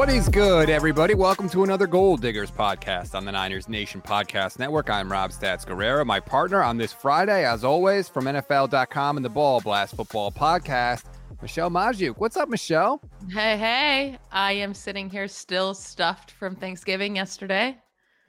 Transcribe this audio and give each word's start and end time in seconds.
What 0.00 0.08
is 0.08 0.30
good, 0.30 0.70
everybody? 0.70 1.12
Welcome 1.12 1.50
to 1.50 1.62
another 1.62 1.86
Gold 1.86 2.22
Diggers 2.22 2.50
podcast 2.50 3.14
on 3.14 3.26
the 3.26 3.32
Niners 3.32 3.68
Nation 3.68 4.00
Podcast 4.00 4.58
Network. 4.58 4.88
I'm 4.88 5.12
Rob 5.12 5.30
Stats 5.30 5.66
Guerrera, 5.66 6.06
my 6.06 6.18
partner 6.18 6.62
on 6.62 6.78
this 6.78 6.90
Friday, 6.90 7.44
as 7.44 7.64
always, 7.64 8.08
from 8.08 8.24
NFL.com 8.24 9.18
and 9.18 9.24
the 9.24 9.28
Ball 9.28 9.60
Blast 9.60 9.94
Football 9.94 10.32
Podcast, 10.32 11.04
Michelle 11.42 11.68
Magdziuk. 11.68 12.14
What's 12.16 12.38
up, 12.38 12.48
Michelle? 12.48 13.02
Hey, 13.28 13.58
hey. 13.58 14.18
I 14.32 14.52
am 14.52 14.72
sitting 14.72 15.10
here 15.10 15.28
still 15.28 15.74
stuffed 15.74 16.30
from 16.30 16.56
Thanksgiving 16.56 17.14
yesterday. 17.16 17.76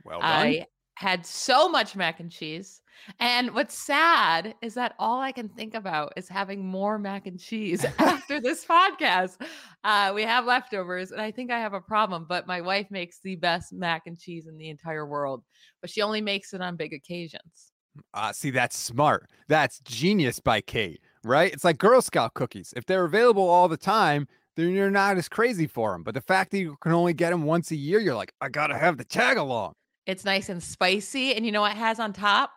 Well 0.04 0.20
done. 0.20 0.30
I 0.30 0.68
had 0.96 1.26
so 1.26 1.70
much 1.70 1.96
mac 1.96 2.20
and 2.20 2.30
cheese. 2.30 2.82
And 3.20 3.54
what's 3.54 3.78
sad 3.78 4.56
is 4.62 4.74
that 4.76 4.96
all 5.00 5.22
I 5.22 5.32
can 5.32 5.50
think 5.50 5.74
about 5.74 6.14
is 6.16 6.28
having 6.28 6.66
more 6.66 6.98
mac 6.98 7.28
and 7.28 7.40
cheese 7.40 7.86
after 8.00 8.40
this 8.40 8.66
podcast. 8.66 9.42
Uh, 9.84 10.12
we 10.14 10.24
have 10.24 10.46
leftovers, 10.46 11.12
and 11.12 11.22
I 11.22 11.32
think 11.32 11.52
I 11.52 11.60
have 11.60 11.74
a 11.74 11.82
problem, 11.82 12.26
but 12.28 12.48
my 12.48 12.62
wife 12.62 12.88
makes 12.90 13.20
the 13.24 13.36
best 13.36 13.74
mac 13.74 14.04
and 14.06 14.20
cheese 14.20 14.48
in 14.48 14.58
the 14.58 14.70
entire 14.70 15.06
world, 15.06 15.44
but 15.82 15.90
she 15.90 16.02
only 16.02 16.22
makes 16.22 16.54
it 16.54 16.62
on 16.62 16.76
big 16.76 16.94
occasions. 16.94 17.72
Uh, 18.14 18.32
see, 18.32 18.52
that's 18.52 18.78
smart. 18.78 19.30
That's 19.48 19.80
genius 19.82 20.40
by 20.40 20.62
Kate, 20.62 21.02
right? 21.24 21.52
It's 21.52 21.64
like 21.64 21.78
Girl 21.78 22.02
Scout 22.02 22.34
cookies. 22.34 22.74
If 22.76 22.86
they're 22.86 23.06
available 23.06 23.48
all 23.48 23.68
the 23.68 23.78
time, 23.78 24.28
then 24.56 24.72
you're 24.72 24.92
not 24.92 25.18
as 25.18 25.30
crazy 25.30 25.68
for 25.68 25.92
them. 25.92 26.04
But 26.04 26.14
the 26.14 26.22
fact 26.22 26.52
that 26.52 26.60
you 26.60 26.78
can 26.82 26.92
only 26.92 27.14
get 27.14 27.32
them 27.32 27.44
once 27.44 27.72
a 27.72 27.76
year, 27.76 28.00
you're 28.00 28.16
like, 28.16 28.34
I 28.42 28.50
got 28.50 28.68
to 28.68 28.78
have 28.78 28.98
the 28.98 29.06
tag 29.06 29.38
along. 29.38 29.74
It's 30.06 30.26
nice 30.26 30.50
and 30.50 30.62
spicy. 30.62 31.36
And 31.36 31.46
you 31.46 31.52
know 31.52 31.62
what 31.62 31.72
it 31.72 31.78
has 31.78 32.00
on 32.00 32.14
top? 32.14 32.52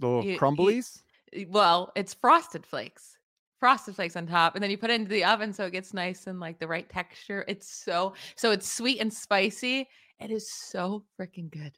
Little 0.00 0.24
You- 0.24 0.32
you- 0.32 1.46
Well, 1.48 1.92
it's 1.94 2.14
frosted 2.14 2.64
flakes. 2.66 3.16
Frosted 3.60 3.96
flakes 3.96 4.14
on 4.16 4.26
top, 4.26 4.54
and 4.54 4.62
then 4.62 4.70
you 4.70 4.78
put 4.78 4.90
it 4.90 4.94
into 5.00 5.10
the 5.10 5.24
oven 5.24 5.52
so 5.52 5.64
it 5.66 5.72
gets 5.72 5.92
nice 5.92 6.28
and 6.28 6.38
like 6.38 6.60
the 6.60 6.68
right 6.68 6.88
texture. 6.88 7.44
It's 7.48 7.68
so 7.68 8.14
so 8.36 8.52
it's 8.52 8.70
sweet 8.70 9.00
and 9.00 9.12
spicy. 9.12 9.88
It 10.20 10.30
is 10.30 10.48
so 10.50 11.04
freaking 11.18 11.50
good. 11.50 11.72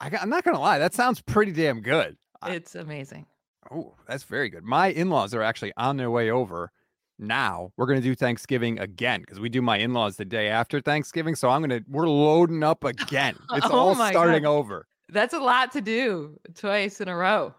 I 0.00 0.10
got, 0.10 0.22
I'm 0.22 0.28
not 0.30 0.44
going 0.44 0.54
to 0.56 0.60
lie. 0.60 0.78
That 0.78 0.94
sounds 0.94 1.20
pretty 1.20 1.52
damn 1.52 1.80
good. 1.80 2.16
It's 2.46 2.74
amazing. 2.74 3.26
Oh, 3.70 3.94
that's 4.06 4.24
very 4.24 4.48
good. 4.48 4.64
My 4.64 4.88
in 4.88 5.10
laws 5.10 5.32
are 5.34 5.42
actually 5.42 5.72
on 5.76 5.96
their 5.96 6.10
way 6.10 6.30
over 6.30 6.70
now. 7.18 7.72
We're 7.76 7.86
going 7.86 8.00
to 8.00 8.06
do 8.06 8.14
Thanksgiving 8.14 8.78
again 8.80 9.20
because 9.20 9.40
we 9.40 9.48
do 9.48 9.62
my 9.62 9.78
in 9.78 9.92
laws 9.92 10.16
the 10.16 10.24
day 10.24 10.48
after 10.48 10.80
Thanksgiving. 10.80 11.34
So 11.36 11.48
I'm 11.48 11.62
going 11.62 11.82
to, 11.82 11.88
we're 11.88 12.08
loading 12.08 12.62
up 12.62 12.84
again. 12.84 13.36
It's 13.52 13.66
Oh 13.70 13.70
all 13.78 13.94
starting 13.94 14.42
God. 14.42 14.50
over. 14.50 14.86
That's 15.08 15.32
a 15.34 15.38
lot 15.40 15.72
to 15.72 15.80
do 15.80 16.38
twice 16.54 17.00
in 17.00 17.08
a 17.08 17.16
row. 17.16 17.54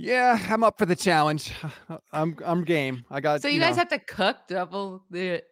Yeah, 0.00 0.38
I'm 0.48 0.64
up 0.64 0.78
for 0.78 0.86
the 0.86 0.96
challenge. 0.96 1.52
I'm, 2.12 2.36
I'm 2.44 2.64
game. 2.64 3.04
I 3.10 3.20
got, 3.20 3.42
So 3.42 3.48
you 3.48 3.60
guys 3.60 3.76
know- 3.76 3.80
have 3.80 3.88
to 3.90 3.98
cook 3.98 4.36
double 4.48 5.02
the 5.10 5.42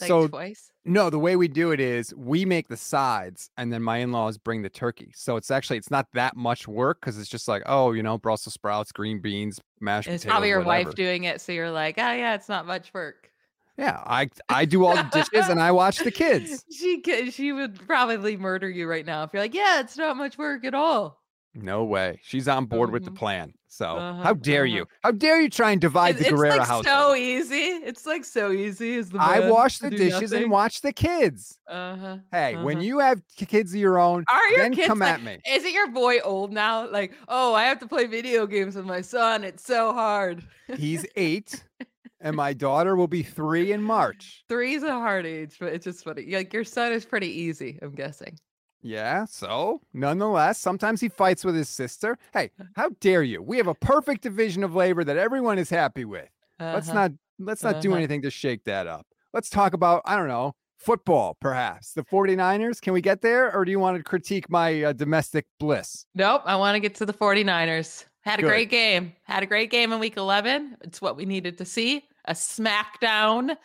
like 0.00 0.08
So- 0.08 0.28
twice. 0.28 0.68
No, 0.84 1.10
the 1.10 1.18
way 1.20 1.36
we 1.36 1.46
do 1.46 1.70
it 1.70 1.78
is 1.78 2.12
we 2.16 2.44
make 2.44 2.66
the 2.66 2.76
sides 2.76 3.48
and 3.56 3.72
then 3.72 3.84
my 3.84 3.98
in-laws 3.98 4.36
bring 4.36 4.62
the 4.62 4.68
turkey. 4.68 5.12
So 5.14 5.36
it's 5.36 5.48
actually 5.48 5.76
it's 5.76 5.92
not 5.92 6.08
that 6.14 6.34
much 6.36 6.66
work 6.66 7.00
because 7.00 7.18
it's 7.18 7.28
just 7.28 7.46
like, 7.46 7.62
oh, 7.66 7.92
you 7.92 8.02
know, 8.02 8.18
Brussels 8.18 8.54
sprouts, 8.54 8.90
green 8.90 9.20
beans, 9.20 9.60
mashed 9.80 10.08
And 10.08 10.16
it's 10.16 10.24
potatoes. 10.24 10.32
probably 10.32 10.48
your 10.48 10.58
whatever. 10.64 10.88
wife 10.88 10.94
doing 10.96 11.22
it, 11.22 11.40
so 11.40 11.52
you're 11.52 11.70
like, 11.70 11.94
oh 11.98 12.12
yeah, 12.12 12.34
it's 12.34 12.48
not 12.48 12.66
much 12.66 12.92
work. 12.92 13.30
Yeah, 13.78 14.02
I 14.04 14.28
I 14.48 14.64
do 14.64 14.84
all 14.84 14.96
the 14.96 15.04
dishes 15.04 15.48
and 15.48 15.60
I 15.62 15.70
watch 15.70 15.98
the 16.00 16.10
kids. 16.24 16.64
She 16.76 17.00
could, 17.00 17.32
she 17.32 17.52
would 17.52 17.78
probably 17.86 18.36
murder 18.36 18.68
you 18.68 18.88
right 18.88 19.06
now 19.06 19.22
if 19.22 19.30
you're 19.32 19.40
like, 19.42 19.54
yeah, 19.54 19.78
it's 19.78 19.96
not 19.96 20.16
much 20.16 20.36
work 20.36 20.64
at 20.64 20.74
all. 20.74 21.21
No 21.54 21.84
way. 21.84 22.18
She's 22.22 22.48
on 22.48 22.64
board 22.66 22.90
with 22.90 23.04
the 23.04 23.10
Mhm. 23.10 23.16
plan. 23.16 23.52
So 23.68 23.96
Uh-huh, 23.96 24.22
how 24.22 24.34
dare 24.34 24.64
uh-huh. 24.64 24.74
you? 24.76 24.86
How 25.02 25.10
dare 25.12 25.40
you 25.40 25.48
try 25.50 25.70
and 25.72 25.80
divide 25.80 26.14
It- 26.16 26.18
the 26.18 26.24
it's 26.26 26.32
Guerrera 26.32 26.58
like 26.58 26.68
household? 26.68 26.84
so 26.86 27.14
easy. 27.14 27.56
It's 27.56 28.06
like 28.06 28.24
so 28.24 28.52
easy. 28.52 28.94
Is 28.94 29.10
the 29.10 29.18
I 29.20 29.48
wash 29.50 29.78
the 29.78 29.90
dishes 29.90 30.32
and 30.32 30.50
watch 30.50 30.80
the 30.80 30.92
kids. 30.92 31.58
Uh-huh. 31.68 32.18
Hey, 32.30 32.56
when 32.56 32.78
Uh-huh. 32.78 32.84
you 32.86 32.98
have 33.00 33.22
kids 33.36 33.72
of 33.74 33.80
your 33.80 33.98
own, 33.98 34.24
Are 34.28 34.48
your 34.50 34.58
then 34.60 34.74
kids 34.74 34.86
come 34.88 35.00
like, 35.00 35.14
at 35.14 35.22
me. 35.22 35.38
Is 35.48 35.64
it 35.64 35.72
your 35.72 35.88
boy 35.88 36.20
old 36.20 36.52
now? 36.52 36.88
Like, 36.90 37.14
oh, 37.28 37.54
I 37.54 37.64
have 37.64 37.78
to 37.80 37.86
play 37.86 38.06
video 38.06 38.46
games 38.46 38.74
with 38.76 38.86
my 38.86 39.00
son. 39.00 39.44
It's 39.44 39.64
so 39.64 39.92
hard. 39.92 40.42
He's 40.76 41.04
eight, 41.16 41.64
and 42.20 42.36
my 42.36 42.52
daughter 42.52 42.94
will 42.96 43.08
be 43.08 43.22
three 43.22 43.72
in 43.72 43.82
March. 43.82 44.44
Three's 44.48 44.82
a 44.82 44.92
hard 44.92 45.26
age, 45.26 45.56
but 45.60 45.72
it's 45.72 45.84
just 45.84 46.04
funny. 46.04 46.26
Like 46.34 46.52
your 46.52 46.64
son 46.64 46.92
is 46.92 47.04
pretty 47.04 47.28
easy, 47.28 47.78
I'm 47.82 47.94
guessing. 47.94 48.38
Yeah, 48.82 49.26
so 49.26 49.80
nonetheless, 49.92 50.58
sometimes 50.58 51.00
he 51.00 51.08
fights 51.08 51.44
with 51.44 51.54
his 51.54 51.68
sister. 51.68 52.18
Hey, 52.32 52.50
how 52.74 52.90
dare 53.00 53.22
you? 53.22 53.40
We 53.40 53.56
have 53.58 53.68
a 53.68 53.74
perfect 53.74 54.22
division 54.22 54.64
of 54.64 54.74
labor 54.74 55.04
that 55.04 55.16
everyone 55.16 55.58
is 55.58 55.70
happy 55.70 56.04
with. 56.04 56.28
Let's 56.58 56.88
Uh-huh. 56.88 57.08
not 57.08 57.12
let's 57.38 57.62
not 57.62 57.80
do 57.80 57.90
Uh-huh. 57.90 57.98
anything 57.98 58.22
to 58.22 58.30
shake 58.30 58.64
that 58.64 58.86
up. 58.86 59.06
Let's 59.32 59.48
talk 59.50 59.72
about, 59.72 60.02
I 60.04 60.16
don't 60.16 60.28
know, 60.28 60.54
football 60.78 61.36
perhaps. 61.40 61.92
The 61.92 62.02
49ers, 62.04 62.80
can 62.80 62.92
we 62.92 63.00
get 63.00 63.20
there 63.20 63.52
or 63.54 63.64
do 63.64 63.70
you 63.70 63.78
want 63.80 63.96
to 63.96 64.02
critique 64.02 64.50
my 64.50 64.82
uh, 64.84 64.92
domestic 64.92 65.46
bliss? 65.58 66.06
Nope. 66.14 66.42
I 66.44 66.56
want 66.56 66.74
to 66.76 66.80
get 66.80 66.94
to 66.96 67.06
the 67.06 67.12
49ers. 67.14 68.04
Had 68.20 68.38
a 68.38 68.42
Good. 68.42 68.48
great 68.48 68.70
game. 68.70 69.12
Had 69.24 69.42
a 69.42 69.46
great 69.46 69.70
game 69.70 69.92
in 69.92 69.98
week 69.98 70.16
11. 70.16 70.76
It's 70.82 71.00
what 71.02 71.16
we 71.16 71.24
needed 71.24 71.58
to 71.58 71.64
see. 71.64 72.04
A 72.26 72.34
smackdown. 72.34 73.56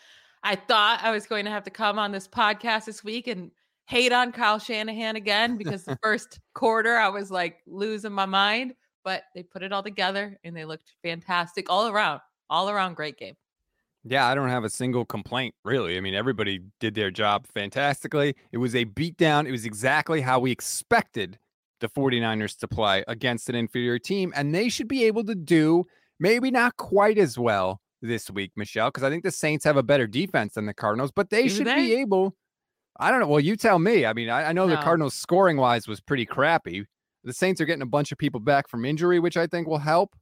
I 0.43 0.55
thought 0.55 0.99
I 1.03 1.11
was 1.11 1.25
going 1.27 1.45
to 1.45 1.51
have 1.51 1.63
to 1.65 1.69
come 1.71 1.99
on 1.99 2.11
this 2.11 2.27
podcast 2.27 2.85
this 2.85 3.03
week 3.03 3.27
and 3.27 3.51
hate 3.87 4.11
on 4.11 4.31
Kyle 4.31 4.59
Shanahan 4.59 5.15
again 5.15 5.57
because 5.57 5.83
the 5.83 5.97
first 6.03 6.39
quarter 6.53 6.97
I 6.97 7.09
was 7.09 7.31
like 7.31 7.57
losing 7.65 8.11
my 8.11 8.25
mind, 8.25 8.73
but 9.03 9.23
they 9.33 9.43
put 9.43 9.63
it 9.63 9.71
all 9.73 9.83
together 9.83 10.37
and 10.43 10.55
they 10.55 10.65
looked 10.65 10.91
fantastic 11.03 11.69
all 11.69 11.87
around. 11.87 12.21
All 12.49 12.69
around 12.69 12.95
great 12.95 13.17
game. 13.17 13.35
Yeah, 14.03 14.25
I 14.27 14.35
don't 14.35 14.49
have 14.49 14.63
a 14.63 14.69
single 14.69 15.03
complaint, 15.03 15.53
really. 15.65 15.97
I 15.97 16.01
mean, 16.01 16.13
everybody 16.13 16.61
did 16.79 16.95
their 16.95 17.11
job 17.11 17.45
fantastically. 17.53 18.35
It 18.53 18.57
was 18.57 18.73
a 18.73 18.85
beatdown. 18.85 19.47
It 19.47 19.51
was 19.51 19.65
exactly 19.65 20.21
how 20.21 20.39
we 20.39 20.51
expected 20.51 21.37
the 21.81 21.89
49ers 21.89 22.57
to 22.59 22.67
play 22.67 23.03
against 23.07 23.49
an 23.49 23.55
inferior 23.55 23.99
team. 23.99 24.31
And 24.35 24.55
they 24.55 24.69
should 24.69 24.87
be 24.87 25.03
able 25.05 25.25
to 25.25 25.35
do 25.35 25.83
maybe 26.19 26.51
not 26.51 26.77
quite 26.77 27.17
as 27.17 27.37
well 27.37 27.81
this 28.01 28.31
week, 28.31 28.51
Michelle, 28.55 28.89
because 28.89 29.03
I 29.03 29.09
think 29.09 29.23
the 29.23 29.31
Saints 29.31 29.65
have 29.65 29.77
a 29.77 29.83
better 29.83 30.07
defense 30.07 30.53
than 30.53 30.65
the 30.65 30.73
Cardinals, 30.73 31.11
but 31.11 31.29
they 31.29 31.43
Do 31.43 31.49
should 31.49 31.67
they? 31.67 31.75
be 31.75 31.95
able. 31.95 32.35
I 32.99 33.11
don't 33.11 33.19
know. 33.19 33.27
Well, 33.27 33.39
you 33.39 33.55
tell 33.55 33.79
me. 33.79 34.05
I 34.05 34.13
mean, 34.13 34.29
I, 34.29 34.49
I 34.49 34.51
know 34.53 34.67
the 34.67 34.77
Cardinals 34.77 35.13
scoring 35.13 35.57
wise 35.57 35.87
was 35.87 36.01
pretty 36.01 36.25
crappy. 36.25 36.85
The 37.23 37.33
Saints 37.33 37.59
are 37.59 37.65
getting 37.65 37.81
a 37.81 37.87
bunch 37.87 38.11
of 38.11 38.17
people 38.17 38.39
back 38.39 38.67
from 38.69 38.85
injury, 38.85 39.19
which 39.19 39.37
I 39.37 39.47
think 39.47 39.67
will 39.67 39.77
help. 39.77 40.15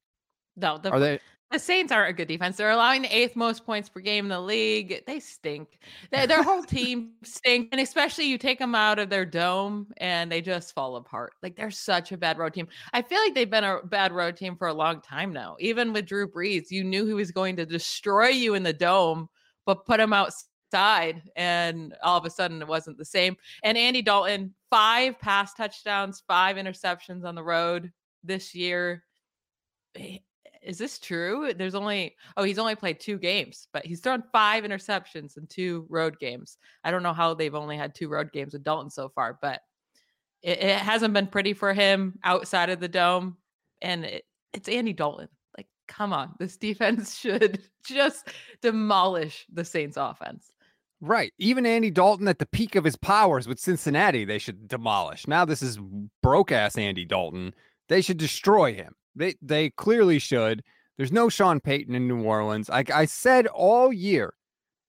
No, 0.55 0.77
the 0.77 0.89
Are 0.91 0.99
they? 0.99 1.19
The 1.51 1.59
Saints 1.59 1.91
aren't 1.91 2.09
a 2.09 2.13
good 2.13 2.27
defense. 2.27 2.57
They're 2.57 2.71
allowing 2.71 3.03
the 3.03 3.15
eighth 3.15 3.35
most 3.35 3.65
points 3.65 3.87
per 3.87 3.99
game 3.99 4.25
in 4.25 4.29
the 4.29 4.41
league. 4.41 5.03
They 5.05 5.19
stink. 5.19 5.79
Their, 6.11 6.25
their 6.25 6.41
whole 6.41 6.63
team 6.63 7.11
stink, 7.23 7.69
and 7.71 7.79
especially 7.79 8.25
you 8.25 8.39
take 8.39 8.57
them 8.57 8.73
out 8.73 8.97
of 8.97 9.09
their 9.09 9.25
dome 9.25 9.87
and 9.97 10.31
they 10.31 10.41
just 10.41 10.73
fall 10.73 10.95
apart. 10.95 11.33
Like 11.43 11.55
they're 11.55 11.69
such 11.69 12.11
a 12.11 12.17
bad 12.17 12.39
road 12.39 12.55
team. 12.55 12.67
I 12.93 13.03
feel 13.03 13.19
like 13.19 13.35
they've 13.35 13.49
been 13.49 13.63
a 13.63 13.79
bad 13.83 14.11
road 14.11 14.35
team 14.35 14.55
for 14.57 14.67
a 14.67 14.73
long 14.73 15.01
time 15.01 15.31
now. 15.31 15.55
Even 15.59 15.93
with 15.93 16.07
Drew 16.07 16.27
Brees, 16.27 16.71
you 16.71 16.83
knew 16.83 17.05
he 17.05 17.13
was 17.13 17.31
going 17.31 17.55
to 17.57 17.65
destroy 17.65 18.29
you 18.29 18.55
in 18.55 18.63
the 18.63 18.73
dome, 18.73 19.29
but 19.67 19.85
put 19.85 19.99
him 19.99 20.13
outside, 20.13 20.47
and 20.75 21.95
all 22.03 22.17
of 22.17 22.25
a 22.25 22.29
sudden 22.29 22.61
it 22.61 22.67
wasn't 22.67 22.97
the 22.97 23.05
same. 23.05 23.35
And 23.63 23.77
Andy 23.77 24.01
Dalton, 24.01 24.53
five 24.69 25.19
pass 25.19 25.53
touchdowns, 25.53 26.23
five 26.27 26.57
interceptions 26.57 27.25
on 27.25 27.35
the 27.35 27.43
road 27.43 27.91
this 28.23 28.53
year. 28.53 29.03
Is 30.61 30.77
this 30.77 30.99
true? 30.99 31.53
There's 31.55 31.75
only 31.75 32.15
oh, 32.37 32.43
he's 32.43 32.59
only 32.59 32.75
played 32.75 32.99
two 32.99 33.17
games, 33.17 33.67
but 33.71 33.85
he's 33.85 33.99
thrown 33.99 34.23
five 34.31 34.63
interceptions 34.63 35.37
in 35.37 35.47
two 35.47 35.85
road 35.89 36.19
games. 36.19 36.57
I 36.83 36.91
don't 36.91 37.03
know 37.03 37.13
how 37.13 37.33
they've 37.33 37.53
only 37.53 37.77
had 37.77 37.93
two 37.93 38.09
road 38.09 38.31
games 38.31 38.53
with 38.53 38.63
Dalton 38.63 38.89
so 38.89 39.09
far, 39.09 39.37
but 39.41 39.61
it, 40.41 40.59
it 40.59 40.77
hasn't 40.77 41.13
been 41.13 41.27
pretty 41.27 41.53
for 41.53 41.73
him 41.73 42.19
outside 42.23 42.69
of 42.69 42.79
the 42.79 42.87
dome. 42.87 43.37
And 43.81 44.05
it, 44.05 44.23
it's 44.53 44.69
Andy 44.69 44.93
Dalton. 44.93 45.29
Like, 45.57 45.67
come 45.87 46.13
on, 46.13 46.33
this 46.39 46.57
defense 46.67 47.17
should 47.17 47.61
just 47.85 48.29
demolish 48.61 49.45
the 49.51 49.65
Saints 49.65 49.97
offense. 49.97 50.51
Right. 51.05 51.31
Even 51.37 51.67
Andy 51.67 51.91
Dalton 51.91 52.27
at 52.27 52.39
the 52.39 52.47
peak 52.47 52.75
of 52.75 52.83
his 52.83 52.95
powers 52.95 53.47
with 53.47 53.59
Cincinnati, 53.59 54.25
they 54.25 54.39
should 54.39 54.67
demolish. 54.67 55.27
Now 55.27 55.45
this 55.45 55.61
is 55.61 55.77
broke 56.23 56.51
ass 56.51 56.79
Andy 56.79 57.05
Dalton. 57.05 57.53
They 57.89 58.01
should 58.01 58.17
destroy 58.17 58.73
him. 58.73 58.95
They 59.15 59.35
they 59.39 59.69
clearly 59.69 60.17
should. 60.17 60.63
There's 60.97 61.11
no 61.11 61.29
Sean 61.29 61.59
Payton 61.59 61.93
in 61.93 62.07
New 62.07 62.23
Orleans. 62.23 62.71
I, 62.71 62.83
I 62.91 63.05
said 63.05 63.45
all 63.47 63.93
year 63.93 64.33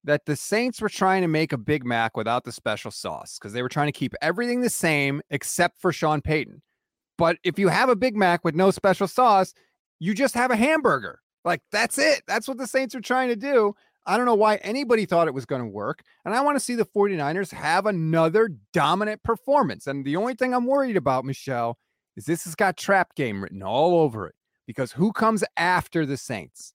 that 0.04 0.24
the 0.24 0.36
Saints 0.36 0.80
were 0.80 0.88
trying 0.88 1.20
to 1.20 1.28
make 1.28 1.52
a 1.52 1.58
Big 1.58 1.84
Mac 1.84 2.16
without 2.16 2.44
the 2.44 2.52
special 2.52 2.90
sauce 2.90 3.38
because 3.38 3.52
they 3.52 3.60
were 3.60 3.69
trying 3.69 3.88
to 3.88 3.92
keep 3.92 4.14
everything 4.22 4.62
the 4.62 4.70
same 4.70 5.20
except 5.28 5.80
for 5.80 5.92
Sean 5.92 6.22
Payton. 6.22 6.62
But 7.19 7.36
if 7.44 7.58
you 7.58 7.69
have 7.69 7.90
a 7.90 7.96
Big 7.96 8.16
Mac 8.16 8.42
with 8.42 8.54
no 8.54 8.70
special 8.70 9.08
sauce, 9.08 9.52
you 9.98 10.14
just 10.14 10.34
have 10.34 10.50
a 10.50 10.56
hamburger. 10.56 11.20
Like 11.44 11.60
that's 11.72 11.98
it. 11.98 12.22
That's 12.26 12.48
what 12.48 12.56
the 12.56 12.66
Saints 12.66 12.94
are 12.94 13.00
trying 13.02 13.28
to 13.28 13.36
do. 13.36 13.74
I 14.06 14.17
don't 14.17 14.26
know 14.26 14.35
why 14.35 14.56
anybody 14.56 15.05
thought 15.05 15.26
it 15.26 15.35
was 15.35 15.47
going 15.47 15.62
to 15.62 15.69
work. 15.69 16.03
And 16.25 16.35
I 16.35 16.41
want 16.41 16.56
to 16.56 16.64
see 16.64 16.76
the 16.76 16.87
49ers 16.87 17.53
have 17.53 17.87
another 17.87 18.50
dominant 18.73 19.23
performance. 19.23 19.87
And 19.87 20.05
the 20.05 20.17
only 20.17 20.35
thing 20.35 20.55
I'm 20.55 20.67
worried 20.67 20.97
about, 20.97 21.25
Michelle, 21.25 21.76
is 22.17 22.25
this 22.25 22.44
has 22.44 22.55
got 22.55 22.76
trap 22.76 23.14
game 23.17 23.43
written 23.43 23.62
all 23.62 23.99
over 23.99 24.26
it. 24.29 24.35
Because 24.67 24.93
who 24.93 25.12
comes 25.12 25.44
after 25.56 26.06
the 26.06 26.17
Saints? 26.17 26.75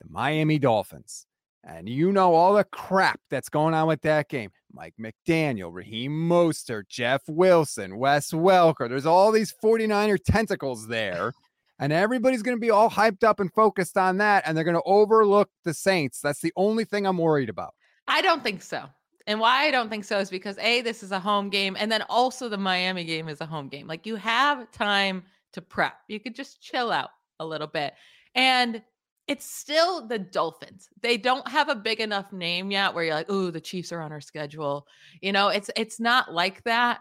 The 0.00 0.08
Miami 0.10 0.58
Dolphins. 0.58 1.26
And 1.66 1.88
you 1.88 2.12
know 2.12 2.34
all 2.34 2.54
the 2.54 2.64
crap 2.64 3.20
that's 3.30 3.48
going 3.48 3.72
on 3.72 3.86
with 3.86 4.02
that 4.02 4.28
game. 4.28 4.50
Mike 4.72 4.94
McDaniel, 5.00 5.70
Raheem 5.72 6.12
Mostert, 6.12 6.88
Jeff 6.88 7.22
Wilson, 7.28 7.96
Wes 7.96 8.32
Welker. 8.32 8.88
There's 8.88 9.06
all 9.06 9.32
these 9.32 9.54
49er 9.64 10.18
tentacles 10.22 10.88
there. 10.88 11.32
And 11.78 11.92
everybody's 11.92 12.42
going 12.42 12.56
to 12.56 12.60
be 12.60 12.70
all 12.70 12.88
hyped 12.88 13.24
up 13.24 13.40
and 13.40 13.52
focused 13.52 13.96
on 13.96 14.18
that. 14.18 14.44
And 14.46 14.56
they're 14.56 14.64
going 14.64 14.76
to 14.76 14.82
overlook 14.86 15.50
the 15.64 15.74
Saints. 15.74 16.20
That's 16.20 16.40
the 16.40 16.52
only 16.56 16.84
thing 16.84 17.06
I'm 17.06 17.18
worried 17.18 17.48
about. 17.48 17.74
I 18.06 18.22
don't 18.22 18.42
think 18.42 18.62
so. 18.62 18.84
And 19.26 19.40
why 19.40 19.64
I 19.64 19.70
don't 19.70 19.88
think 19.88 20.04
so 20.04 20.18
is 20.18 20.30
because 20.30 20.58
A, 20.58 20.82
this 20.82 21.02
is 21.02 21.10
a 21.10 21.18
home 21.18 21.48
game. 21.48 21.76
And 21.78 21.90
then 21.90 22.02
also 22.08 22.48
the 22.48 22.58
Miami 22.58 23.04
game 23.04 23.28
is 23.28 23.40
a 23.40 23.46
home 23.46 23.68
game. 23.68 23.86
Like 23.86 24.06
you 24.06 24.16
have 24.16 24.70
time 24.70 25.24
to 25.54 25.62
prep. 25.62 25.94
You 26.08 26.20
could 26.20 26.34
just 26.34 26.60
chill 26.60 26.92
out 26.92 27.10
a 27.40 27.46
little 27.46 27.66
bit. 27.66 27.94
And 28.34 28.82
it's 29.26 29.46
still 29.46 30.06
the 30.06 30.18
Dolphins. 30.18 30.88
They 31.00 31.16
don't 31.16 31.46
have 31.48 31.68
a 31.68 31.74
big 31.74 32.00
enough 32.00 32.32
name 32.32 32.70
yet 32.70 32.92
where 32.92 33.04
you're 33.04 33.14
like, 33.14 33.30
"Oh, 33.30 33.50
the 33.50 33.60
Chiefs 33.60 33.90
are 33.90 34.02
on 34.02 34.12
our 34.12 34.20
schedule." 34.20 34.86
You 35.22 35.32
know, 35.32 35.48
it's 35.48 35.70
it's 35.76 35.98
not 35.98 36.32
like 36.32 36.62
that. 36.64 37.00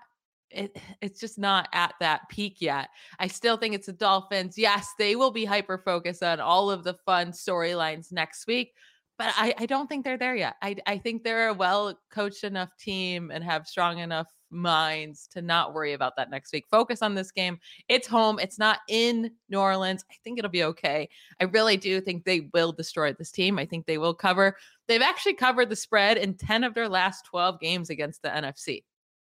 It, 0.53 0.77
it's 1.01 1.19
just 1.19 1.37
not 1.37 1.69
at 1.73 1.93
that 1.99 2.29
peak 2.29 2.57
yet. 2.59 2.89
I 3.19 3.27
still 3.27 3.57
think 3.57 3.75
it's 3.75 3.87
the 3.87 3.93
Dolphins. 3.93 4.57
Yes, 4.57 4.89
they 4.97 5.15
will 5.15 5.31
be 5.31 5.45
hyper 5.45 5.77
focused 5.77 6.23
on 6.23 6.39
all 6.39 6.69
of 6.69 6.83
the 6.83 6.95
fun 7.05 7.31
storylines 7.31 8.11
next 8.11 8.47
week, 8.47 8.73
but 9.17 9.33
I, 9.37 9.53
I 9.57 9.65
don't 9.65 9.87
think 9.87 10.03
they're 10.03 10.17
there 10.17 10.35
yet. 10.35 10.55
I, 10.61 10.75
I 10.85 10.97
think 10.97 11.23
they're 11.23 11.49
a 11.49 11.53
well 11.53 11.99
coached 12.11 12.43
enough 12.43 12.69
team 12.77 13.31
and 13.31 13.43
have 13.43 13.67
strong 13.67 13.99
enough 13.99 14.27
minds 14.53 15.27
to 15.33 15.41
not 15.41 15.73
worry 15.73 15.93
about 15.93 16.15
that 16.15 16.29
next 16.29 16.53
week. 16.53 16.65
Focus 16.69 17.01
on 17.01 17.15
this 17.15 17.31
game. 17.31 17.57
It's 17.89 18.07
home. 18.07 18.39
It's 18.39 18.59
not 18.59 18.79
in 18.87 19.31
New 19.49 19.59
Orleans. 19.59 20.05
I 20.09 20.15
think 20.23 20.37
it'll 20.37 20.51
be 20.51 20.63
okay. 20.63 21.09
I 21.41 21.45
really 21.45 21.75
do 21.75 21.99
think 21.99 22.23
they 22.23 22.49
will 22.53 22.71
destroy 22.71 23.13
this 23.13 23.31
team. 23.31 23.59
I 23.59 23.65
think 23.65 23.85
they 23.85 23.97
will 23.97 24.13
cover. 24.13 24.55
They've 24.87 25.01
actually 25.01 25.33
covered 25.33 25.69
the 25.69 25.75
spread 25.75 26.17
in 26.17 26.35
10 26.35 26.63
of 26.63 26.73
their 26.73 26.89
last 26.89 27.25
12 27.25 27.59
games 27.59 27.89
against 27.89 28.21
the 28.21 28.29
NFC. 28.29 28.83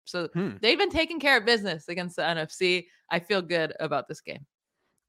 So 0.09 0.29
hmm. 0.35 0.57
they've 0.61 0.79
been 0.79 0.91
taking 0.91 1.21
care 1.21 1.37
of 1.37 1.45
business 1.45 1.89
against 1.89 2.17
the 2.17 2.23
NFC. 2.23 2.87
I 3.11 3.19
feel 3.19 3.43
good 3.43 3.73
about 3.81 4.09
this 4.09 4.21
game. 4.21 4.47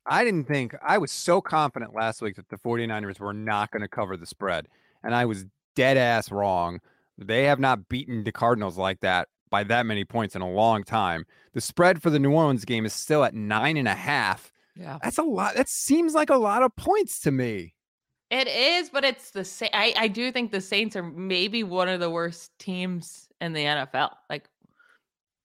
I 0.05 0.23
didn't 0.23 0.45
think 0.45 0.75
I 0.81 0.97
was 0.97 1.11
so 1.11 1.41
confident 1.41 1.93
last 1.93 2.21
week 2.21 2.35
that 2.37 2.49
the 2.49 2.57
49ers 2.57 3.19
were 3.19 3.33
not 3.33 3.71
going 3.71 3.81
to 3.81 3.87
cover 3.87 4.17
the 4.17 4.25
spread. 4.25 4.67
And 5.03 5.13
I 5.13 5.25
was 5.25 5.45
dead 5.75 5.97
ass 5.97 6.31
wrong. 6.31 6.79
They 7.17 7.43
have 7.45 7.59
not 7.59 7.89
beaten 7.89 8.23
the 8.23 8.31
Cardinals 8.31 8.77
like 8.77 9.01
that 9.01 9.27
by 9.49 9.63
that 9.65 9.85
many 9.85 10.05
points 10.05 10.35
in 10.35 10.41
a 10.41 10.49
long 10.49 10.83
time. 10.83 11.25
The 11.53 11.61
spread 11.61 12.01
for 12.01 12.09
the 12.09 12.19
New 12.19 12.31
Orleans 12.31 12.65
game 12.65 12.85
is 12.85 12.93
still 12.93 13.23
at 13.23 13.33
nine 13.33 13.77
and 13.77 13.87
a 13.87 13.95
half. 13.95 14.51
Yeah. 14.75 14.97
That's 15.03 15.17
a 15.17 15.23
lot. 15.23 15.55
That 15.55 15.69
seems 15.69 16.13
like 16.13 16.29
a 16.29 16.37
lot 16.37 16.63
of 16.63 16.75
points 16.75 17.19
to 17.21 17.31
me. 17.31 17.73
It 18.29 18.47
is, 18.47 18.89
but 18.89 19.03
it's 19.03 19.31
the 19.31 19.43
same. 19.43 19.71
I, 19.73 19.93
I 19.97 20.07
do 20.07 20.31
think 20.31 20.51
the 20.51 20.61
Saints 20.61 20.95
are 20.95 21.03
maybe 21.03 21.63
one 21.63 21.89
of 21.89 21.99
the 21.99 22.11
worst 22.11 22.51
teams 22.59 23.27
in 23.41 23.53
the 23.53 23.63
NFL. 23.63 24.11
Like 24.29 24.47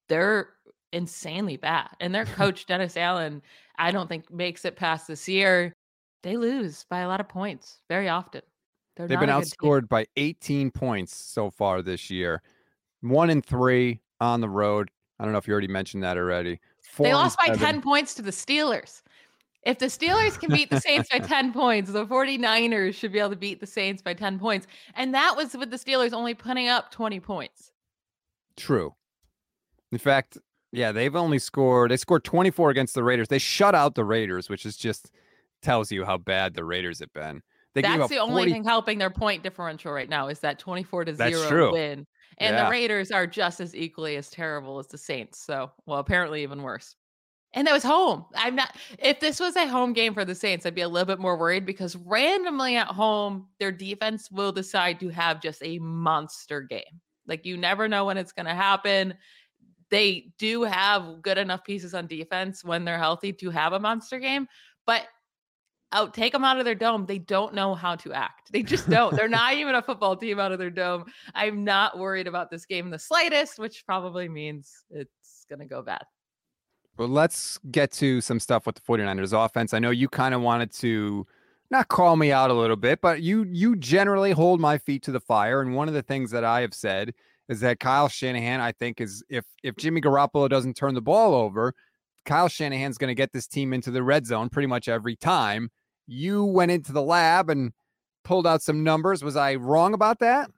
they're 0.09 0.49
insanely 0.93 1.56
bad. 1.56 1.89
And 2.01 2.15
their 2.15 2.25
coach, 2.37 2.67
Dennis 2.67 2.97
Allen, 2.97 3.43
I 3.79 3.91
don't 3.91 4.09
think 4.09 4.31
makes 4.31 4.65
it 4.65 4.77
past 4.77 5.09
this 5.09 5.29
year. 5.29 5.73
They 6.23 6.37
lose 6.37 6.87
by 6.89 7.01
a 7.01 7.09
lot 7.09 7.21
of 7.21 7.29
points 7.29 7.81
very 7.89 8.09
often. 8.09 8.43
They're 8.97 9.09
They've 9.09 9.21
been 9.21 9.29
outscored 9.29 9.89
by 9.89 10.06
18 10.17 10.71
points 10.71 11.17
so 11.17 11.51
far 11.51 11.83
this 11.83 12.11
year 12.11 12.43
one 13.05 13.31
and 13.31 13.45
three 13.45 14.01
on 14.21 14.41
the 14.41 14.49
road. 14.49 14.91
I 15.19 15.25
don't 15.25 15.33
know 15.33 15.39
if 15.39 15.47
you 15.47 15.53
already 15.53 15.69
mentioned 15.69 16.03
that 16.03 16.17
already. 16.17 16.61
Four 16.83 17.07
they 17.07 17.15
lost 17.15 17.39
by 17.39 17.55
10 17.55 17.83
points 17.83 18.15
to 18.15 18.23
the 18.23 18.31
Steelers. 18.31 19.03
If 19.62 19.79
the 19.79 19.87
Steelers 19.87 20.39
can 20.39 20.50
beat 20.50 20.71
the 20.71 20.81
Saints 20.81 21.09
by 21.11 21.19
10 21.21 21.53
points, 21.53 21.91
the 21.91 22.07
49ers 22.07 22.95
should 22.95 23.12
be 23.12 23.19
able 23.19 23.31
to 23.31 23.37
beat 23.37 23.61
the 23.61 23.67
Saints 23.67 24.03
by 24.03 24.15
10 24.15 24.39
points. 24.39 24.67
And 24.95 25.15
that 25.15 25.37
was 25.37 25.55
with 25.55 25.71
the 25.71 25.77
Steelers 25.77 26.12
only 26.12 26.35
putting 26.35 26.69
up 26.69 26.91
20 26.91 27.21
points. 27.21 27.73
True. 28.57 28.95
In 29.94 29.99
fact, 29.99 30.38
yeah, 30.73 30.91
they've 30.91 31.14
only 31.14 31.38
scored, 31.38 31.93
they 31.93 31.96
scored 31.96 32.25
24 32.25 32.70
against 32.70 32.94
the 32.94 33.05
Raiders. 33.05 33.29
They 33.29 33.38
shut 33.38 33.76
out 33.76 33.94
the 33.94 34.05
Raiders, 34.05 34.49
which 34.50 34.67
is 34.67 34.76
just 34.76 35.12
tells 35.62 35.93
you 35.93 36.05
how 36.05 36.19
bad 36.19 36.55
the 36.55 36.64
Raiders 36.64 36.99
have 36.99 37.12
been. 37.12 37.43
They 37.75 37.82
That's 37.82 38.08
the 38.08 38.17
40... 38.17 38.19
only 38.19 38.52
thing 38.52 38.64
helping 38.64 38.99
their 38.99 39.11
point 39.11 39.44
differential 39.44 39.93
right 39.93 40.08
now 40.08 40.26
is 40.26 40.41
that 40.41 40.58
24 40.58 41.05
to 41.05 41.14
0 41.14 41.73
win 41.73 42.06
and 42.38 42.56
yeah. 42.56 42.64
the 42.64 42.70
Raiders 42.70 43.12
are 43.12 43.25
just 43.25 43.61
as 43.61 43.73
equally 43.76 44.17
as 44.17 44.31
terrible 44.31 44.81
as 44.81 44.88
the 44.88 44.99
Saints. 44.99 45.38
So, 45.38 45.70
well, 45.87 46.00
apparently 46.00 46.43
even 46.43 46.62
worse. 46.62 46.97
And 47.52 47.69
that 47.69 47.73
was 47.73 47.85
home. 47.85 48.25
I'm 48.35 48.56
not, 48.56 48.75
if 48.99 49.20
this 49.20 49.38
was 49.38 49.55
a 49.55 49.69
home 49.69 49.93
game 49.93 50.12
for 50.12 50.25
the 50.25 50.35
Saints, 50.35 50.67
I'd 50.67 50.75
be 50.75 50.81
a 50.81 50.88
little 50.88 51.06
bit 51.06 51.20
more 51.20 51.38
worried 51.38 51.64
because 51.64 51.94
randomly 51.94 52.76
at 52.76 52.88
home, 52.88 53.47
their 53.61 53.70
defense 53.70 54.29
will 54.29 54.50
decide 54.50 54.99
to 55.00 55.08
have 55.11 55.40
just 55.40 55.62
a 55.62 55.79
monster 55.79 56.62
game. 56.62 57.00
Like 57.26 57.47
you 57.47 57.56
never 57.56 57.88
know 57.88 58.06
when 58.06 58.19
it's 58.19 58.32
going 58.32 58.47
to 58.47 58.55
happen. 58.55 59.14
They 59.91 60.33
do 60.39 60.63
have 60.63 61.23
good 61.23 61.39
enough 61.39 61.65
pieces 61.65 61.95
on 61.95 62.07
defense 62.07 62.65
when 62.65 62.85
they're 62.85 62.99
healthy 62.99 63.33
to 63.35 63.51
have 63.51 63.73
a 63.73 63.81
monster 63.81 64.19
game, 64.19 64.49
but 64.87 65.03
out, 65.93 66.13
take 66.13 66.33
them 66.33 66.45
out 66.45 66.59
of 66.59 66.65
their 66.65 66.75
dome. 66.75 67.07
They 67.07 67.19
don't 67.19 67.55
know 67.55 67.75
how 67.75 67.95
to 67.97 68.13
act. 68.13 68.53
They 68.53 68.63
just 68.63 68.91
don't. 68.91 69.15
They're 69.15 69.29
not 69.41 69.55
even 69.55 69.75
a 69.77 69.83
football 69.83 70.17
team 70.17 70.41
out 70.41 70.53
of 70.53 70.59
their 70.59 70.71
dome. 70.71 71.05
I'm 71.35 71.65
not 71.65 71.99
worried 71.99 72.27
about 72.27 72.51
this 72.51 72.67
game 72.67 72.91
the 72.91 72.99
slightest, 72.99 73.59
which 73.59 73.87
probably 73.87 74.29
means 74.29 74.85
it's 74.91 75.47
going 75.49 75.61
to 75.61 75.67
go 75.67 75.83
bad. 75.83 76.05
Well, 76.97 77.09
let's 77.09 77.59
get 77.71 77.91
to 77.93 78.21
some 78.21 78.39
stuff 78.39 78.67
with 78.67 78.77
the 78.77 78.81
49ers 78.83 79.33
offense. 79.33 79.75
I 79.75 79.79
know 79.79 79.91
you 79.91 80.09
kind 80.09 80.35
of 80.35 80.41
wanted 80.43 80.73
to 80.75 81.27
not 81.71 81.89
call 81.89 82.17
me 82.17 82.31
out 82.31 82.51
a 82.51 82.55
little 82.55 82.77
bit, 82.77 83.01
but 83.01 83.23
you 83.23 83.45
you 83.51 83.75
generally 83.77 84.33
hold 84.33 84.61
my 84.61 84.79
feet 84.79 85.03
to 85.05 85.13
the 85.13 85.21
fire. 85.21 85.61
And 85.61 85.75
one 85.75 85.89
of 85.89 85.95
the 85.95 86.03
things 86.03 86.31
that 86.31 86.45
I 86.45 86.61
have 86.61 86.75
said 86.75 87.15
is 87.49 87.61
that 87.61 87.81
Kyle 87.81 88.08
Shanahan, 88.08 88.61
I 88.61 88.73
think, 88.73 89.00
is 89.00 89.23
if 89.29 89.44
if 89.62 89.76
Jimmy 89.76 90.00
Garoppolo 90.00 90.49
doesn't 90.49 90.75
turn 90.75 90.94
the 90.94 91.02
ball 91.02 91.35
over, 91.35 91.75
Kyle 92.25 92.49
Shanahan's 92.49 92.99
going 92.99 93.08
to 93.08 93.14
get 93.14 93.32
this 93.32 93.46
team 93.46 93.73
into 93.73 93.91
the 93.91 94.02
red 94.02 94.26
zone 94.26 94.49
pretty 94.49 94.67
much 94.67 94.88
every 94.88 95.17
time 95.17 95.70
you 96.06 96.44
went 96.44 96.70
into 96.70 96.93
the 96.93 97.02
lab 97.02 97.50
and 97.50 97.73
pulled 98.25 98.46
out 98.46 98.62
some 98.62 98.82
numbers. 98.82 99.23
Was 99.23 99.37
I 99.37 99.55
wrong 99.56 99.94
about 99.94 100.19
that? 100.20 100.50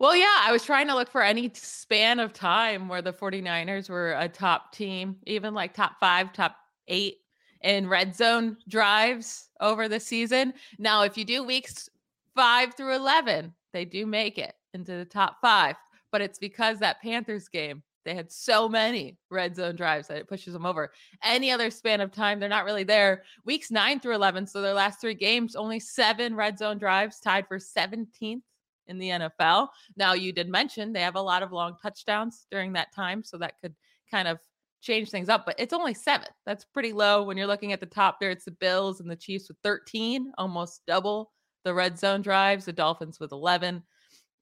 Well, 0.00 0.16
yeah, 0.16 0.38
I 0.40 0.50
was 0.50 0.64
trying 0.64 0.88
to 0.88 0.94
look 0.94 1.08
for 1.08 1.22
any 1.22 1.50
span 1.54 2.18
of 2.18 2.32
time 2.32 2.88
where 2.88 3.02
the 3.02 3.12
49ers 3.12 3.88
were 3.88 4.14
a 4.18 4.28
top 4.28 4.72
team, 4.72 5.16
even 5.24 5.54
like 5.54 5.72
top 5.72 6.00
five, 6.00 6.32
top 6.32 6.56
eight 6.88 7.18
in 7.62 7.88
red 7.88 8.14
zone 8.14 8.56
drives 8.68 9.48
over 9.60 9.88
the 9.88 10.00
season. 10.00 10.52
Now, 10.78 11.02
if 11.02 11.16
you 11.16 11.24
do 11.24 11.44
weeks 11.44 11.88
five 12.34 12.74
through 12.74 12.96
11, 12.96 13.54
they 13.72 13.84
do 13.84 14.04
make 14.04 14.36
it 14.38 14.54
into 14.74 14.92
the 14.92 15.04
top 15.04 15.36
five, 15.40 15.76
but 16.14 16.20
it's 16.20 16.38
because 16.38 16.78
that 16.78 17.02
Panthers 17.02 17.48
game 17.48 17.82
they 18.04 18.14
had 18.14 18.30
so 18.30 18.68
many 18.68 19.18
red 19.32 19.56
zone 19.56 19.74
drives 19.74 20.06
that 20.06 20.18
it 20.18 20.28
pushes 20.28 20.52
them 20.52 20.64
over. 20.64 20.92
Any 21.24 21.50
other 21.50 21.72
span 21.72 22.00
of 22.00 22.12
time, 22.12 22.38
they're 22.38 22.48
not 22.48 22.64
really 22.64 22.84
there. 22.84 23.24
Weeks 23.44 23.72
nine 23.72 23.98
through 23.98 24.14
11, 24.14 24.46
so 24.46 24.62
their 24.62 24.74
last 24.74 25.00
three 25.00 25.14
games, 25.14 25.56
only 25.56 25.80
seven 25.80 26.36
red 26.36 26.56
zone 26.56 26.78
drives, 26.78 27.18
tied 27.18 27.48
for 27.48 27.58
17th 27.58 28.42
in 28.86 28.98
the 29.00 29.08
NFL. 29.08 29.70
Now, 29.96 30.12
you 30.12 30.32
did 30.32 30.48
mention 30.48 30.92
they 30.92 31.00
have 31.00 31.16
a 31.16 31.20
lot 31.20 31.42
of 31.42 31.50
long 31.50 31.74
touchdowns 31.82 32.46
during 32.48 32.74
that 32.74 32.94
time, 32.94 33.24
so 33.24 33.36
that 33.38 33.54
could 33.60 33.74
kind 34.08 34.28
of 34.28 34.38
change 34.82 35.10
things 35.10 35.28
up, 35.28 35.44
but 35.44 35.56
it's 35.58 35.72
only 35.72 35.94
seven. 35.94 36.28
That's 36.46 36.64
pretty 36.64 36.92
low 36.92 37.24
when 37.24 37.36
you're 37.36 37.48
looking 37.48 37.72
at 37.72 37.80
the 37.80 37.86
top 37.86 38.20
there. 38.20 38.30
It's 38.30 38.44
the 38.44 38.52
Bills 38.52 39.00
and 39.00 39.10
the 39.10 39.16
Chiefs 39.16 39.48
with 39.48 39.58
13, 39.64 40.30
almost 40.38 40.82
double 40.86 41.32
the 41.64 41.74
red 41.74 41.98
zone 41.98 42.22
drives, 42.22 42.66
the 42.66 42.72
Dolphins 42.72 43.18
with 43.18 43.32
11. 43.32 43.82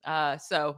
Uh, 0.05 0.37
so 0.37 0.77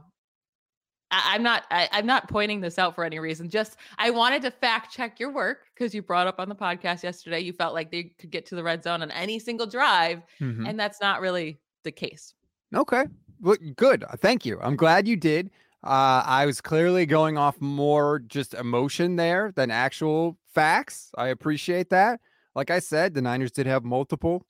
I, 1.25 1.35
am 1.35 1.43
not 1.43 1.65
I, 1.71 1.89
am 1.91 2.05
not 2.05 2.27
pointing 2.27 2.61
this 2.61 2.77
out 2.79 2.95
for 2.95 3.03
any 3.03 3.19
reason. 3.19 3.49
Just 3.49 3.77
I 3.97 4.09
wanted 4.11 4.41
to 4.43 4.51
fact 4.51 4.91
check 4.91 5.19
your 5.19 5.31
work 5.31 5.65
because 5.73 5.93
you 5.93 6.01
brought 6.01 6.27
up 6.27 6.39
on 6.39 6.49
the 6.49 6.55
podcast 6.55 7.03
yesterday. 7.03 7.39
You 7.39 7.53
felt 7.53 7.73
like 7.73 7.91
they 7.91 8.03
could 8.19 8.31
get 8.31 8.45
to 8.47 8.55
the 8.55 8.63
red 8.63 8.83
zone 8.83 9.01
on 9.01 9.11
any 9.11 9.39
single 9.39 9.67
drive, 9.67 10.21
mm-hmm. 10.39 10.65
and 10.65 10.79
that's 10.79 11.01
not 11.01 11.21
really 11.21 11.59
the 11.83 11.91
case. 11.91 12.33
Okay, 12.73 13.05
well, 13.41 13.57
good. 13.75 14.03
Uh, 14.03 14.15
thank 14.17 14.45
you. 14.45 14.59
I'm 14.61 14.75
glad 14.75 15.07
you 15.07 15.15
did. 15.15 15.51
Uh, 15.83 16.23
I 16.25 16.45
was 16.47 16.61
clearly 16.61 17.05
going 17.05 17.37
off 17.37 17.61
more 17.61 18.19
just 18.19 18.55
emotion 18.55 19.15
there 19.15 19.51
than 19.55 19.69
actual 19.69 20.37
facts. 20.53 21.11
I 21.17 21.27
appreciate 21.27 21.89
that. 21.91 22.19
Like 22.55 22.71
I 22.71 22.79
said, 22.79 23.13
the 23.13 23.21
Niners 23.21 23.51
did 23.51 23.67
have 23.67 23.83
multiple 23.83 24.45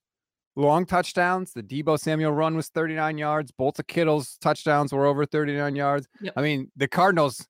long 0.55 0.85
touchdowns. 0.85 1.53
The 1.53 1.63
Deebo 1.63 1.99
Samuel 1.99 2.31
run 2.31 2.55
was 2.55 2.69
39 2.69 3.17
yards. 3.17 3.51
Both 3.51 3.79
of 3.79 3.87
Kittle's 3.87 4.37
touchdowns 4.37 4.93
were 4.93 5.05
over 5.05 5.25
39 5.25 5.75
yards. 5.75 6.07
Yep. 6.21 6.33
I 6.35 6.41
mean, 6.41 6.71
the 6.75 6.87
Cardinals 6.87 7.47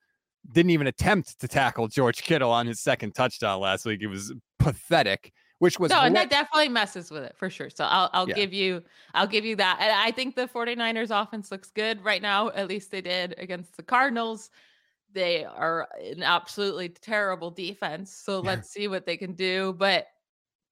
didn't 0.51 0.71
even 0.71 0.87
attempt 0.87 1.39
to 1.39 1.47
tackle 1.47 1.87
George 1.87 2.21
Kittle 2.23 2.51
on 2.51 2.67
his 2.67 2.79
second 2.79 3.15
touchdown 3.15 3.59
last 3.59 3.85
week. 3.85 4.01
It 4.01 4.07
was 4.07 4.33
pathetic. 4.59 5.31
Which 5.59 5.79
was 5.79 5.89
no, 5.89 6.01
and 6.01 6.13
that 6.17 6.29
definitely 6.29 6.67
messes 6.67 7.09
with 7.09 7.23
it 7.23 7.33
for 7.37 7.49
sure. 7.49 7.69
So 7.69 7.85
I'll 7.85 8.09
I'll 8.11 8.27
yeah. 8.27 8.35
give 8.35 8.51
you 8.51 8.83
I'll 9.13 9.25
give 9.25 9.45
you 9.45 9.55
that. 9.55 9.77
And 9.79 9.89
I 9.89 10.11
think 10.11 10.35
the 10.35 10.49
49ers 10.49 11.11
offense 11.11 11.49
looks 11.49 11.71
good 11.71 12.03
right 12.03 12.21
now. 12.21 12.49
At 12.49 12.67
least 12.67 12.91
they 12.91 12.99
did 12.99 13.35
against 13.37 13.77
the 13.77 13.81
Cardinals. 13.81 14.49
They 15.13 15.45
are 15.45 15.87
an 16.03 16.23
absolutely 16.23 16.89
terrible 16.89 17.51
defense. 17.51 18.13
So 18.13 18.41
let's 18.41 18.69
see 18.69 18.89
what 18.89 19.05
they 19.05 19.15
can 19.15 19.31
do. 19.31 19.73
But 19.79 20.07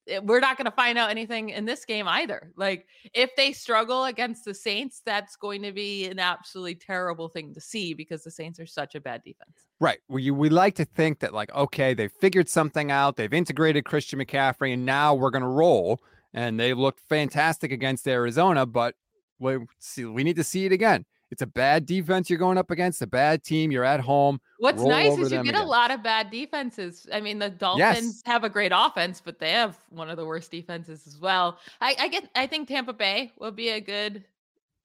Eh, 0.08 0.20
we're 0.20 0.40
not 0.40 0.58
going 0.58 0.66
to 0.66 0.72
find 0.72 0.98
out 0.98 1.10
anything 1.10 1.50
in 1.50 1.66
this 1.66 1.86
game 1.86 2.08
either. 2.08 2.52
Like 2.56 2.88
if 3.14 3.36
they 3.36 3.54
struggle 3.54 4.06
against 4.06 4.46
the 4.46 4.54
Saints, 4.54 5.02
that's 5.06 5.36
going 5.36 5.62
to 5.64 5.72
be 5.72 6.06
an 6.06 6.20
absolutely 6.20 6.76
terrible 6.76 7.30
thing 7.30 7.54
to 7.54 7.62
see 7.62 7.94
because 7.94 8.24
the 8.24 8.32
Saints 8.32 8.60
are 8.60 8.66
such 8.66 8.96
a 8.96 9.02
bad 9.02 9.24
defense. 9.24 9.66
Right. 9.80 10.00
We 10.08 10.32
we 10.32 10.50
like 10.50 10.76
to 10.76 10.86
think 10.86 11.20
that 11.20 11.34
like 11.34 11.54
okay, 11.54 11.94
they 11.94 12.08
figured 12.08 12.50
something 12.50 12.92
out, 12.92 13.16
they've 13.16 13.34
integrated 13.34 13.86
Christian 13.86 14.20
McCaffrey, 14.20 14.74
and 14.74 14.86
now 14.86 15.14
we're 15.14 15.32
going 15.32 15.44
to 15.44 15.48
roll. 15.48 16.02
And 16.36 16.60
they 16.60 16.74
looked 16.74 17.00
fantastic 17.02 17.72
against 17.72 18.08
Arizona, 18.08 18.66
but 18.66 18.96
we 19.40 19.60
see 19.80 20.06
we 20.06 20.24
need 20.24 20.38
to 20.38 20.44
see 20.44 20.66
it 20.66 20.72
again. 20.72 21.06
It's 21.34 21.42
a 21.42 21.48
bad 21.48 21.88
defense 21.88 22.30
you're 22.30 22.38
going 22.38 22.60
up 22.60 22.70
against, 22.70 23.02
a 23.02 23.08
bad 23.08 23.44
team. 23.44 23.72
You're 23.72 23.84
at 23.84 24.00
home. 24.00 24.40
What's 24.60 24.84
nice 24.84 25.18
is 25.18 25.32
you 25.32 25.38
get 25.44 25.56
again. 25.56 25.56
a 25.56 25.66
lot 25.66 25.90
of 25.90 26.04
bad 26.04 26.30
defenses. 26.30 27.08
I 27.12 27.22
mean, 27.22 27.40
the 27.40 27.50
Dolphins 27.50 28.06
yes. 28.06 28.22
have 28.26 28.44
a 28.44 28.50
great 28.50 28.72
offense, 28.74 29.20
but 29.20 29.40
they 29.40 29.50
have 29.50 29.76
one 29.90 30.12
of 30.12 30.18
the 30.18 30.28
worst 30.28 30.52
defenses 30.52 31.08
as 31.08 31.20
well. 31.20 31.58
I, 31.82 31.96
I 32.00 32.08
get. 32.08 32.30
I 32.36 32.46
think 32.46 32.68
Tampa 32.68 32.94
Bay 32.94 33.32
will 33.40 33.50
be 33.50 33.70
a 33.70 33.82
good 33.82 34.24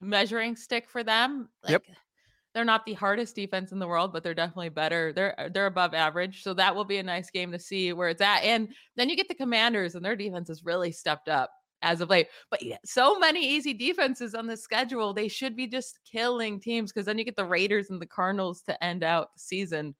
measuring 0.01 0.55
stick 0.55 0.89
for 0.89 1.03
them. 1.03 1.49
Like, 1.63 1.71
yep. 1.73 1.83
They're 2.55 2.65
not 2.65 2.83
the 2.83 2.93
hardest 2.93 3.35
defense 3.35 3.71
in 3.71 3.77
the 3.77 3.87
world, 3.87 4.11
but 4.11 4.23
they're 4.23 4.33
definitely 4.33 4.69
better. 4.69 5.13
They're 5.13 5.39
uh, 5.39 5.49
they're 5.53 5.67
above 5.67 5.93
average, 5.93 6.41
so 6.41 6.55
that 6.55 6.75
will 6.75 6.83
be 6.83 6.97
a 6.97 7.03
nice 7.03 7.29
game 7.29 7.51
to 7.51 7.59
see 7.59 7.93
where 7.93 8.09
it's 8.09 8.21
at. 8.21 8.43
And 8.43 8.69
then 8.95 9.07
you 9.07 9.15
get 9.15 9.27
the 9.27 9.35
Commanders, 9.35 9.93
and 9.93 10.03
their 10.03 10.15
defense 10.15 10.47
has 10.47 10.65
really 10.65 10.91
stepped 10.91 11.29
up 11.29 11.51
as 11.81 12.01
of 12.01 12.09
late. 12.09 12.27
But 12.49 12.61
yeah, 12.61 12.77
so 12.85 13.19
many 13.19 13.45
easy 13.45 13.73
defenses 13.73 14.35
on 14.35 14.47
the 14.47 14.57
schedule. 14.57 15.13
They 15.13 15.27
should 15.27 15.55
be 15.55 15.67
just 15.67 15.99
killing 16.09 16.59
teams 16.59 16.91
because 16.91 17.05
then 17.05 17.17
you 17.17 17.23
get 17.23 17.35
the 17.35 17.45
Raiders 17.45 17.89
and 17.89 18.01
the 18.01 18.05
Cardinals 18.05 18.61
to 18.63 18.83
end 18.83 19.03
out 19.03 19.33
the 19.33 19.39
season. 19.39 19.95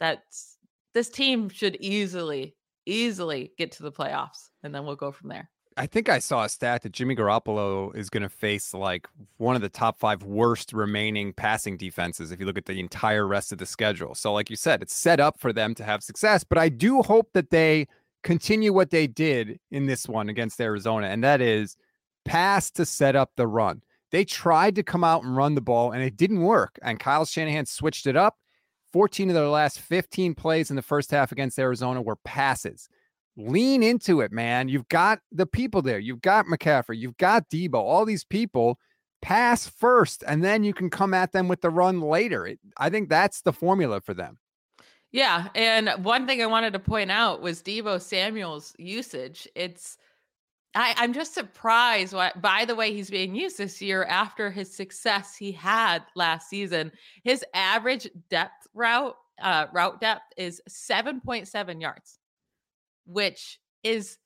That's 0.00 0.56
this 0.94 1.08
team 1.08 1.48
should 1.48 1.76
easily, 1.76 2.54
easily 2.86 3.52
get 3.58 3.72
to 3.72 3.82
the 3.82 3.92
playoffs, 3.92 4.50
and 4.62 4.74
then 4.74 4.84
we'll 4.84 4.96
go 4.96 5.12
from 5.12 5.28
there. 5.28 5.50
I 5.78 5.86
think 5.86 6.08
I 6.08 6.20
saw 6.20 6.44
a 6.44 6.48
stat 6.48 6.82
that 6.82 6.92
Jimmy 6.92 7.14
Garoppolo 7.14 7.94
is 7.94 8.08
going 8.08 8.22
to 8.22 8.30
face 8.30 8.72
like 8.72 9.06
one 9.36 9.56
of 9.56 9.62
the 9.62 9.68
top 9.68 9.98
five 9.98 10.22
worst 10.22 10.72
remaining 10.72 11.34
passing 11.34 11.76
defenses 11.76 12.32
if 12.32 12.40
you 12.40 12.46
look 12.46 12.56
at 12.56 12.64
the 12.64 12.80
entire 12.80 13.26
rest 13.26 13.52
of 13.52 13.58
the 13.58 13.66
schedule. 13.66 14.14
So, 14.14 14.32
like 14.32 14.48
you 14.48 14.56
said, 14.56 14.80
it's 14.80 14.94
set 14.94 15.20
up 15.20 15.38
for 15.38 15.52
them 15.52 15.74
to 15.74 15.84
have 15.84 16.02
success, 16.02 16.44
but 16.44 16.56
I 16.56 16.70
do 16.70 17.02
hope 17.02 17.28
that 17.34 17.50
they 17.50 17.88
continue 18.26 18.72
what 18.72 18.90
they 18.90 19.06
did 19.06 19.60
in 19.70 19.86
this 19.86 20.08
one 20.08 20.28
against 20.28 20.60
Arizona, 20.60 21.06
and 21.06 21.22
that 21.22 21.40
is 21.40 21.76
pass 22.24 22.72
to 22.72 22.84
set 22.84 23.14
up 23.14 23.30
the 23.36 23.46
run. 23.46 23.82
They 24.10 24.24
tried 24.24 24.74
to 24.74 24.82
come 24.82 25.04
out 25.04 25.22
and 25.22 25.36
run 25.36 25.54
the 25.54 25.60
ball, 25.60 25.92
and 25.92 26.02
it 26.02 26.16
didn't 26.16 26.42
work. 26.42 26.76
And 26.82 26.98
Kyle 26.98 27.24
Shanahan 27.24 27.66
switched 27.66 28.06
it 28.06 28.16
up. 28.16 28.36
14 28.92 29.30
of 29.30 29.34
their 29.34 29.46
last 29.46 29.78
15 29.78 30.34
plays 30.34 30.70
in 30.70 30.76
the 30.76 30.82
first 30.82 31.12
half 31.12 31.30
against 31.30 31.58
Arizona 31.58 32.02
were 32.02 32.16
passes. 32.16 32.88
Lean 33.36 33.84
into 33.84 34.20
it, 34.20 34.32
man. 34.32 34.68
You've 34.68 34.88
got 34.88 35.20
the 35.30 35.46
people 35.46 35.80
there. 35.80 36.00
You've 36.00 36.22
got 36.22 36.46
McCaffrey. 36.46 36.98
You've 36.98 37.18
got 37.18 37.48
Deebo. 37.48 37.74
All 37.74 38.04
these 38.04 38.24
people 38.24 38.80
pass 39.22 39.68
first, 39.68 40.24
and 40.26 40.42
then 40.42 40.64
you 40.64 40.74
can 40.74 40.90
come 40.90 41.14
at 41.14 41.30
them 41.30 41.46
with 41.46 41.60
the 41.60 41.70
run 41.70 42.00
later. 42.00 42.44
It, 42.44 42.58
I 42.76 42.90
think 42.90 43.08
that's 43.08 43.42
the 43.42 43.52
formula 43.52 44.00
for 44.00 44.14
them. 44.14 44.38
Yeah, 45.16 45.48
and 45.54 45.88
one 46.04 46.26
thing 46.26 46.42
I 46.42 46.46
wanted 46.46 46.74
to 46.74 46.78
point 46.78 47.10
out 47.10 47.40
was 47.40 47.62
Deebo 47.62 48.02
Samuel's 48.02 48.74
usage. 48.78 49.48
It's 49.54 49.96
I, 50.74 50.92
I'm 50.98 51.14
just 51.14 51.32
surprised 51.32 52.12
what, 52.12 52.42
by 52.42 52.66
the 52.66 52.74
way 52.74 52.92
he's 52.92 53.08
being 53.08 53.34
used 53.34 53.56
this 53.56 53.80
year 53.80 54.04
after 54.04 54.50
his 54.50 54.76
success 54.76 55.34
he 55.34 55.52
had 55.52 56.02
last 56.16 56.50
season. 56.50 56.92
His 57.24 57.42
average 57.54 58.06
depth 58.28 58.66
route 58.74 59.16
uh, 59.40 59.68
route 59.72 60.02
depth 60.02 60.34
is 60.36 60.60
7.7 60.68 61.80
yards, 61.80 62.18
which 63.06 63.58
is 63.82 64.18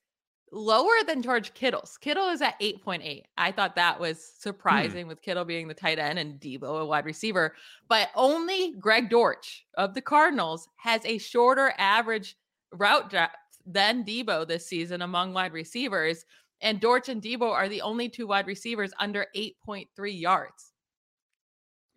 lower 0.52 0.92
than 1.06 1.22
George 1.22 1.54
Kittle's. 1.54 1.98
Kittle 1.98 2.28
is 2.28 2.42
at 2.42 2.58
8.8. 2.60 3.22
I 3.36 3.52
thought 3.52 3.76
that 3.76 4.00
was 4.00 4.16
hmm. 4.16 4.42
surprising 4.42 5.04
hmm. 5.04 5.08
with 5.08 5.22
Kittle 5.22 5.44
being 5.44 5.68
the 5.68 5.74
tight 5.74 5.98
end 5.98 6.18
and 6.18 6.40
Deebo 6.40 6.80
a 6.80 6.86
wide 6.86 7.04
receiver. 7.04 7.54
But 7.88 8.08
only 8.14 8.74
Greg 8.78 9.10
Dortch 9.10 9.64
of 9.74 9.94
the 9.94 10.02
Cardinals 10.02 10.68
has 10.76 11.04
a 11.04 11.18
shorter 11.18 11.72
average 11.78 12.36
route 12.72 13.10
depth 13.10 13.36
than 13.66 14.04
Deebo 14.04 14.46
this 14.46 14.66
season 14.66 15.02
among 15.02 15.32
wide 15.32 15.52
receivers. 15.52 16.24
And 16.60 16.80
Dortch 16.80 17.08
and 17.08 17.22
Deebo 17.22 17.50
are 17.50 17.68
the 17.68 17.82
only 17.82 18.08
two 18.08 18.26
wide 18.26 18.46
receivers 18.46 18.92
under 18.98 19.26
8.3 19.36 19.86
yards. 20.20 20.72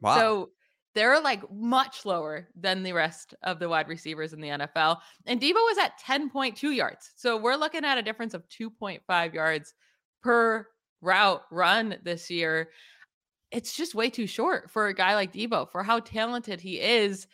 Wow. 0.02 0.18
So 0.18 0.50
they're 0.96 1.22
like 1.22 1.42
much 1.52 2.06
lower 2.06 2.48
than 2.56 2.84
the 2.84 2.94
rest 2.94 3.34
of 3.44 3.60
the 3.60 3.70
wide 3.70 3.88
receivers 3.88 4.34
in 4.34 4.42
the 4.42 4.50
NFL. 4.50 5.00
And 5.26 5.42
Deebo 5.42 5.54
was 5.54 5.78
at 5.78 6.00
10.2 6.00 6.76
yards. 6.76 7.12
So 7.16 7.38
we're 7.38 7.56
looking 7.56 7.84
at 7.84 7.98
a 7.98 8.04
difference 8.04 8.34
of 8.34 8.48
2.5 8.50 9.34
yards 9.34 9.74
per 10.22 10.68
route 11.02 11.44
run 11.52 11.98
this 12.04 12.30
year. 12.30 12.70
It's 13.52 13.76
just 13.76 13.96
way 13.96 14.10
too 14.10 14.28
short 14.28 14.72
for 14.72 14.88
a 14.88 14.94
guy 14.94 15.16
like 15.16 15.34
Deebo 15.34 15.72
for 15.72 15.84
how 15.84 16.00
talented 16.00 16.62
he 16.62 16.80
is. 16.80 17.28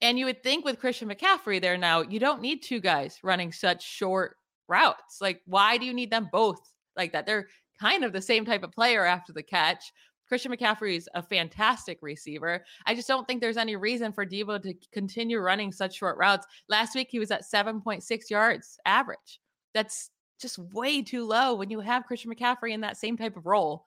And 0.00 0.18
you 0.18 0.24
would 0.24 0.42
think 0.42 0.64
with 0.64 0.80
Christian 0.80 1.08
McCaffrey 1.08 1.60
there 1.60 1.78
now, 1.78 2.02
you 2.02 2.18
don't 2.18 2.42
need 2.42 2.62
two 2.62 2.80
guys 2.80 3.18
running 3.22 3.52
such 3.52 3.86
short 3.86 4.36
routes. 4.68 5.20
Like, 5.20 5.40
why 5.46 5.78
do 5.78 5.86
you 5.86 5.94
need 5.94 6.10
them 6.10 6.28
both 6.32 6.60
like 6.96 7.12
that? 7.12 7.26
They're 7.26 7.48
kind 7.80 8.04
of 8.04 8.12
the 8.12 8.22
same 8.22 8.44
type 8.44 8.64
of 8.64 8.72
player 8.72 9.04
after 9.04 9.32
the 9.32 9.42
catch. 9.42 9.92
Christian 10.32 10.50
McCaffrey 10.50 10.96
is 10.96 11.10
a 11.12 11.22
fantastic 11.22 11.98
receiver. 12.00 12.64
I 12.86 12.94
just 12.94 13.06
don't 13.06 13.28
think 13.28 13.42
there's 13.42 13.58
any 13.58 13.76
reason 13.76 14.14
for 14.14 14.24
Deebo 14.24 14.62
to 14.62 14.72
continue 14.90 15.38
running 15.38 15.72
such 15.72 15.94
short 15.94 16.16
routes. 16.16 16.46
Last 16.70 16.94
week, 16.94 17.08
he 17.10 17.18
was 17.18 17.30
at 17.30 17.44
7.6 17.44 18.30
yards 18.30 18.78
average. 18.86 19.40
That's 19.74 20.08
just 20.40 20.58
way 20.58 21.02
too 21.02 21.26
low 21.26 21.54
when 21.54 21.68
you 21.68 21.80
have 21.80 22.06
Christian 22.06 22.34
McCaffrey 22.34 22.72
in 22.72 22.80
that 22.80 22.96
same 22.96 23.18
type 23.18 23.36
of 23.36 23.44
role. 23.44 23.84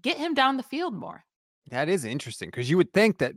Get 0.00 0.16
him 0.16 0.32
down 0.32 0.56
the 0.56 0.62
field 0.62 0.94
more. 0.94 1.26
That 1.68 1.90
is 1.90 2.06
interesting 2.06 2.48
because 2.48 2.70
you 2.70 2.78
would 2.78 2.94
think 2.94 3.18
that 3.18 3.34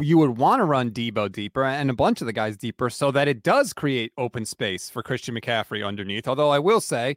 you 0.00 0.18
would 0.18 0.38
want 0.38 0.58
to 0.58 0.64
run 0.64 0.90
Deebo 0.90 1.30
deeper 1.30 1.62
and 1.62 1.90
a 1.90 1.94
bunch 1.94 2.20
of 2.20 2.26
the 2.26 2.32
guys 2.32 2.56
deeper 2.56 2.90
so 2.90 3.12
that 3.12 3.28
it 3.28 3.44
does 3.44 3.72
create 3.72 4.10
open 4.18 4.46
space 4.46 4.90
for 4.90 5.00
Christian 5.00 5.36
McCaffrey 5.36 5.86
underneath. 5.86 6.26
Although 6.26 6.50
I 6.50 6.58
will 6.58 6.80
say, 6.80 7.16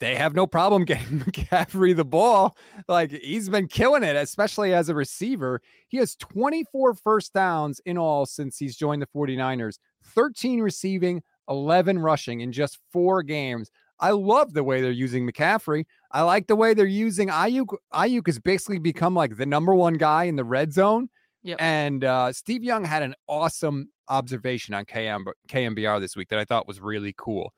they 0.00 0.14
have 0.14 0.34
no 0.34 0.46
problem 0.46 0.84
getting 0.86 1.20
McCaffrey 1.20 1.94
the 1.94 2.04
ball. 2.04 2.56
Like 2.88 3.10
he's 3.10 3.48
been 3.48 3.68
killing 3.68 4.02
it, 4.02 4.16
especially 4.16 4.74
as 4.74 4.88
a 4.88 4.94
receiver. 4.94 5.60
He 5.88 5.98
has 5.98 6.16
24 6.16 6.94
first 6.94 7.32
downs 7.32 7.80
in 7.84 7.98
all 7.98 8.26
since 8.26 8.58
he's 8.58 8.76
joined 8.76 9.02
the 9.02 9.06
49ers, 9.06 9.78
13 10.04 10.60
receiving, 10.60 11.22
11 11.48 11.98
rushing 11.98 12.40
in 12.40 12.52
just 12.52 12.78
four 12.92 13.22
games. 13.22 13.70
I 14.00 14.10
love 14.10 14.52
the 14.52 14.62
way 14.62 14.80
they're 14.80 14.92
using 14.92 15.28
McCaffrey. 15.28 15.84
I 16.12 16.22
like 16.22 16.46
the 16.46 16.54
way 16.54 16.72
they're 16.72 16.86
using 16.86 17.28
Aiyuk. 17.28 17.76
Aiyuk 17.92 18.26
has 18.26 18.38
basically 18.38 18.78
become 18.78 19.14
like 19.14 19.36
the 19.36 19.46
number 19.46 19.74
one 19.74 19.94
guy 19.94 20.24
in 20.24 20.36
the 20.36 20.44
red 20.44 20.72
zone. 20.72 21.08
Yep. 21.42 21.56
And 21.60 22.04
uh, 22.04 22.32
Steve 22.32 22.62
Young 22.62 22.84
had 22.84 23.02
an 23.02 23.14
awesome 23.26 23.88
observation 24.08 24.74
on 24.74 24.84
KM, 24.84 25.24
KNBR 25.48 26.00
this 26.00 26.16
week 26.16 26.28
that 26.28 26.38
I 26.38 26.44
thought 26.44 26.68
was 26.68 26.80
really 26.80 27.14
cool 27.16 27.52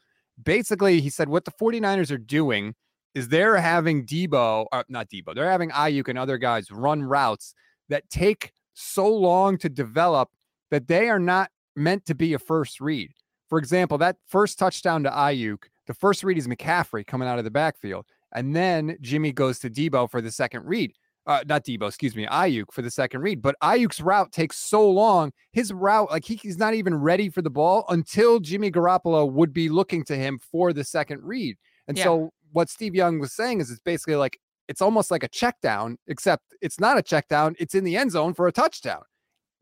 basically, 0.44 1.00
he 1.00 1.10
said 1.10 1.28
what 1.28 1.44
the 1.44 1.52
49ers 1.52 2.10
are 2.10 2.18
doing 2.18 2.74
is 3.14 3.28
they're 3.28 3.56
having 3.56 4.06
Deebo, 4.06 4.66
uh, 4.72 4.84
not 4.88 5.08
Deebo, 5.08 5.34
they're 5.34 5.50
having 5.50 5.70
Aiyuk 5.70 6.08
and 6.08 6.18
other 6.18 6.38
guys 6.38 6.70
run 6.70 7.02
routes 7.02 7.54
that 7.88 8.08
take 8.08 8.52
so 8.74 9.08
long 9.08 9.58
to 9.58 9.68
develop 9.68 10.30
that 10.70 10.86
they 10.86 11.08
are 11.08 11.18
not 11.18 11.50
meant 11.76 12.06
to 12.06 12.14
be 12.14 12.34
a 12.34 12.38
first 12.38 12.80
read. 12.80 13.10
For 13.48 13.58
example, 13.58 13.98
that 13.98 14.16
first 14.28 14.58
touchdown 14.58 15.02
to 15.02 15.10
Aiyuk, 15.10 15.64
the 15.86 15.94
first 15.94 16.22
read 16.22 16.38
is 16.38 16.46
McCaffrey 16.46 17.04
coming 17.04 17.26
out 17.26 17.38
of 17.38 17.44
the 17.44 17.50
backfield. 17.50 18.06
And 18.32 18.54
then 18.54 18.96
Jimmy 19.00 19.32
goes 19.32 19.58
to 19.60 19.70
Deebo 19.70 20.08
for 20.08 20.20
the 20.20 20.30
second 20.30 20.64
read 20.64 20.92
uh, 21.26 21.42
not 21.46 21.64
Deebo, 21.64 21.88
excuse 21.88 22.16
me, 22.16 22.26
Aiyuk 22.26 22.72
for 22.72 22.82
the 22.82 22.90
second 22.90 23.20
read. 23.20 23.42
But 23.42 23.56
Aiyuk's 23.62 24.00
route 24.00 24.32
takes 24.32 24.56
so 24.56 24.88
long. 24.90 25.32
His 25.52 25.72
route, 25.72 26.10
like 26.10 26.24
he, 26.24 26.36
he's 26.36 26.58
not 26.58 26.74
even 26.74 26.94
ready 26.94 27.28
for 27.28 27.42
the 27.42 27.50
ball 27.50 27.84
until 27.88 28.40
Jimmy 28.40 28.70
Garoppolo 28.70 29.30
would 29.30 29.52
be 29.52 29.68
looking 29.68 30.04
to 30.04 30.16
him 30.16 30.38
for 30.38 30.72
the 30.72 30.84
second 30.84 31.22
read. 31.22 31.56
And 31.88 31.96
yeah. 31.96 32.04
so 32.04 32.30
what 32.52 32.68
Steve 32.68 32.94
Young 32.94 33.18
was 33.18 33.32
saying 33.32 33.60
is 33.60 33.70
it's 33.70 33.80
basically 33.80 34.16
like 34.16 34.38
it's 34.68 34.80
almost 34.80 35.10
like 35.10 35.22
a 35.22 35.28
check 35.28 35.56
down, 35.60 35.98
except 36.06 36.44
it's 36.60 36.78
not 36.78 36.96
a 36.96 37.02
check 37.02 37.28
down. 37.28 37.56
It's 37.58 37.74
in 37.74 37.84
the 37.84 37.96
end 37.96 38.12
zone 38.12 38.34
for 38.34 38.46
a 38.46 38.52
touchdown. 38.52 39.02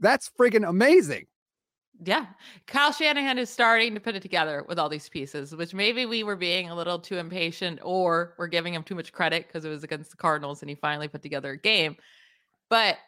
That's 0.01 0.31
friggin' 0.39 0.69
amazing. 0.69 1.27
Yeah. 2.05 2.27
Kyle 2.67 2.93
Shanahan 2.93 3.39
is 3.39 3.51
starting 3.51 3.95
to 3.95 4.01
put 4.01 4.15
it 4.15 4.23
together 4.23 4.65
with 4.69 4.79
all 4.79 4.89
these 4.89 5.09
pieces, 5.09 5.55
which 5.55 5.75
maybe 5.75 6.07
we 6.07 6.23
were 6.23 6.37
being 6.37 6.71
a 6.71 6.75
little 6.75 6.99
too 6.99 7.19
impatient 7.19 7.81
or 7.83 8.35
we're 8.39 8.47
giving 8.47 8.73
him 8.73 8.85
too 8.85 8.95
much 8.95 9.13
credit 9.13 9.47
because 9.47 9.65
it 9.65 9.69
was 9.69 9.83
against 9.83 10.13
the 10.13 10.17
Cardinals 10.17 10.63
and 10.63 10.69
he 10.69 10.77
finally 10.77 11.09
put 11.09 11.23
together 11.23 11.53
a 11.53 11.59
game. 11.59 11.97
But 12.69 12.99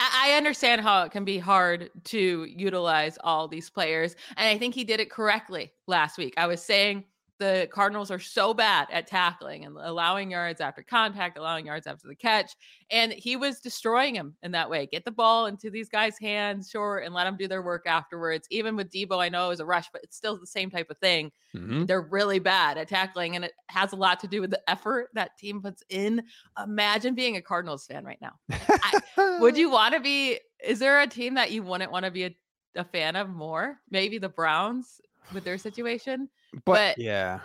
I 0.00 0.34
understand 0.36 0.82
how 0.82 1.04
it 1.04 1.12
can 1.12 1.24
be 1.24 1.38
hard 1.38 1.90
to 2.04 2.44
utilize 2.44 3.16
all 3.22 3.48
these 3.48 3.70
players. 3.70 4.16
And 4.36 4.48
I 4.48 4.58
think 4.58 4.74
he 4.74 4.84
did 4.84 5.00
it 5.00 5.10
correctly 5.10 5.72
last 5.86 6.18
week. 6.18 6.34
I 6.36 6.46
was 6.46 6.60
saying 6.62 7.04
the 7.38 7.68
Cardinals 7.72 8.10
are 8.10 8.20
so 8.20 8.54
bad 8.54 8.86
at 8.92 9.06
tackling 9.06 9.64
and 9.64 9.76
allowing 9.76 10.30
yards 10.30 10.60
after 10.60 10.82
contact, 10.82 11.36
allowing 11.36 11.66
yards 11.66 11.86
after 11.86 12.06
the 12.06 12.14
catch. 12.14 12.52
And 12.90 13.12
he 13.12 13.36
was 13.36 13.60
destroying 13.60 14.14
him 14.14 14.36
in 14.42 14.52
that 14.52 14.70
way. 14.70 14.86
Get 14.86 15.04
the 15.04 15.10
ball 15.10 15.46
into 15.46 15.70
these 15.70 15.88
guys' 15.88 16.18
hands, 16.18 16.70
sure, 16.70 16.98
and 16.98 17.12
let 17.12 17.24
them 17.24 17.36
do 17.36 17.48
their 17.48 17.62
work 17.62 17.86
afterwards. 17.86 18.46
Even 18.50 18.76
with 18.76 18.90
Deebo, 18.90 19.20
I 19.20 19.28
know 19.28 19.46
it 19.46 19.50
was 19.50 19.60
a 19.60 19.66
rush, 19.66 19.86
but 19.92 20.02
it's 20.04 20.16
still 20.16 20.38
the 20.38 20.46
same 20.46 20.70
type 20.70 20.90
of 20.90 20.98
thing. 20.98 21.32
Mm-hmm. 21.56 21.86
They're 21.86 22.02
really 22.02 22.38
bad 22.38 22.78
at 22.78 22.88
tackling, 22.88 23.36
and 23.36 23.44
it 23.44 23.52
has 23.68 23.92
a 23.92 23.96
lot 23.96 24.20
to 24.20 24.28
do 24.28 24.40
with 24.40 24.50
the 24.50 24.62
effort 24.70 25.08
that 25.14 25.36
team 25.36 25.60
puts 25.60 25.82
in. 25.88 26.22
Imagine 26.62 27.14
being 27.14 27.36
a 27.36 27.42
Cardinals 27.42 27.86
fan 27.86 28.04
right 28.04 28.20
now. 28.20 28.34
I, 28.50 29.38
would 29.40 29.56
you 29.56 29.70
want 29.70 29.94
to 29.94 30.00
be? 30.00 30.38
Is 30.64 30.78
there 30.78 31.00
a 31.00 31.06
team 31.06 31.34
that 31.34 31.50
you 31.50 31.62
wouldn't 31.62 31.90
want 31.90 32.04
to 32.04 32.10
be 32.10 32.24
a, 32.24 32.36
a 32.76 32.84
fan 32.84 33.16
of 33.16 33.28
more? 33.28 33.80
Maybe 33.90 34.18
the 34.18 34.28
Browns 34.28 35.00
with 35.32 35.44
their 35.44 35.58
situation. 35.58 36.28
But, 36.64 36.96
but 36.96 36.98
yeah, 36.98 37.40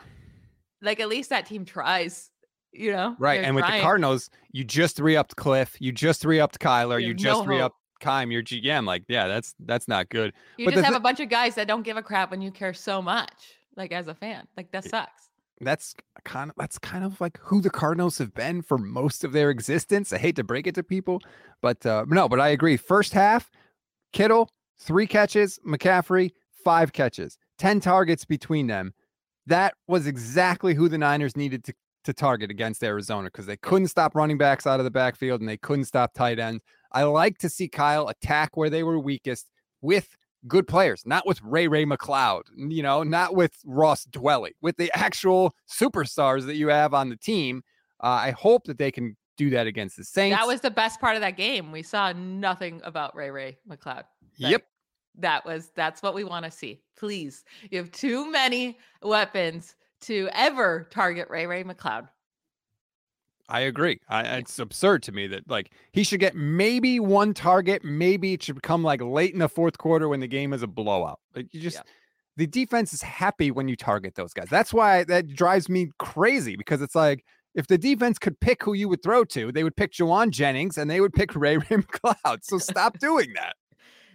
like 0.81 0.99
at 0.99 1.09
least 1.09 1.29
that 1.29 1.45
team 1.45 1.65
tries, 1.65 2.29
you 2.71 2.91
know? 2.91 3.15
Right. 3.19 3.43
And 3.43 3.45
trying. 3.45 3.55
with 3.55 3.65
the 3.65 3.81
Cardinals, 3.81 4.29
you 4.51 4.63
just 4.63 4.95
three 4.95 5.15
upped 5.15 5.35
Kliff, 5.35 5.75
you 5.79 5.91
just 5.91 6.21
three 6.21 6.39
upped 6.39 6.59
Kyler, 6.59 7.01
you, 7.01 7.09
you 7.09 7.13
just 7.13 7.41
no 7.41 7.45
re 7.45 7.61
upped 7.61 7.77
Keim, 7.99 8.31
your 8.31 8.43
GM. 8.43 8.85
Like, 8.85 9.03
yeah, 9.07 9.27
that's 9.27 9.55
that's 9.59 9.87
not 9.87 10.09
good. 10.09 10.33
You 10.57 10.65
but 10.65 10.73
just 10.73 10.83
have 10.83 10.93
th- 10.93 10.99
a 10.99 11.03
bunch 11.03 11.19
of 11.19 11.29
guys 11.29 11.55
that 11.55 11.67
don't 11.67 11.83
give 11.83 11.97
a 11.97 12.03
crap 12.03 12.31
when 12.31 12.41
you 12.41 12.51
care 12.51 12.73
so 12.73 13.01
much, 13.01 13.55
like 13.75 13.91
as 13.91 14.07
a 14.07 14.15
fan. 14.15 14.47
Like 14.55 14.71
that 14.71 14.85
sucks. 14.85 15.29
That's 15.61 15.93
kind 16.23 16.49
of 16.49 16.55
that's 16.57 16.79
kind 16.79 17.03
of 17.03 17.19
like 17.19 17.37
who 17.41 17.61
the 17.61 17.69
Cardinals 17.69 18.17
have 18.19 18.33
been 18.33 18.61
for 18.61 18.77
most 18.77 19.23
of 19.23 19.33
their 19.33 19.49
existence. 19.49 20.13
I 20.13 20.17
hate 20.17 20.37
to 20.37 20.43
break 20.43 20.67
it 20.67 20.75
to 20.75 20.83
people, 20.83 21.21
but 21.61 21.85
uh, 21.85 22.05
no, 22.07 22.29
but 22.29 22.39
I 22.39 22.49
agree. 22.49 22.77
First 22.77 23.13
half, 23.13 23.51
Kittle, 24.13 24.49
three 24.77 25.05
catches, 25.05 25.59
McCaffrey, 25.67 26.31
five 26.63 26.93
catches, 26.93 27.37
10 27.57 27.81
targets 27.81 28.25
between 28.25 28.67
them 28.67 28.93
that 29.49 29.73
was 29.87 30.07
exactly 30.07 30.73
who 30.73 30.87
the 30.87 30.97
Niners 30.97 31.35
needed 31.35 31.63
to, 31.65 31.73
to 32.05 32.13
target 32.13 32.49
against 32.49 32.83
Arizona 32.83 33.27
because 33.27 33.45
they 33.45 33.57
couldn't 33.57 33.87
stop 33.87 34.15
running 34.15 34.37
backs 34.37 34.65
out 34.65 34.79
of 34.79 34.83
the 34.83 34.91
backfield 34.91 35.41
and 35.41 35.49
they 35.49 35.57
couldn't 35.57 35.85
stop 35.85 36.13
tight 36.13 36.39
ends. 36.39 36.63
I 36.91 37.03
like 37.03 37.37
to 37.39 37.49
see 37.49 37.67
Kyle 37.67 38.07
attack 38.07 38.55
where 38.55 38.69
they 38.69 38.83
were 38.83 38.97
weakest 38.97 39.47
with 39.81 40.15
good 40.47 40.67
players, 40.67 41.03
not 41.05 41.27
with 41.27 41.41
Ray 41.43 41.67
Ray 41.67 41.85
McCloud, 41.85 42.43
you 42.55 42.81
know, 42.81 43.03
not 43.03 43.35
with 43.35 43.53
Ross 43.65 44.05
Dwelley, 44.05 44.51
with 44.61 44.77
the 44.77 44.91
actual 44.95 45.53
superstars 45.69 46.45
that 46.45 46.55
you 46.55 46.69
have 46.69 46.93
on 46.93 47.09
the 47.09 47.17
team. 47.17 47.61
Uh, 48.01 48.07
I 48.07 48.31
hope 48.31 48.63
that 48.65 48.77
they 48.77 48.91
can 48.91 49.17
do 49.37 49.49
that 49.51 49.67
against 49.67 49.97
the 49.97 50.03
Saints. 50.03 50.37
That 50.37 50.47
was 50.47 50.61
the 50.61 50.71
best 50.71 50.99
part 50.99 51.15
of 51.15 51.21
that 51.21 51.37
game. 51.37 51.71
We 51.71 51.83
saw 51.83 52.13
nothing 52.13 52.81
about 52.83 53.15
Ray 53.15 53.31
Ray 53.31 53.57
McCloud. 53.69 54.03
Yep 54.37 54.63
that 55.21 55.45
was 55.45 55.71
that's 55.75 56.01
what 56.01 56.13
we 56.13 56.23
want 56.23 56.45
to 56.45 56.51
see. 56.51 56.81
Please. 56.97 57.43
You 57.69 57.77
have 57.79 57.91
too 57.91 58.29
many 58.31 58.77
weapons 59.01 59.75
to 60.01 60.29
ever 60.33 60.87
target 60.91 61.29
Ray 61.29 61.45
Ray 61.45 61.63
McCloud. 61.63 62.07
I 63.49 63.61
agree. 63.61 63.99
I, 64.07 64.37
it's 64.37 64.59
absurd 64.59 65.01
to 65.03 65.11
me 65.11 65.25
that 65.27 65.49
like 65.49 65.71
he 65.91 66.03
should 66.03 66.19
get 66.19 66.35
maybe 66.35 66.99
one 66.99 67.33
target. 67.33 67.83
Maybe 67.83 68.33
it 68.33 68.43
should 68.43 68.61
come 68.61 68.83
like 68.83 69.01
late 69.01 69.33
in 69.33 69.39
the 69.39 69.49
fourth 69.49 69.77
quarter 69.77 70.07
when 70.07 70.19
the 70.19 70.27
game 70.27 70.53
is 70.53 70.61
a 70.61 70.67
blowout. 70.67 71.19
Like 71.35 71.47
you 71.51 71.59
just 71.59 71.77
yeah. 71.77 71.83
the 72.37 72.45
defense 72.45 72.93
is 72.93 73.01
happy 73.01 73.49
when 73.49 73.67
you 73.67 73.75
target 73.75 74.13
those 74.13 74.33
guys. 74.33 74.47
That's 74.49 74.71
why 74.71 75.03
that 75.05 75.33
drives 75.33 75.67
me 75.67 75.89
crazy 75.97 76.55
because 76.55 76.81
it's 76.81 76.95
like 76.95 77.25
if 77.55 77.65
the 77.65 77.77
defense 77.77 78.19
could 78.19 78.39
pick 78.39 78.63
who 78.63 78.73
you 78.73 78.87
would 78.87 79.01
throw 79.01 79.23
to, 79.25 79.51
they 79.51 79.63
would 79.63 79.75
pick 79.75 79.93
Jauan 79.93 80.29
Jennings 80.29 80.77
and 80.77 80.89
they 80.89 81.01
would 81.01 81.13
pick 81.13 81.35
Ray 81.35 81.57
Ray 81.57 81.65
McCloud. 81.69 82.39
So 82.43 82.59
stop 82.59 82.99
doing 82.99 83.33
that. 83.33 83.55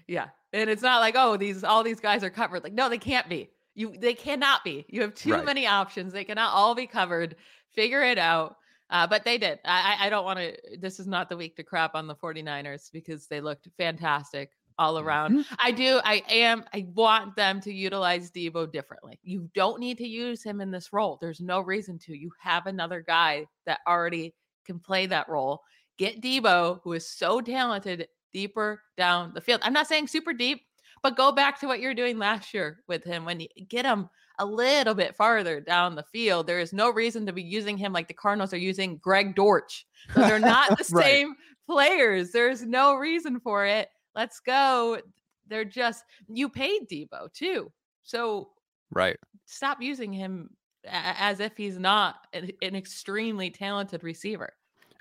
Yeah. 0.07 0.29
And 0.55 0.71
it's 0.71 0.83
not 0.83 1.01
like, 1.01 1.17
oh, 1.19 1.37
these 1.37 1.65
all 1.65 1.83
these 1.83 2.01
guys 2.01 2.23
are 2.23 2.31
covered. 2.31 2.63
Like, 2.63 2.73
no, 2.73 2.89
they 2.89 2.99
can't 2.99 3.29
be. 3.29 3.51
You 3.75 3.93
they 3.99 4.15
cannot 4.15 4.63
be. 4.63 4.87
You 4.89 5.03
have 5.03 5.15
too 5.15 5.33
right. 5.33 5.45
many 5.45 5.67
options. 5.67 6.13
They 6.13 6.25
cannot 6.25 6.55
all 6.55 6.75
be 6.77 6.87
covered. 6.87 7.35
Figure 7.75 8.05
it 8.05 8.19
out. 8.19 8.57
Uh, 8.89 9.07
but 9.07 9.25
they 9.25 9.37
did. 9.37 9.59
I, 9.65 9.97
I 10.03 10.11
don't 10.11 10.25
want 10.25 10.39
to. 10.39 10.79
This 10.79 11.01
is 11.01 11.09
not 11.09 11.29
the 11.29 11.37
week 11.37 11.57
to 11.57 11.65
crap 11.65 11.97
on 11.97 12.07
the 12.07 12.15
49ers 12.15 12.93
because 12.93 13.27
they 13.27 13.41
looked 13.41 13.67
fantastic 13.77 14.51
all 14.79 15.01
around. 15.01 15.33
Mm-hmm. 15.33 15.55
I 15.59 15.73
do. 15.73 16.01
I 16.05 16.23
am. 16.29 16.65
I 16.73 16.87
want 16.95 17.35
them 17.35 17.61
to 17.63 17.73
utilize 17.73 18.31
Deebo 18.31 18.71
differently. 18.71 19.19
You 19.25 19.51
don't 19.55 19.81
need 19.81 19.99
to 19.99 20.07
use 20.07 20.45
him 20.45 20.61
in 20.61 20.71
this 20.71 20.93
role. 20.93 21.19
There's 21.21 21.41
no 21.41 21.61
reason 21.61 21.99
to. 22.01 22.17
You 22.17 22.31
have 22.41 22.67
another 22.67 23.03
guy 23.05 23.47
that 23.67 23.81
already 23.89 24.35
can 24.65 24.79
play 24.79 25.07
that 25.07 25.29
role. 25.29 25.63
Get 25.99 26.21
Deebo, 26.21 26.81
who 26.85 26.93
is 26.93 27.09
so 27.09 27.41
talented 27.41 28.07
deeper 28.35 28.83
down 28.99 29.33
the 29.33 29.41
field. 29.41 29.61
I'm 29.63 29.73
not 29.73 29.87
saying 29.87 30.09
super 30.09 30.35
deep, 30.35 30.61
but 31.03 31.17
go 31.17 31.33
back 31.33 31.59
to 31.61 31.67
what 31.67 31.81
you're 31.81 31.95
doing 31.95 32.19
last 32.19 32.53
year 32.53 32.81
with 32.87 33.03
him 33.05 33.25
when 33.25 33.41
you 33.41 33.49
get 33.69 33.87
him 33.87 34.11
a 34.39 34.45
little 34.45 34.95
bit 34.95 35.17
farther 35.17 35.61
down 35.61 35.95
the 35.95 36.03
field. 36.03 36.47
There 36.47 36.61
is 36.61 36.73
no 36.73 36.91
reason 36.91 37.25
to 37.27 37.33
be 37.33 37.43
using 37.43 37.79
him 37.79 37.93
like 37.93 38.09
the 38.09 38.15
Cardinals 38.15 38.53
are 38.53 38.59
using 38.59 38.99
Greg 38.99 39.35
Dortch. 39.35 39.87
They're 40.15 40.39
not 40.39 40.69
the 40.79 40.85
right. 40.93 41.05
same 41.05 41.35
players. 41.67 42.33
There's 42.33 42.63
no 42.63 42.97
reason 42.97 43.41
for 43.41 43.65
it. 43.65 43.89
Let's 44.15 44.41
go. 44.41 44.99
They're 45.47 45.65
just 45.65 46.05
you 46.29 46.49
paid 46.49 46.89
Deebo 46.91 47.33
too. 47.33 47.71
So 48.03 48.51
right. 48.91 49.17
Stop 49.47 49.81
using 49.81 50.13
him 50.13 50.51
as 50.87 51.41
if 51.41 51.57
he's 51.57 51.79
not 51.79 52.17
an, 52.33 52.51
an 52.63 52.75
extremely 52.75 53.51
talented 53.51 54.03
receiver. 54.03 54.53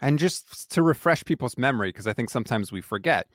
And 0.03 0.19
just 0.19 0.69
to 0.71 0.81
refresh 0.81 1.23
people's 1.23 1.57
memory, 1.57 1.87
because 1.87 2.07
I 2.07 2.13
think 2.13 2.29
sometimes 2.29 2.73
we 2.73 2.81
forget, 2.81 3.25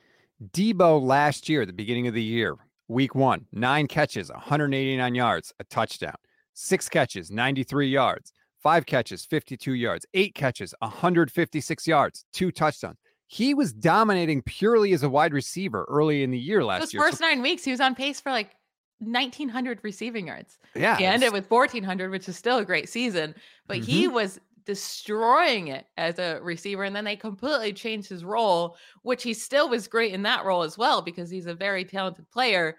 Deebo 0.51 1.01
last 1.01 1.49
year, 1.49 1.65
the 1.65 1.73
beginning 1.73 2.07
of 2.07 2.13
the 2.13 2.21
year, 2.21 2.55
week 2.87 3.15
one, 3.15 3.47
nine 3.51 3.87
catches, 3.87 4.29
189 4.29 5.15
yards, 5.15 5.51
a 5.59 5.63
touchdown, 5.63 6.13
six 6.53 6.87
catches, 6.87 7.31
93 7.31 7.87
yards, 7.87 8.33
five 8.61 8.85
catches, 8.85 9.25
52 9.25 9.73
yards, 9.73 10.05
eight 10.13 10.35
catches, 10.35 10.75
156 10.77 11.87
yards, 11.87 12.23
two 12.33 12.51
touchdowns. 12.51 12.97
He 13.25 13.55
was 13.55 13.73
dominating 13.73 14.43
purely 14.43 14.93
as 14.93 15.01
a 15.01 15.09
wide 15.09 15.33
receiver 15.33 15.87
early 15.89 16.21
in 16.21 16.29
the 16.29 16.37
year 16.37 16.63
last 16.63 16.81
Those 16.81 16.93
year. 16.93 17.01
First 17.01 17.17
so, 17.17 17.25
nine 17.25 17.41
weeks, 17.41 17.63
he 17.63 17.71
was 17.71 17.81
on 17.81 17.95
pace 17.95 18.21
for 18.21 18.31
like 18.31 18.51
1900 18.99 19.79
receiving 19.81 20.27
yards. 20.27 20.59
Yeah. 20.75 20.97
He 20.97 21.05
ended 21.05 21.33
with 21.33 21.49
1400, 21.49 22.11
which 22.11 22.29
is 22.29 22.37
still 22.37 22.59
a 22.59 22.65
great 22.65 22.89
season, 22.89 23.33
but 23.67 23.77
mm-hmm. 23.77 23.85
he 23.91 24.07
was 24.07 24.39
destroying 24.69 25.69
it 25.69 25.87
as 25.97 26.19
a 26.19 26.39
receiver. 26.43 26.83
And 26.83 26.95
then 26.95 27.03
they 27.03 27.15
completely 27.15 27.73
changed 27.73 28.07
his 28.07 28.23
role, 28.23 28.77
which 29.01 29.23
he 29.23 29.33
still 29.33 29.67
was 29.67 29.87
great 29.87 30.13
in 30.13 30.21
that 30.21 30.45
role 30.45 30.61
as 30.61 30.77
well 30.77 31.01
because 31.01 31.27
he's 31.27 31.47
a 31.47 31.55
very 31.55 31.83
talented 31.83 32.29
player. 32.29 32.77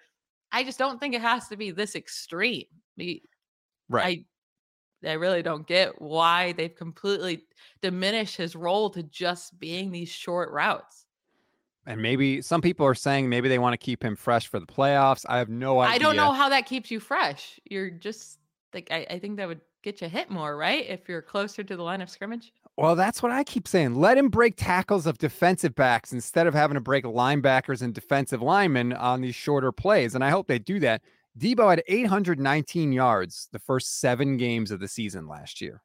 I 0.52 0.62
just 0.62 0.78
don't 0.78 1.00
think 1.00 1.16
it 1.16 1.20
has 1.20 1.48
to 1.48 1.56
be 1.56 1.72
this 1.72 1.96
extreme. 1.96 2.66
right. 3.88 4.24
I, 5.04 5.08
I 5.08 5.14
really 5.14 5.42
don't 5.42 5.66
get 5.66 6.00
why 6.00 6.52
they've 6.52 6.72
completely 6.72 7.42
diminished 7.82 8.36
his 8.36 8.54
role 8.54 8.88
to 8.90 9.02
just 9.02 9.58
being 9.58 9.90
these 9.90 10.10
short 10.10 10.52
routes. 10.52 11.06
And 11.86 12.00
maybe 12.00 12.40
some 12.40 12.60
people 12.60 12.86
are 12.86 12.94
saying 12.94 13.28
maybe 13.28 13.48
they 13.48 13.58
want 13.58 13.72
to 13.72 13.84
keep 13.84 14.04
him 14.04 14.14
fresh 14.14 14.46
for 14.46 14.60
the 14.60 14.66
playoffs. 14.66 15.26
I 15.28 15.38
have 15.38 15.48
no 15.48 15.80
idea. 15.80 15.94
I 15.96 15.98
don't 15.98 16.14
know 16.14 16.30
how 16.30 16.50
that 16.50 16.66
keeps 16.66 16.88
you 16.92 17.00
fresh. 17.00 17.58
You're 17.64 17.90
just 17.90 18.38
like 18.72 18.86
I, 18.92 19.06
I 19.10 19.18
think 19.18 19.38
that 19.38 19.48
would 19.48 19.60
get 19.82 20.00
you 20.00 20.08
hit 20.08 20.30
more, 20.30 20.56
right? 20.56 20.84
If 20.88 21.08
you're 21.08 21.22
closer 21.22 21.62
to 21.62 21.76
the 21.76 21.82
line 21.82 22.00
of 22.00 22.10
scrimmage. 22.10 22.52
Well, 22.76 22.96
that's 22.96 23.22
what 23.22 23.32
I 23.32 23.44
keep 23.44 23.68
saying. 23.68 23.94
Let 23.94 24.18
him 24.18 24.28
break 24.28 24.56
tackles 24.56 25.06
of 25.06 25.18
defensive 25.18 25.74
backs 25.74 26.12
instead 26.12 26.46
of 26.46 26.54
having 26.54 26.74
to 26.74 26.80
break 26.80 27.04
linebackers 27.04 27.82
and 27.82 27.92
defensive 27.92 28.42
linemen 28.42 28.92
on 28.92 29.20
these 29.20 29.34
shorter 29.34 29.72
plays. 29.72 30.14
And 30.14 30.24
I 30.24 30.30
hope 30.30 30.46
they 30.46 30.58
do 30.58 30.80
that. 30.80 31.02
Deebo 31.38 31.70
had 31.70 31.82
819 31.86 32.92
yards 32.92 33.48
the 33.52 33.58
first 33.58 34.00
seven 34.00 34.36
games 34.36 34.70
of 34.70 34.80
the 34.80 34.88
season 34.88 35.28
last 35.28 35.60
year, 35.60 35.82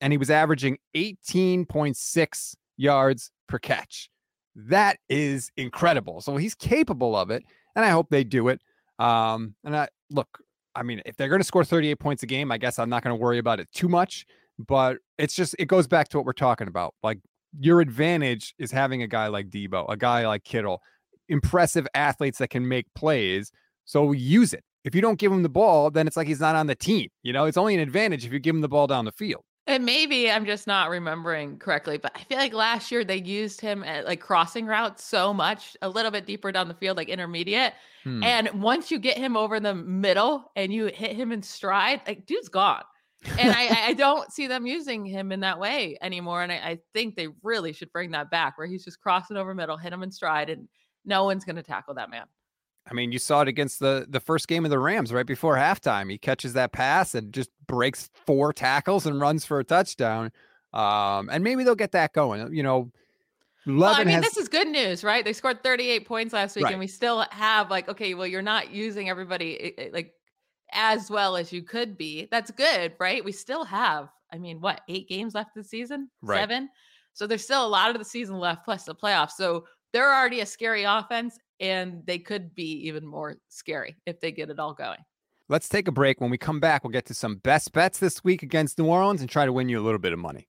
and 0.00 0.12
he 0.12 0.16
was 0.16 0.30
averaging 0.30 0.78
18.6 0.96 2.54
yards 2.76 3.30
per 3.46 3.58
catch. 3.58 4.10
That 4.56 4.98
is 5.08 5.52
incredible. 5.56 6.20
So 6.20 6.36
he's 6.36 6.54
capable 6.54 7.14
of 7.14 7.30
it, 7.30 7.44
and 7.76 7.84
I 7.84 7.90
hope 7.90 8.08
they 8.10 8.24
do 8.24 8.48
it. 8.48 8.60
Um, 8.98 9.54
and 9.64 9.76
I 9.76 9.88
look, 10.10 10.40
I 10.78 10.82
mean, 10.82 11.02
if 11.04 11.16
they're 11.16 11.28
going 11.28 11.40
to 11.40 11.44
score 11.44 11.64
38 11.64 11.96
points 11.96 12.22
a 12.22 12.26
game, 12.26 12.52
I 12.52 12.58
guess 12.58 12.78
I'm 12.78 12.88
not 12.88 13.02
going 13.02 13.16
to 13.16 13.20
worry 13.20 13.38
about 13.38 13.60
it 13.60 13.68
too 13.72 13.88
much. 13.88 14.26
But 14.58 14.98
it's 15.18 15.34
just, 15.34 15.54
it 15.58 15.66
goes 15.66 15.86
back 15.86 16.08
to 16.08 16.16
what 16.16 16.26
we're 16.26 16.32
talking 16.32 16.68
about. 16.68 16.94
Like, 17.02 17.18
your 17.58 17.80
advantage 17.80 18.54
is 18.58 18.70
having 18.70 19.02
a 19.02 19.06
guy 19.06 19.28
like 19.28 19.48
Deebo, 19.48 19.86
a 19.88 19.96
guy 19.96 20.26
like 20.26 20.44
Kittle, 20.44 20.80
impressive 21.28 21.86
athletes 21.94 22.38
that 22.38 22.50
can 22.50 22.66
make 22.66 22.86
plays. 22.94 23.52
So 23.84 24.12
use 24.12 24.52
it. 24.52 24.64
If 24.84 24.94
you 24.94 25.00
don't 25.00 25.18
give 25.18 25.32
him 25.32 25.42
the 25.42 25.48
ball, 25.48 25.90
then 25.90 26.06
it's 26.06 26.16
like 26.16 26.26
he's 26.26 26.40
not 26.40 26.56
on 26.56 26.66
the 26.66 26.74
team. 26.74 27.08
You 27.22 27.32
know, 27.32 27.44
it's 27.44 27.56
only 27.56 27.74
an 27.74 27.80
advantage 27.80 28.24
if 28.24 28.32
you 28.32 28.38
give 28.38 28.54
him 28.54 28.60
the 28.60 28.68
ball 28.68 28.86
down 28.86 29.04
the 29.04 29.12
field. 29.12 29.42
And 29.68 29.84
maybe 29.84 30.30
I'm 30.30 30.46
just 30.46 30.66
not 30.66 30.88
remembering 30.88 31.58
correctly, 31.58 31.98
but 31.98 32.12
I 32.14 32.24
feel 32.24 32.38
like 32.38 32.54
last 32.54 32.90
year 32.90 33.04
they 33.04 33.18
used 33.18 33.60
him 33.60 33.84
at 33.84 34.06
like 34.06 34.18
crossing 34.18 34.64
routes 34.64 35.04
so 35.04 35.34
much, 35.34 35.76
a 35.82 35.88
little 35.90 36.10
bit 36.10 36.24
deeper 36.24 36.50
down 36.50 36.68
the 36.68 36.74
field, 36.74 36.96
like 36.96 37.10
intermediate. 37.10 37.74
Hmm. 38.02 38.24
And 38.24 38.62
once 38.62 38.90
you 38.90 38.98
get 38.98 39.18
him 39.18 39.36
over 39.36 39.60
the 39.60 39.74
middle 39.74 40.50
and 40.56 40.72
you 40.72 40.86
hit 40.86 41.14
him 41.14 41.32
in 41.32 41.42
stride, 41.42 42.00
like 42.06 42.24
dude's 42.24 42.48
gone. 42.48 42.82
and 43.38 43.50
I, 43.50 43.88
I, 43.88 43.94
don't 43.94 44.32
see 44.32 44.46
them 44.46 44.64
using 44.64 45.04
him 45.04 45.32
in 45.32 45.40
that 45.40 45.58
way 45.58 45.98
anymore. 46.00 46.42
And 46.42 46.52
I, 46.52 46.54
I, 46.54 46.78
think 46.94 47.16
they 47.16 47.26
really 47.42 47.72
should 47.72 47.92
bring 47.92 48.12
that 48.12 48.30
back 48.30 48.56
where 48.56 48.66
he's 48.66 48.84
just 48.84 49.00
crossing 49.00 49.36
over 49.36 49.54
middle, 49.56 49.76
hit 49.76 49.92
him 49.92 50.04
in 50.04 50.12
stride, 50.12 50.48
and 50.50 50.68
no 51.04 51.24
one's 51.24 51.44
going 51.44 51.56
to 51.56 51.62
tackle 51.64 51.94
that 51.94 52.10
man. 52.10 52.26
I 52.90 52.94
mean, 52.94 53.12
you 53.12 53.18
saw 53.18 53.42
it 53.42 53.48
against 53.48 53.80
the 53.80 54.06
the 54.08 54.20
first 54.20 54.48
game 54.48 54.64
of 54.64 54.70
the 54.70 54.78
Rams 54.78 55.12
right 55.12 55.26
before 55.26 55.56
halftime. 55.56 56.10
He 56.10 56.18
catches 56.18 56.54
that 56.54 56.72
pass 56.72 57.14
and 57.14 57.32
just 57.32 57.50
breaks 57.66 58.10
four 58.26 58.52
tackles 58.52 59.06
and 59.06 59.20
runs 59.20 59.44
for 59.44 59.58
a 59.58 59.64
touchdown. 59.64 60.32
Um, 60.72 61.28
and 61.30 61.42
maybe 61.44 61.64
they'll 61.64 61.74
get 61.74 61.92
that 61.92 62.12
going. 62.12 62.54
You 62.54 62.62
know, 62.62 62.90
well, 63.66 63.94
I 63.94 64.04
mean, 64.04 64.14
has... 64.14 64.24
this 64.24 64.36
is 64.36 64.48
good 64.48 64.68
news, 64.68 65.04
right? 65.04 65.24
They 65.24 65.32
scored 65.32 65.62
38 65.62 66.06
points 66.06 66.32
last 66.32 66.56
week, 66.56 66.64
right. 66.64 66.72
and 66.72 66.80
we 66.80 66.86
still 66.86 67.26
have 67.30 67.70
like, 67.70 67.88
okay, 67.88 68.14
well, 68.14 68.26
you're 68.26 68.42
not 68.42 68.70
using 68.70 69.08
everybody 69.10 69.60
eh, 69.60 69.70
eh, 69.78 69.88
like 69.92 70.12
as 70.72 71.10
well 71.10 71.36
as 71.36 71.52
you 71.52 71.62
could 71.62 71.98
be. 71.98 72.28
That's 72.30 72.50
good, 72.50 72.94
right? 72.98 73.24
We 73.24 73.32
still 73.32 73.64
have, 73.64 74.08
I 74.32 74.38
mean, 74.38 74.60
what, 74.60 74.80
eight 74.88 75.08
games 75.08 75.34
left 75.34 75.54
this 75.54 75.68
season? 75.68 76.10
Right. 76.22 76.40
Seven. 76.40 76.68
So 77.12 77.26
there's 77.26 77.44
still 77.44 77.66
a 77.66 77.68
lot 77.68 77.90
of 77.90 77.98
the 77.98 78.04
season 78.04 78.38
left, 78.38 78.64
plus 78.64 78.84
the 78.84 78.94
playoffs. 78.94 79.32
So 79.32 79.64
they're 79.92 80.14
already 80.14 80.40
a 80.40 80.46
scary 80.46 80.84
offense, 80.84 81.38
and 81.60 82.02
they 82.06 82.18
could 82.18 82.54
be 82.54 82.86
even 82.86 83.06
more 83.06 83.36
scary 83.48 83.96
if 84.06 84.20
they 84.20 84.32
get 84.32 84.50
it 84.50 84.58
all 84.58 84.74
going. 84.74 84.98
Let's 85.48 85.68
take 85.68 85.88
a 85.88 85.92
break. 85.92 86.20
When 86.20 86.30
we 86.30 86.38
come 86.38 86.60
back, 86.60 86.84
we'll 86.84 86.90
get 86.90 87.06
to 87.06 87.14
some 87.14 87.36
best 87.36 87.72
bets 87.72 87.98
this 87.98 88.22
week 88.22 88.42
against 88.42 88.78
New 88.78 88.86
Orleans 88.86 89.20
and 89.20 89.30
try 89.30 89.46
to 89.46 89.52
win 89.52 89.68
you 89.68 89.80
a 89.80 89.82
little 89.82 89.98
bit 89.98 90.12
of 90.12 90.18
money. 90.18 90.48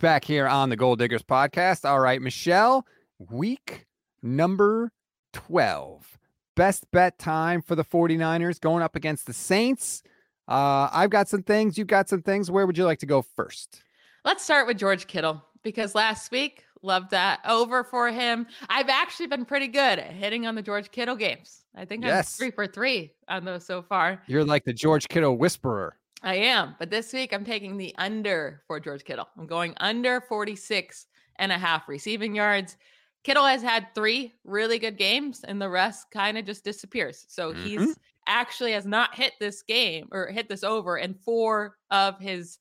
Back 0.00 0.24
here 0.24 0.46
on 0.46 0.68
the 0.68 0.76
Gold 0.76 0.98
Diggers 0.98 1.22
podcast. 1.22 1.88
All 1.88 2.00
right, 2.00 2.20
Michelle, 2.20 2.86
week 3.18 3.86
number 4.22 4.92
12. 5.32 6.18
Best 6.56 6.90
bet 6.90 7.18
time 7.18 7.62
for 7.62 7.76
the 7.76 7.84
49ers 7.84 8.60
going 8.60 8.82
up 8.82 8.96
against 8.96 9.26
the 9.26 9.32
Saints. 9.32 10.02
Uh, 10.48 10.88
I've 10.92 11.10
got 11.10 11.28
some 11.28 11.42
things. 11.42 11.78
You've 11.78 11.86
got 11.86 12.08
some 12.08 12.22
things. 12.22 12.50
Where 12.50 12.66
would 12.66 12.76
you 12.76 12.84
like 12.84 12.98
to 13.00 13.06
go 13.06 13.22
first? 13.22 13.82
Let's 14.24 14.42
start 14.42 14.66
with 14.66 14.76
George 14.76 15.06
Kittle 15.06 15.44
because 15.62 15.94
last 15.94 16.32
week 16.32 16.64
Love 16.82 17.10
that 17.10 17.40
over 17.46 17.84
for 17.84 18.10
him. 18.10 18.46
I've 18.68 18.88
actually 18.88 19.26
been 19.26 19.44
pretty 19.44 19.68
good 19.68 19.98
at 19.98 20.12
hitting 20.12 20.46
on 20.46 20.54
the 20.54 20.62
George 20.62 20.90
Kittle 20.90 21.16
games. 21.16 21.64
I 21.74 21.84
think 21.84 22.04
yes. 22.04 22.34
I'm 22.34 22.38
three 22.38 22.50
for 22.50 22.66
three 22.66 23.12
on 23.28 23.44
those 23.44 23.64
so 23.64 23.82
far. 23.82 24.22
You're 24.26 24.44
like 24.44 24.64
the 24.64 24.72
George 24.72 25.08
Kittle 25.08 25.36
whisperer. 25.36 25.96
I 26.22 26.36
am. 26.36 26.74
But 26.78 26.90
this 26.90 27.12
week 27.12 27.32
I'm 27.32 27.44
taking 27.44 27.76
the 27.76 27.94
under 27.98 28.62
for 28.66 28.80
George 28.80 29.04
Kittle. 29.04 29.28
I'm 29.38 29.46
going 29.46 29.74
under 29.78 30.20
46 30.20 31.06
and 31.36 31.52
a 31.52 31.58
half 31.58 31.88
receiving 31.88 32.34
yards. 32.34 32.76
Kittle 33.24 33.46
has 33.46 33.62
had 33.62 33.94
three 33.94 34.34
really 34.44 34.78
good 34.78 34.96
games 34.96 35.44
and 35.44 35.60
the 35.60 35.68
rest 35.68 36.10
kind 36.10 36.38
of 36.38 36.44
just 36.44 36.64
disappears. 36.64 37.24
So 37.28 37.52
mm-hmm. 37.52 37.62
he's 37.62 37.96
actually 38.26 38.72
has 38.72 38.86
not 38.86 39.14
hit 39.14 39.32
this 39.40 39.62
game 39.62 40.08
or 40.12 40.26
hit 40.26 40.48
this 40.48 40.64
over 40.64 40.98
in 40.98 41.14
four 41.14 41.76
of 41.90 42.18
his 42.20 42.58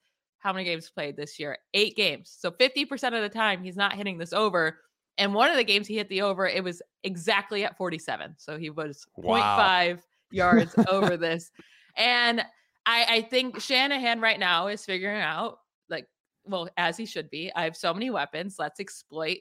how 0.48 0.54
many 0.54 0.64
games 0.64 0.90
played 0.90 1.18
this 1.18 1.38
year? 1.38 1.58
Eight 1.74 1.98
games. 1.98 2.34
So 2.40 2.52
50% 2.52 2.94
of 3.14 3.22
the 3.22 3.28
time, 3.28 3.62
he's 3.62 3.76
not 3.76 3.96
hitting 3.96 4.18
this 4.18 4.32
over. 4.32 4.80
And 5.18 5.34
one 5.34 5.50
of 5.50 5.58
the 5.58 5.64
games 5.66 5.88
he 5.88 5.98
hit 5.98 6.08
the 6.08 6.22
over, 6.22 6.48
it 6.48 6.64
was 6.64 6.82
exactly 7.04 7.66
at 7.66 7.76
47. 7.76 8.36
So 8.38 8.58
he 8.58 8.70
was 8.70 9.06
wow. 9.18 9.58
0.5 9.60 10.00
yards 10.32 10.74
over 10.90 11.18
this. 11.18 11.52
And 11.98 12.40
I, 12.86 13.06
I 13.10 13.22
think 13.24 13.60
Shanahan 13.60 14.22
right 14.22 14.40
now 14.40 14.68
is 14.68 14.86
figuring 14.86 15.20
out, 15.20 15.58
like, 15.90 16.08
well, 16.46 16.70
as 16.78 16.96
he 16.96 17.06
should 17.06 17.30
be, 17.30 17.52
I 17.54 17.66
have 17.66 17.76
so 17.76 17.94
many 17.94 18.10
weapons. 18.10 18.56
Let's 18.58 18.80
exploit 18.80 19.40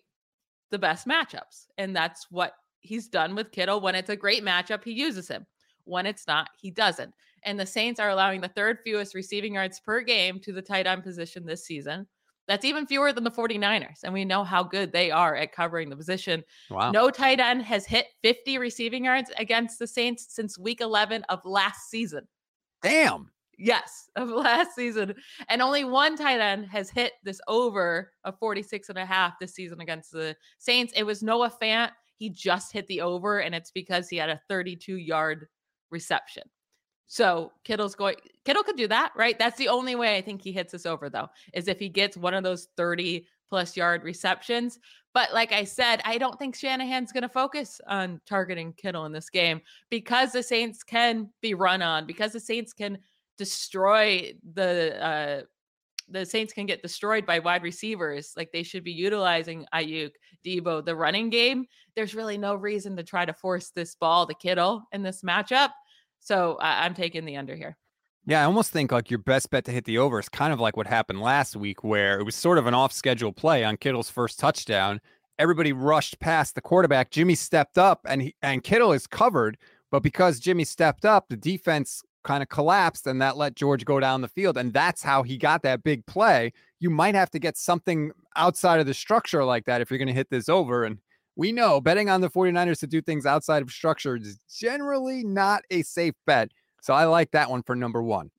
the 0.72 0.78
best 0.80 1.06
matchups. 1.06 1.66
And 1.78 1.94
that's 1.94 2.26
what 2.32 2.54
he's 2.80 3.06
done 3.06 3.36
with 3.36 3.52
Kittle. 3.52 3.80
When 3.80 3.94
it's 3.94 4.10
a 4.10 4.16
great 4.16 4.44
matchup, 4.44 4.82
he 4.82 4.90
uses 4.90 5.28
him. 5.28 5.46
When 5.84 6.04
it's 6.04 6.26
not, 6.26 6.48
he 6.58 6.72
doesn't 6.72 7.14
and 7.46 7.58
the 7.58 7.64
Saints 7.64 7.98
are 7.98 8.10
allowing 8.10 8.40
the 8.40 8.48
third 8.48 8.80
fewest 8.84 9.14
receiving 9.14 9.54
yards 9.54 9.80
per 9.80 10.02
game 10.02 10.38
to 10.40 10.52
the 10.52 10.60
tight 10.60 10.86
end 10.86 11.04
position 11.04 11.46
this 11.46 11.64
season. 11.64 12.06
That's 12.48 12.64
even 12.64 12.86
fewer 12.86 13.12
than 13.12 13.24
the 13.24 13.30
49ers. 13.30 14.04
And 14.04 14.12
we 14.12 14.24
know 14.24 14.44
how 14.44 14.62
good 14.62 14.92
they 14.92 15.10
are 15.10 15.34
at 15.34 15.52
covering 15.52 15.88
the 15.88 15.96
position. 15.96 16.44
Wow. 16.70 16.90
No 16.90 17.10
tight 17.10 17.40
end 17.40 17.62
has 17.62 17.86
hit 17.86 18.06
50 18.22 18.58
receiving 18.58 19.04
yards 19.04 19.30
against 19.38 19.78
the 19.78 19.86
Saints 19.86 20.26
since 20.28 20.58
week 20.58 20.80
11 20.80 21.24
of 21.28 21.40
last 21.44 21.88
season. 21.90 22.28
Damn. 22.82 23.30
Yes, 23.58 24.10
of 24.16 24.28
last 24.28 24.74
season. 24.74 25.14
And 25.48 25.62
only 25.62 25.84
one 25.84 26.16
tight 26.16 26.40
end 26.40 26.66
has 26.66 26.90
hit 26.90 27.14
this 27.24 27.40
over 27.48 28.12
of 28.24 28.38
46 28.38 28.90
and 28.90 28.98
a 28.98 29.06
half 29.06 29.38
this 29.40 29.54
season 29.54 29.80
against 29.80 30.12
the 30.12 30.36
Saints. 30.58 30.92
It 30.94 31.04
was 31.04 31.22
Noah 31.22 31.52
Fant. 31.60 31.90
He 32.18 32.30
just 32.30 32.72
hit 32.72 32.86
the 32.86 33.00
over, 33.00 33.40
and 33.40 33.54
it's 33.54 33.70
because 33.70 34.08
he 34.08 34.16
had 34.16 34.30
a 34.30 34.40
32 34.48 34.96
yard 34.96 35.46
reception. 35.90 36.44
So 37.06 37.52
Kittle's 37.64 37.94
going 37.94 38.16
Kittle 38.44 38.62
could 38.62 38.76
do 38.76 38.88
that, 38.88 39.12
right? 39.16 39.38
That's 39.38 39.58
the 39.58 39.68
only 39.68 39.94
way 39.94 40.16
I 40.16 40.22
think 40.22 40.42
he 40.42 40.52
hits 40.52 40.74
us 40.74 40.86
over 40.86 41.08
though, 41.08 41.28
is 41.52 41.68
if 41.68 41.78
he 41.78 41.88
gets 41.88 42.16
one 42.16 42.34
of 42.34 42.44
those 42.44 42.68
30 42.76 43.26
plus 43.48 43.76
yard 43.76 44.02
receptions. 44.04 44.78
But 45.14 45.32
like 45.32 45.52
I 45.52 45.64
said, 45.64 46.02
I 46.04 46.18
don't 46.18 46.38
think 46.38 46.54
Shanahan's 46.54 47.12
going 47.12 47.22
to 47.22 47.28
focus 47.28 47.80
on 47.86 48.20
targeting 48.26 48.72
Kittle 48.74 49.06
in 49.06 49.12
this 49.12 49.30
game 49.30 49.62
because 49.88 50.32
the 50.32 50.42
Saints 50.42 50.82
can 50.82 51.30
be 51.40 51.54
run 51.54 51.80
on, 51.80 52.06
because 52.06 52.32
the 52.32 52.40
Saints 52.40 52.72
can 52.72 52.98
destroy 53.38 54.32
the 54.54 55.04
uh 55.04 55.42
the 56.08 56.24
Saints 56.24 56.52
can 56.52 56.66
get 56.66 56.82
destroyed 56.82 57.26
by 57.26 57.40
wide 57.40 57.64
receivers. 57.64 58.32
Like 58.36 58.52
they 58.52 58.62
should 58.62 58.84
be 58.84 58.92
utilizing 58.92 59.66
Aiyuk, 59.74 60.12
Deebo, 60.44 60.84
the 60.84 60.94
running 60.94 61.30
game. 61.30 61.66
There's 61.96 62.14
really 62.14 62.38
no 62.38 62.54
reason 62.54 62.96
to 62.96 63.02
try 63.02 63.24
to 63.24 63.32
force 63.32 63.70
this 63.70 63.96
ball 63.96 64.26
to 64.26 64.34
Kittle 64.34 64.84
in 64.92 65.02
this 65.02 65.22
matchup. 65.22 65.70
So 66.20 66.56
I- 66.60 66.84
I'm 66.84 66.94
taking 66.94 67.24
the 67.24 67.36
under 67.36 67.54
here. 67.56 67.76
Yeah, 68.28 68.42
I 68.42 68.44
almost 68.44 68.72
think 68.72 68.90
like 68.90 69.08
your 69.08 69.18
best 69.20 69.50
bet 69.50 69.64
to 69.66 69.70
hit 69.70 69.84
the 69.84 69.98
over 69.98 70.18
is 70.18 70.28
kind 70.28 70.52
of 70.52 70.58
like 70.58 70.76
what 70.76 70.88
happened 70.88 71.20
last 71.20 71.54
week, 71.54 71.84
where 71.84 72.18
it 72.18 72.24
was 72.24 72.34
sort 72.34 72.58
of 72.58 72.66
an 72.66 72.74
off 72.74 72.92
schedule 72.92 73.32
play 73.32 73.62
on 73.64 73.76
Kittle's 73.76 74.10
first 74.10 74.40
touchdown. 74.40 75.00
Everybody 75.38 75.72
rushed 75.72 76.18
past 76.18 76.56
the 76.56 76.60
quarterback. 76.60 77.10
Jimmy 77.10 77.36
stepped 77.36 77.78
up 77.78 78.00
and 78.08 78.22
he, 78.22 78.34
and 78.42 78.64
Kittle 78.64 78.92
is 78.92 79.06
covered. 79.06 79.58
But 79.92 80.02
because 80.02 80.40
Jimmy 80.40 80.64
stepped 80.64 81.04
up, 81.04 81.26
the 81.28 81.36
defense 81.36 82.02
kind 82.24 82.42
of 82.42 82.48
collapsed 82.48 83.06
and 83.06 83.22
that 83.22 83.36
let 83.36 83.54
George 83.54 83.84
go 83.84 84.00
down 84.00 84.20
the 84.20 84.28
field. 84.28 84.56
And 84.56 84.72
that's 84.72 85.02
how 85.02 85.22
he 85.22 85.38
got 85.38 85.62
that 85.62 85.84
big 85.84 86.04
play. 86.06 86.52
You 86.80 86.90
might 86.90 87.14
have 87.14 87.30
to 87.30 87.38
get 87.38 87.56
something 87.56 88.10
outside 88.34 88.80
of 88.80 88.86
the 88.86 88.94
structure 88.94 89.44
like 89.44 89.66
that 89.66 89.80
if 89.80 89.90
you're 89.90 89.98
going 89.98 90.08
to 90.08 90.12
hit 90.12 90.30
this 90.30 90.48
over. 90.48 90.82
And 90.82 90.98
we 91.36 91.52
know 91.52 91.80
betting 91.80 92.08
on 92.08 92.20
the 92.20 92.30
49ers 92.30 92.80
to 92.80 92.86
do 92.86 93.00
things 93.00 93.26
outside 93.26 93.62
of 93.62 93.70
structure 93.70 94.16
is 94.16 94.38
generally 94.58 95.22
not 95.22 95.62
a 95.70 95.82
safe 95.82 96.14
bet. 96.26 96.50
So 96.82 96.94
I 96.94 97.04
like 97.04 97.30
that 97.32 97.50
one 97.50 97.62
for 97.62 97.76
number 97.76 98.02
one. 98.02 98.30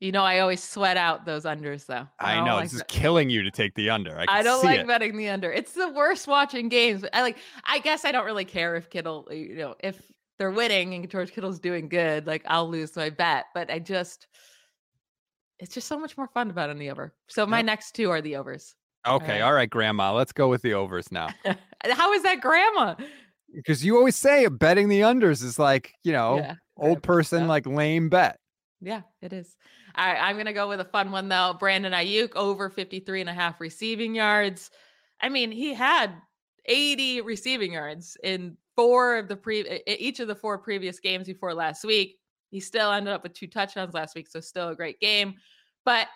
You 0.00 0.10
know, 0.10 0.24
I 0.24 0.40
always 0.40 0.60
sweat 0.60 0.96
out 0.96 1.26
those 1.26 1.44
unders 1.44 1.86
though. 1.86 2.08
I, 2.18 2.34
I 2.34 2.44
know 2.44 2.56
like 2.56 2.64
this 2.64 2.74
is 2.74 2.82
killing 2.88 3.30
you 3.30 3.44
to 3.44 3.52
take 3.52 3.74
the 3.76 3.90
under. 3.90 4.18
I, 4.18 4.24
I 4.28 4.42
don't 4.42 4.64
like 4.64 4.80
it. 4.80 4.86
betting 4.88 5.16
the 5.16 5.28
under. 5.28 5.52
It's 5.52 5.74
the 5.74 5.90
worst 5.90 6.26
watching 6.26 6.68
games. 6.68 7.04
I 7.12 7.22
like. 7.22 7.38
I 7.64 7.78
guess 7.78 8.04
I 8.04 8.10
don't 8.10 8.24
really 8.24 8.44
care 8.44 8.74
if 8.74 8.90
Kittle, 8.90 9.28
uh, 9.30 9.34
you 9.34 9.54
know, 9.54 9.76
if 9.78 10.02
they're 10.38 10.50
winning 10.50 10.94
and 10.94 11.08
George 11.08 11.32
Kittle's 11.32 11.60
doing 11.60 11.88
good. 11.88 12.26
Like 12.26 12.42
I'll 12.46 12.68
lose 12.68 12.96
my 12.96 13.10
bet, 13.10 13.44
but 13.54 13.70
I 13.70 13.78
just, 13.78 14.26
it's 15.60 15.72
just 15.72 15.86
so 15.86 15.98
much 15.98 16.16
more 16.16 16.26
fun 16.26 16.48
to 16.48 16.52
bet 16.52 16.68
on 16.68 16.78
the 16.78 16.90
over. 16.90 17.14
So 17.28 17.46
my 17.46 17.58
yep. 17.58 17.66
next 17.66 17.94
two 17.94 18.10
are 18.10 18.20
the 18.20 18.34
overs. 18.34 18.74
Okay, 19.06 19.40
uh, 19.40 19.46
all 19.46 19.52
right, 19.52 19.68
grandma. 19.68 20.12
Let's 20.14 20.32
go 20.32 20.48
with 20.48 20.62
the 20.62 20.74
overs 20.74 21.10
now. 21.10 21.28
How 21.84 22.12
is 22.12 22.22
that 22.22 22.40
grandma? 22.40 22.94
Because 23.52 23.84
you 23.84 23.96
always 23.96 24.16
say 24.16 24.46
betting 24.46 24.88
the 24.88 25.00
unders 25.00 25.42
is 25.42 25.58
like, 25.58 25.92
you 26.04 26.12
know, 26.12 26.36
yeah, 26.36 26.54
old 26.76 27.02
person, 27.02 27.48
like 27.48 27.66
lame 27.66 28.08
bet. 28.08 28.38
Yeah, 28.80 29.02
it 29.20 29.32
is. 29.32 29.56
All 29.96 30.06
right, 30.06 30.18
I'm 30.20 30.36
going 30.36 30.46
to 30.46 30.52
go 30.52 30.68
with 30.68 30.80
a 30.80 30.84
fun 30.84 31.12
one, 31.12 31.28
though. 31.28 31.56
Brandon 31.58 31.92
Aiyuk 31.92 32.34
over 32.34 32.70
53 32.70 33.20
and 33.20 33.30
a 33.30 33.34
half 33.34 33.60
receiving 33.60 34.14
yards. 34.14 34.70
I 35.20 35.28
mean, 35.28 35.52
he 35.52 35.74
had 35.74 36.12
80 36.66 37.20
receiving 37.22 37.72
yards 37.72 38.16
in 38.22 38.56
four 38.74 39.18
of 39.18 39.28
the 39.28 39.36
pre 39.36 39.82
each 39.86 40.20
of 40.20 40.28
the 40.28 40.34
four 40.34 40.58
previous 40.58 40.98
games 40.98 41.26
before 41.26 41.54
last 41.54 41.84
week. 41.84 42.18
He 42.50 42.60
still 42.60 42.90
ended 42.92 43.12
up 43.12 43.22
with 43.22 43.34
two 43.34 43.46
touchdowns 43.46 43.94
last 43.94 44.14
week, 44.14 44.28
so 44.28 44.40
still 44.40 44.68
a 44.70 44.76
great 44.76 45.00
game. 45.00 45.34
But 45.84 46.08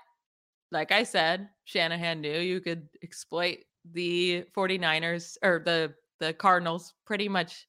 like 0.70 0.92
I 0.92 1.02
said, 1.02 1.48
Shanahan 1.64 2.20
knew 2.20 2.38
you 2.38 2.60
could 2.60 2.88
exploit 3.02 3.58
the 3.92 4.44
49ers 4.56 5.36
or 5.42 5.62
the 5.64 5.94
the 6.18 6.32
Cardinals 6.32 6.94
pretty 7.04 7.28
much 7.28 7.66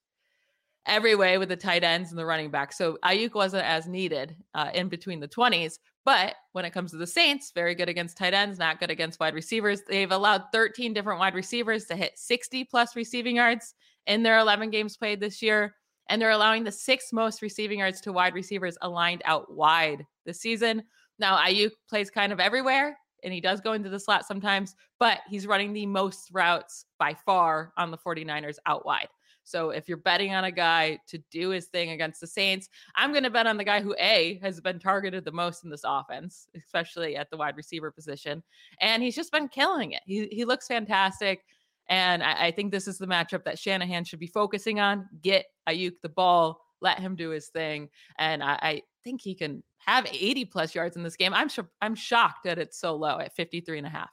every 0.86 1.16
way 1.16 1.38
with 1.38 1.50
the 1.50 1.56
tight 1.56 1.84
ends 1.84 2.12
and 2.12 2.18
the 2.18 2.26
running 2.26 2.50
back. 2.50 2.72
So 2.72 2.98
Aiyuk 3.04 3.34
wasn't 3.34 3.66
as 3.66 3.88
needed 3.88 4.36
uh, 4.54 4.72
in 4.74 4.88
between 4.88 5.20
the 5.20 5.28
20s. 5.28 5.80
But 6.06 6.36
when 6.54 6.64
it 6.64 6.72
comes 6.72 6.92
to 6.92 6.98
the 6.98 7.06
Saints, 7.06 7.52
very 7.54 7.76
good 7.76 7.90
against 7.90 8.18
tight 8.18 8.34
ends, 8.34 8.58
not 8.58 8.80
good 8.80 8.90
against 8.90 9.20
wide 9.20 9.36
receivers. 9.36 9.82
They've 9.82 10.12
allowed 10.12 10.46
13 10.54 10.94
different 10.94 11.20
wide 11.20 11.36
receivers 11.36 11.86
to 11.86 11.96
hit 11.98 12.18
60 12.18 12.64
plus 12.64 12.96
receiving 12.96 13.36
yards 13.36 13.74
in 14.06 14.24
their 14.24 14.38
11 14.38 14.70
games 14.70 14.96
played 14.96 15.20
this 15.20 15.42
year. 15.42 15.76
And 16.10 16.22
they're 16.22 16.32
allowing 16.32 16.64
the 16.64 16.72
sixth 16.72 17.12
most 17.12 17.42
receiving 17.42 17.80
yards 17.80 18.00
to 18.02 18.14
wide 18.14 18.34
receivers 18.34 18.78
aligned 18.82 19.22
out 19.26 19.54
wide 19.54 20.06
this 20.26 20.40
season. 20.40 20.84
Now, 21.20 21.38
Aiyuk 21.38 21.72
plays 21.90 22.10
kind 22.10 22.32
of 22.32 22.40
everywhere 22.40 22.98
and 23.24 23.34
he 23.34 23.42
does 23.42 23.62
go 23.62 23.74
into 23.74 23.90
the 23.90 24.00
slot 24.00 24.26
sometimes, 24.26 24.76
but 25.00 25.20
he's 25.28 25.48
running 25.48 25.74
the 25.74 25.86
most 25.86 26.30
routes 26.32 26.86
by 27.00 27.16
far 27.26 27.74
on 27.78 27.92
the 27.92 27.98
49ers 27.98 28.58
out 28.66 28.86
wide. 28.86 29.08
So 29.44 29.70
if 29.70 29.88
you're 29.88 29.98
betting 29.98 30.34
on 30.36 30.44
a 30.44 30.52
guy 30.52 31.00
to 31.08 31.18
do 31.32 31.50
his 31.50 31.68
thing 31.68 31.92
against 31.92 32.20
the 32.20 32.28
Saints, 32.28 32.68
I'm 32.96 33.12
going 33.12 33.24
to 33.24 33.30
bet 33.30 33.48
on 33.48 33.56
the 33.56 33.64
guy 33.64 33.82
who 33.82 33.96
A 33.98 34.40
has 34.42 34.60
been 34.60 34.78
targeted 34.78 35.24
the 35.24 35.32
most 35.32 35.64
in 35.64 35.70
this 35.70 35.86
offense, 35.86 36.50
especially 36.54 37.16
at 37.16 37.30
the 37.30 37.38
wide 37.38 37.56
receiver 37.56 37.90
position, 37.90 38.44
and 38.82 39.02
he's 39.02 39.16
just 39.16 39.32
been 39.32 39.48
killing 39.48 39.94
it. 39.94 40.02
He 40.06 40.28
he 40.28 40.44
looks 40.44 40.68
fantastic. 40.68 41.46
And 41.88 42.22
I, 42.22 42.48
I, 42.48 42.52
think 42.52 42.74
this 42.74 42.90
is 42.90 42.98
the 42.98 43.08
matchup 43.08 43.46
that 43.46 43.58
Shanahan 43.58 44.04
should 44.04 44.20
be 44.20 44.28
focusing 44.28 44.82
on. 44.82 45.08
Get 45.22 45.46
Aiyuk 45.70 45.94
the 46.04 46.10
ball, 46.10 46.60
let 46.82 47.00
him 47.00 47.16
do 47.16 47.30
his 47.30 47.48
thing. 47.48 47.88
And 48.20 48.44
I, 48.44 48.60
I 48.62 48.82
think 49.06 49.22
he 49.22 49.34
can 49.34 49.64
have 49.88 50.08
80 50.12 50.46
plus 50.46 50.76
yards 50.76 50.96
in 50.96 51.04
this 51.04 51.16
game. 51.16 51.34
I'm 51.34 51.50
sure 51.50 51.68
I'm 51.82 51.96
shocked 51.96 52.44
that 52.44 52.60
it's 52.60 52.80
so 52.80 52.96
low 52.96 53.20
at 53.20 53.36
53 53.36 53.78
and 53.80 53.88
a 53.88 53.90
half. 53.90 54.10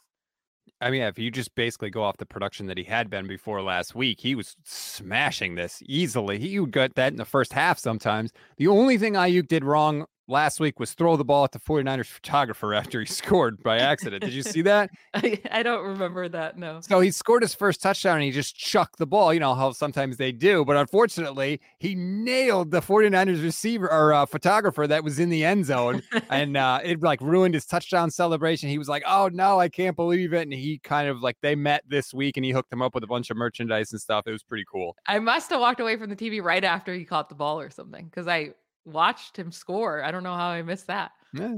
I 0.80 0.90
mean, 0.90 1.02
if 1.02 1.18
you 1.18 1.30
just 1.30 1.54
basically 1.54 1.90
go 1.90 2.02
off 2.02 2.16
the 2.16 2.26
production 2.26 2.66
that 2.66 2.78
he 2.78 2.84
had 2.84 3.08
been 3.08 3.26
before 3.26 3.62
last 3.62 3.94
week, 3.94 4.20
he 4.20 4.34
was 4.34 4.56
smashing 4.64 5.54
this 5.54 5.82
easily. 5.86 6.38
He 6.38 6.58
would 6.58 6.72
get 6.72 6.94
that 6.94 7.12
in 7.12 7.16
the 7.16 7.24
first 7.24 7.52
half 7.52 7.78
sometimes. 7.78 8.32
The 8.56 8.68
only 8.68 8.98
thing 8.98 9.14
Aiyuk 9.14 9.48
did 9.48 9.64
wrong 9.64 10.06
last 10.28 10.60
week 10.60 10.80
was 10.80 10.92
throw 10.92 11.16
the 11.16 11.24
ball 11.24 11.44
at 11.44 11.52
the 11.52 11.58
49ers 11.58 12.06
photographer 12.06 12.74
after 12.74 13.00
he 13.00 13.06
scored 13.06 13.62
by 13.62 13.78
accident. 13.78 14.22
Did 14.22 14.32
you 14.32 14.42
see 14.42 14.62
that? 14.62 14.90
I, 15.14 15.40
I, 15.50 15.62
don't 15.62 15.84
remember 15.84 16.28
that. 16.28 16.58
No. 16.58 16.80
So 16.80 17.00
he 17.00 17.10
scored 17.10 17.42
his 17.42 17.54
first 17.54 17.82
touchdown 17.82 18.16
and 18.16 18.24
he 18.24 18.30
just 18.30 18.56
chucked 18.56 18.98
the 18.98 19.06
ball. 19.06 19.34
You 19.34 19.40
know 19.40 19.54
how 19.54 19.72
sometimes 19.72 20.16
they 20.16 20.32
do, 20.32 20.64
but 20.64 20.76
unfortunately, 20.76 21.60
he 21.78 21.94
nailed 21.94 22.70
the 22.70 22.80
49ers 22.80 23.42
receiver 23.42 23.90
or 23.90 24.12
uh, 24.12 24.26
photographer 24.26 24.86
that 24.86 25.04
was 25.04 25.18
in 25.18 25.28
the 25.28 25.44
end 25.44 25.66
zone 25.66 26.02
and 26.30 26.56
uh, 26.56 26.80
it 26.82 27.02
like 27.02 27.20
ruined 27.20 27.54
his 27.54 27.66
touchdown 27.66 28.10
celebration. 28.10 28.68
He 28.68 28.78
was 28.78 28.88
like, 28.88 29.02
"Oh 29.06 29.28
no, 29.32 29.60
I 29.60 29.68
can't 29.68 29.96
believe 29.96 30.32
it." 30.32 30.42
And 30.42 30.52
he 30.52 30.78
kind 30.78 31.08
of 31.08 31.22
like 31.22 31.36
they 31.42 31.54
met 31.54 31.82
this 31.88 32.14
week 32.14 32.36
and 32.36 32.44
he 32.44 32.52
hooked 32.52 32.72
him 32.72 32.82
up 32.82 32.94
with 32.94 33.04
a 33.04 33.06
bunch 33.06 33.30
of 33.30 33.36
merchandise 33.36 33.92
and 33.92 34.00
stuff. 34.00 34.26
It 34.26 34.32
was 34.32 34.42
pretty 34.42 34.64
cool. 34.70 34.96
I 35.06 35.18
must 35.18 35.50
have 35.50 35.60
walked 35.60 35.80
away 35.80 35.96
from 35.96 36.10
the 36.10 36.16
TV 36.16 36.42
right 36.42 36.64
after 36.64 36.94
he 36.94 37.04
caught 37.04 37.28
the 37.28 37.34
ball 37.34 37.60
or 37.60 37.70
something 37.70 38.06
because 38.06 38.28
I 38.28 38.52
watched 38.84 39.36
him 39.36 39.52
score. 39.52 40.02
I 40.02 40.10
don't 40.10 40.22
know 40.22 40.34
how 40.34 40.48
I 40.48 40.62
missed 40.62 40.86
that. 40.88 41.12
Yeah. 41.32 41.56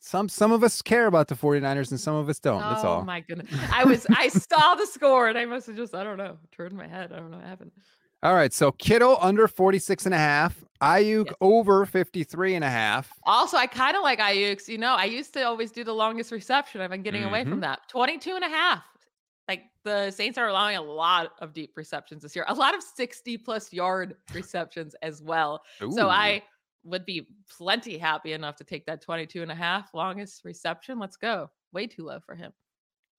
Some 0.00 0.28
some 0.28 0.52
of 0.52 0.62
us 0.62 0.80
care 0.80 1.06
about 1.06 1.28
the 1.28 1.34
49ers 1.34 1.90
and 1.90 1.98
some 1.98 2.14
of 2.14 2.28
us 2.28 2.38
don't. 2.38 2.60
That's 2.60 2.84
all. 2.84 3.00
Oh 3.00 3.04
my 3.04 3.20
goodness. 3.20 3.50
I 3.72 3.84
was 3.84 4.06
I 4.10 4.28
saw 4.52 4.74
the 4.76 4.86
score 4.86 5.28
and 5.28 5.36
I 5.36 5.44
must 5.44 5.66
have 5.66 5.76
just, 5.76 5.94
I 5.94 6.04
don't 6.04 6.18
know, 6.18 6.36
turned 6.52 6.76
my 6.76 6.86
head. 6.86 7.12
I 7.12 7.16
don't 7.16 7.30
know 7.30 7.38
what 7.38 7.46
happened. 7.46 7.72
All 8.22 8.34
right. 8.34 8.52
So 8.52 8.72
Kittle 8.72 9.18
under 9.20 9.48
46 9.48 10.06
and 10.06 10.14
a 10.14 10.18
half. 10.18 10.64
Aiyuk 10.80 11.26
yes. 11.26 11.34
over 11.40 11.84
53 11.84 12.54
and 12.54 12.64
a 12.64 12.70
half. 12.70 13.10
Also, 13.24 13.56
I 13.56 13.66
kind 13.66 13.96
of 13.96 14.02
like 14.02 14.20
Aiyuk's. 14.20 14.68
You 14.68 14.78
know, 14.78 14.94
I 14.94 15.06
used 15.06 15.34
to 15.34 15.42
always 15.42 15.72
do 15.72 15.82
the 15.82 15.92
longest 15.92 16.30
reception. 16.30 16.80
I've 16.80 16.90
been 16.90 17.02
getting 17.02 17.22
mm-hmm. 17.22 17.30
away 17.30 17.42
from 17.42 17.54
mm-hmm. 17.54 17.60
that. 17.62 17.80
22 17.88 18.36
and 18.36 18.44
a 18.44 18.48
half. 18.48 18.84
The 19.88 20.10
Saints 20.10 20.38
are 20.38 20.48
allowing 20.48 20.76
a 20.76 20.82
lot 20.82 21.32
of 21.40 21.52
deep 21.52 21.72
receptions 21.76 22.22
this 22.22 22.36
year, 22.36 22.44
a 22.48 22.54
lot 22.54 22.74
of 22.74 22.82
60 22.82 23.38
plus 23.38 23.72
yard 23.72 24.16
receptions 24.34 24.94
as 25.02 25.22
well. 25.22 25.62
Ooh. 25.82 25.92
So 25.92 26.08
I 26.08 26.42
would 26.84 27.04
be 27.04 27.26
plenty 27.56 27.98
happy 27.98 28.32
enough 28.32 28.56
to 28.56 28.64
take 28.64 28.86
that 28.86 29.00
22 29.02 29.42
and 29.42 29.50
a 29.50 29.54
half 29.54 29.92
longest 29.94 30.44
reception. 30.44 30.98
Let's 30.98 31.16
go. 31.16 31.50
Way 31.72 31.86
too 31.86 32.04
low 32.04 32.20
for 32.20 32.34
him. 32.34 32.52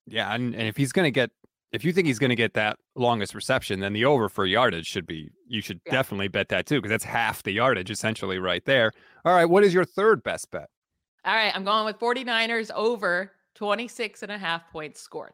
Yeah. 0.08 0.34
And, 0.34 0.56
and 0.56 0.68
if 0.68 0.76
he's 0.76 0.92
going 0.92 1.06
to 1.06 1.12
get, 1.12 1.30
if 1.72 1.84
you 1.84 1.94
think 1.94 2.08
he's 2.08 2.20
going 2.20 2.32
to 2.32 2.36
get 2.36 2.54
that 2.56 2.78
longest 2.96 3.36
reception, 3.36 3.80
then 3.80 3.94
the 3.94 4.06
over 4.06 4.28
for 4.28 4.46
yardage 4.46 4.88
should 4.88 5.06
be, 5.06 5.30
you 5.48 5.62
should 5.62 5.82
yeah. 5.86 5.92
definitely 5.92 6.28
bet 6.28 6.50
that 6.50 6.66
too, 6.66 6.76
because 6.76 6.90
that's 6.90 7.04
half 7.04 7.44
the 7.44 7.52
yardage 7.52 7.92
essentially 7.92 8.40
right 8.40 8.66
there. 8.66 8.92
All 9.26 9.34
right. 9.34 9.46
What 9.46 9.64
is 9.64 9.74
your 9.74 9.86
third 9.86 10.24
best 10.24 10.50
bet? 10.52 10.70
All 11.26 11.36
right. 11.36 11.56
I'm 11.56 11.64
going 11.64 11.86
with 11.86 12.00
49ers 12.00 12.72
over 12.72 13.32
26 13.56 14.24
and 14.24 14.32
a 14.32 14.38
half 14.38 14.72
points 14.72 15.02
scored. 15.02 15.34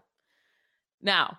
Now, 1.05 1.37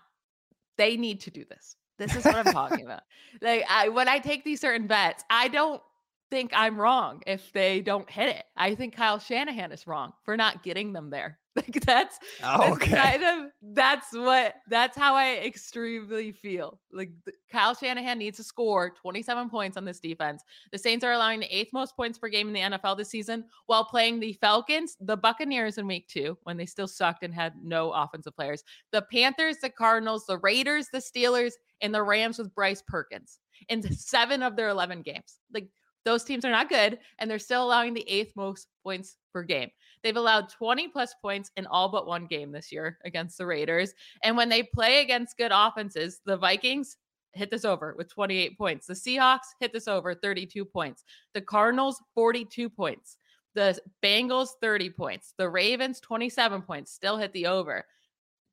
they 0.78 0.96
need 0.96 1.20
to 1.22 1.30
do 1.30 1.44
this. 1.44 1.76
This 1.98 2.14
is 2.14 2.24
what 2.24 2.36
I'm 2.36 2.52
talking 2.52 2.84
about. 2.86 3.02
Like 3.42 3.64
I, 3.68 3.88
when 3.88 4.08
I 4.08 4.18
take 4.18 4.44
these 4.44 4.60
certain 4.60 4.86
bets, 4.86 5.24
I 5.28 5.48
don't 5.48 5.82
think 6.30 6.52
I'm 6.54 6.80
wrong 6.80 7.22
if 7.26 7.52
they 7.52 7.80
don't 7.80 8.08
hit 8.08 8.28
it. 8.28 8.44
I 8.56 8.74
think 8.74 8.96
Kyle 8.96 9.18
Shanahan 9.18 9.72
is 9.72 9.86
wrong 9.86 10.12
for 10.24 10.36
not 10.36 10.62
getting 10.62 10.92
them 10.92 11.10
there. 11.10 11.38
Like 11.66 11.80
that's, 11.86 12.18
oh, 12.44 12.72
okay. 12.74 12.90
that's 12.90 13.02
kind 13.02 13.24
of 13.24 13.50
that's 13.72 14.12
what 14.12 14.56
that's 14.68 14.96
how 14.96 15.14
I 15.14 15.36
extremely 15.36 16.32
feel. 16.32 16.78
Like 16.92 17.12
the, 17.24 17.32
Kyle 17.50 17.74
Shanahan 17.74 18.18
needs 18.18 18.36
to 18.36 18.44
score 18.44 18.90
27 18.90 19.48
points 19.48 19.78
on 19.78 19.86
this 19.86 19.98
defense. 19.98 20.42
The 20.72 20.78
Saints 20.78 21.02
are 21.02 21.12
allowing 21.12 21.40
the 21.40 21.56
eighth 21.56 21.72
most 21.72 21.96
points 21.96 22.18
per 22.18 22.28
game 22.28 22.48
in 22.48 22.52
the 22.52 22.78
NFL 22.78 22.98
this 22.98 23.08
season 23.08 23.44
while 23.66 23.86
playing 23.86 24.20
the 24.20 24.34
Falcons, 24.34 24.98
the 25.00 25.16
Buccaneers 25.16 25.78
in 25.78 25.86
week 25.86 26.08
2 26.08 26.36
when 26.42 26.58
they 26.58 26.66
still 26.66 26.88
sucked 26.88 27.22
and 27.22 27.32
had 27.32 27.54
no 27.62 27.90
offensive 27.92 28.36
players. 28.36 28.62
The 28.92 29.02
Panthers, 29.10 29.56
the 29.62 29.70
Cardinals, 29.70 30.26
the 30.26 30.38
Raiders, 30.38 30.88
the 30.92 30.98
Steelers, 30.98 31.52
and 31.80 31.94
the 31.94 32.02
Rams 32.02 32.38
with 32.38 32.54
Bryce 32.54 32.82
Perkins 32.86 33.38
in 33.70 33.82
7 33.82 34.42
of 34.42 34.56
their 34.56 34.68
11 34.68 35.00
games. 35.02 35.38
Like 35.54 35.68
those 36.06 36.22
teams 36.22 36.44
are 36.44 36.50
not 36.50 36.68
good, 36.68 37.00
and 37.18 37.28
they're 37.28 37.38
still 37.38 37.64
allowing 37.64 37.92
the 37.92 38.08
eighth 38.08 38.32
most 38.36 38.68
points 38.82 39.16
per 39.32 39.42
game. 39.42 39.70
They've 40.02 40.16
allowed 40.16 40.48
20 40.48 40.88
plus 40.88 41.12
points 41.20 41.50
in 41.56 41.66
all 41.66 41.88
but 41.88 42.06
one 42.06 42.26
game 42.26 42.52
this 42.52 42.70
year 42.70 42.96
against 43.04 43.36
the 43.36 43.44
Raiders. 43.44 43.92
And 44.22 44.36
when 44.36 44.48
they 44.48 44.62
play 44.62 45.00
against 45.00 45.36
good 45.36 45.50
offenses, 45.52 46.20
the 46.24 46.36
Vikings 46.36 46.96
hit 47.32 47.50
this 47.50 47.64
over 47.64 47.92
with 47.98 48.08
28 48.08 48.56
points. 48.56 48.86
The 48.86 48.94
Seahawks 48.94 49.48
hit 49.58 49.72
this 49.72 49.88
over 49.88 50.14
32 50.14 50.64
points. 50.64 51.02
The 51.34 51.40
Cardinals 51.40 52.00
42 52.14 52.70
points. 52.70 53.16
The 53.56 53.76
Bengals 54.00 54.50
30 54.62 54.90
points. 54.90 55.34
The 55.36 55.48
Ravens 55.50 55.98
27 55.98 56.62
points 56.62 56.92
still 56.92 57.16
hit 57.18 57.32
the 57.32 57.46
over. 57.46 57.84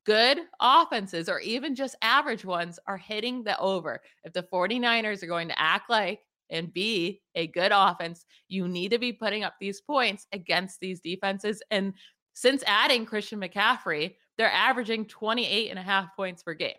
Good 0.04 0.40
offenses 0.60 1.28
or 1.28 1.38
even 1.38 1.76
just 1.76 1.94
average 2.02 2.44
ones 2.44 2.80
are 2.88 2.96
hitting 2.96 3.44
the 3.44 3.56
over. 3.60 4.00
If 4.24 4.32
the 4.32 4.42
49ers 4.42 5.22
are 5.22 5.28
going 5.28 5.48
to 5.48 5.58
act 5.58 5.88
like 5.88 6.20
and 6.50 6.72
be 6.72 7.22
a 7.34 7.46
good 7.48 7.72
offense, 7.74 8.24
you 8.48 8.68
need 8.68 8.90
to 8.90 8.98
be 8.98 9.12
putting 9.12 9.44
up 9.44 9.54
these 9.60 9.80
points 9.80 10.26
against 10.32 10.80
these 10.80 11.00
defenses. 11.00 11.62
And 11.70 11.94
since 12.34 12.62
adding 12.66 13.06
Christian 13.06 13.40
McCaffrey, 13.40 14.14
they're 14.36 14.50
averaging 14.50 15.06
28 15.06 15.70
and 15.70 15.78
a 15.78 15.82
half 15.82 16.14
points 16.16 16.42
per 16.42 16.54
game. 16.54 16.74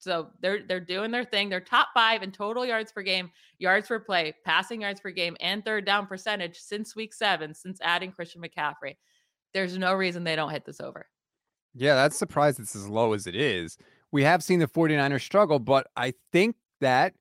So 0.00 0.28
they're 0.40 0.62
they're 0.62 0.80
doing 0.80 1.10
their 1.10 1.24
thing. 1.24 1.48
They're 1.48 1.60
top 1.60 1.88
five 1.92 2.22
in 2.22 2.30
total 2.30 2.64
yards 2.64 2.92
per 2.92 3.02
game, 3.02 3.30
yards 3.58 3.88
per 3.88 3.98
play, 3.98 4.32
passing 4.44 4.82
yards 4.82 5.00
per 5.00 5.10
game, 5.10 5.36
and 5.40 5.64
third 5.64 5.84
down 5.84 6.06
percentage 6.06 6.56
since 6.56 6.94
week 6.94 7.12
seven, 7.12 7.52
since 7.52 7.80
adding 7.82 8.12
Christian 8.12 8.40
McCaffrey. 8.40 8.96
There's 9.54 9.76
no 9.76 9.94
reason 9.94 10.22
they 10.22 10.36
don't 10.36 10.50
hit 10.50 10.64
this 10.64 10.80
over. 10.80 11.06
Yeah, 11.74 11.94
that's 11.94 12.16
surprised 12.16 12.60
it's 12.60 12.76
as 12.76 12.88
low 12.88 13.12
as 13.12 13.26
it 13.26 13.34
is. 13.34 13.76
We 14.12 14.22
have 14.22 14.42
seen 14.42 14.58
the 14.58 14.68
49ers 14.68 15.20
struggle, 15.20 15.58
but 15.58 15.88
I 15.96 16.14
think 16.32 16.56
that 16.80 17.14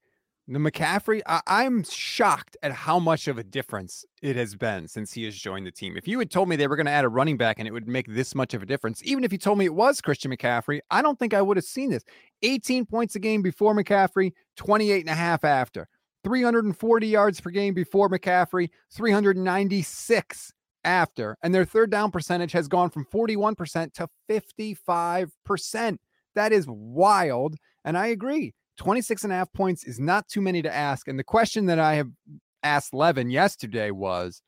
the 0.53 0.59
McCaffrey, 0.59 1.21
I, 1.25 1.65
am 1.65 1.83
shocked 1.83 2.55
at 2.63 2.71
how 2.71 2.99
much 2.99 3.27
of 3.27 3.37
a 3.37 3.43
difference 3.43 4.05
it 4.21 4.37
has 4.37 4.55
been 4.55 4.87
since 4.87 5.11
he 5.11 5.25
has 5.25 5.35
joined 5.35 5.67
the 5.67 5.71
team. 5.71 5.97
If 5.97 6.07
you 6.07 6.19
had 6.19 6.31
told 6.31 6.47
me 6.47 6.55
they 6.55 6.67
were 6.67 6.77
going 6.77 6.85
to 6.85 6.91
add 6.91 7.03
a 7.03 7.09
running 7.09 7.35
back 7.35 7.59
and 7.59 7.67
it 7.67 7.71
would 7.71 7.87
make 7.87 8.07
this 8.07 8.33
much 8.33 8.53
of 8.53 8.63
a 8.63 8.65
difference, 8.65 9.01
even 9.03 9.25
if 9.25 9.33
you 9.33 9.37
told 9.37 9.57
me 9.57 9.65
it 9.65 9.75
was 9.75 9.99
Christian 9.99 10.31
McCaffrey, 10.31 10.79
I 10.89 11.01
don't 11.01 11.19
think 11.19 11.33
I 11.33 11.41
would 11.41 11.57
have 11.57 11.65
seen 11.65 11.89
this. 11.89 12.03
18 12.43 12.85
points 12.85 13.15
a 13.15 13.19
game 13.19 13.41
before 13.41 13.75
McCaffrey, 13.75 14.31
28 14.55 15.01
and 15.01 15.09
a 15.09 15.15
half 15.15 15.43
after. 15.43 15.89
340 16.23 17.07
yards 17.07 17.41
per 17.41 17.49
game 17.49 17.73
before 17.73 18.09
McCaffrey, 18.09 18.69
396 18.93 20.53
after. 20.85 21.37
And 21.43 21.53
their 21.53 21.65
third 21.65 21.91
down 21.91 22.11
percentage 22.11 22.53
has 22.53 22.69
gone 22.69 22.89
from 22.89 23.05
41% 23.13 23.93
to 23.95 24.07
55%. 24.29 25.97
That 26.35 26.53
is 26.53 26.65
wild. 26.67 27.55
And 27.83 27.97
I 27.97 28.07
agree. 28.07 28.53
26 28.77 29.23
and 29.23 29.33
a 29.33 29.35
half 29.35 29.51
points 29.53 29.83
is 29.83 29.99
not 29.99 30.27
too 30.27 30.41
many 30.41 30.61
to 30.61 30.73
ask. 30.73 31.07
And 31.07 31.19
the 31.19 31.23
question 31.23 31.65
that 31.65 31.79
I 31.79 31.95
have 31.95 32.09
asked 32.63 32.93
Levin 32.93 33.29
yesterday 33.29 33.91
was 33.91 34.41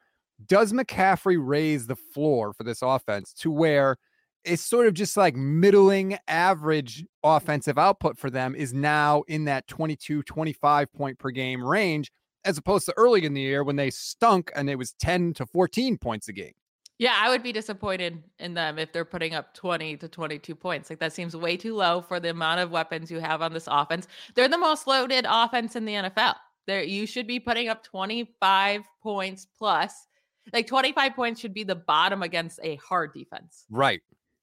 Does 0.45 0.71
McCaffrey 0.71 1.37
raise 1.39 1.87
the 1.87 1.95
floor 1.95 2.53
for 2.53 2.63
this 2.63 2.81
offense 2.81 3.33
to 3.39 3.51
where 3.51 3.97
it's 4.45 4.63
sort 4.63 4.87
of 4.87 4.93
just 4.93 5.17
like 5.17 5.35
middling 5.35 6.17
average 6.27 7.05
offensive 7.23 7.77
output 7.77 8.17
for 8.17 8.29
them 8.29 8.55
is 8.55 8.73
now 8.73 9.23
in 9.27 9.45
that 9.45 9.67
22, 9.67 10.23
25 10.23 10.93
point 10.93 11.19
per 11.19 11.29
game 11.29 11.63
range, 11.63 12.11
as 12.45 12.57
opposed 12.57 12.85
to 12.85 12.93
early 12.95 13.25
in 13.25 13.33
the 13.33 13.41
year 13.41 13.63
when 13.63 13.75
they 13.75 13.89
stunk 13.89 14.51
and 14.55 14.69
it 14.69 14.77
was 14.77 14.93
10 14.93 15.33
to 15.33 15.45
14 15.45 15.97
points 15.97 16.29
a 16.29 16.33
game? 16.33 16.53
Yeah, 16.99 17.15
I 17.17 17.29
would 17.29 17.41
be 17.41 17.53
disappointed 17.53 18.21
in 18.39 18.53
them 18.53 18.77
if 18.77 18.91
they're 18.91 19.05
putting 19.05 19.33
up 19.33 19.53
20 19.53 19.95
to 19.97 20.07
22 20.09 20.53
points. 20.53 20.89
Like 20.89 20.99
that 20.99 21.13
seems 21.13 21.35
way 21.35 21.55
too 21.55 21.73
low 21.73 22.01
for 22.01 22.19
the 22.19 22.29
amount 22.29 22.59
of 22.59 22.71
weapons 22.71 23.09
you 23.09 23.19
have 23.19 23.41
on 23.41 23.53
this 23.53 23.67
offense. 23.71 24.07
They're 24.35 24.49
the 24.49 24.57
most 24.57 24.85
loaded 24.85 25.25
offense 25.27 25.77
in 25.77 25.85
the 25.85 25.93
NFL. 25.93 26.35
There 26.67 26.83
you 26.83 27.07
should 27.07 27.25
be 27.25 27.39
putting 27.39 27.69
up 27.69 27.83
25 27.83 28.81
points 29.01 29.47
plus. 29.57 30.07
Like 30.51 30.67
25 30.67 31.15
points 31.15 31.39
should 31.39 31.53
be 31.53 31.63
the 31.63 31.75
bottom 31.75 32.21
against 32.21 32.59
a 32.63 32.75
hard 32.75 33.13
defense. 33.13 33.65
Right. 33.69 34.01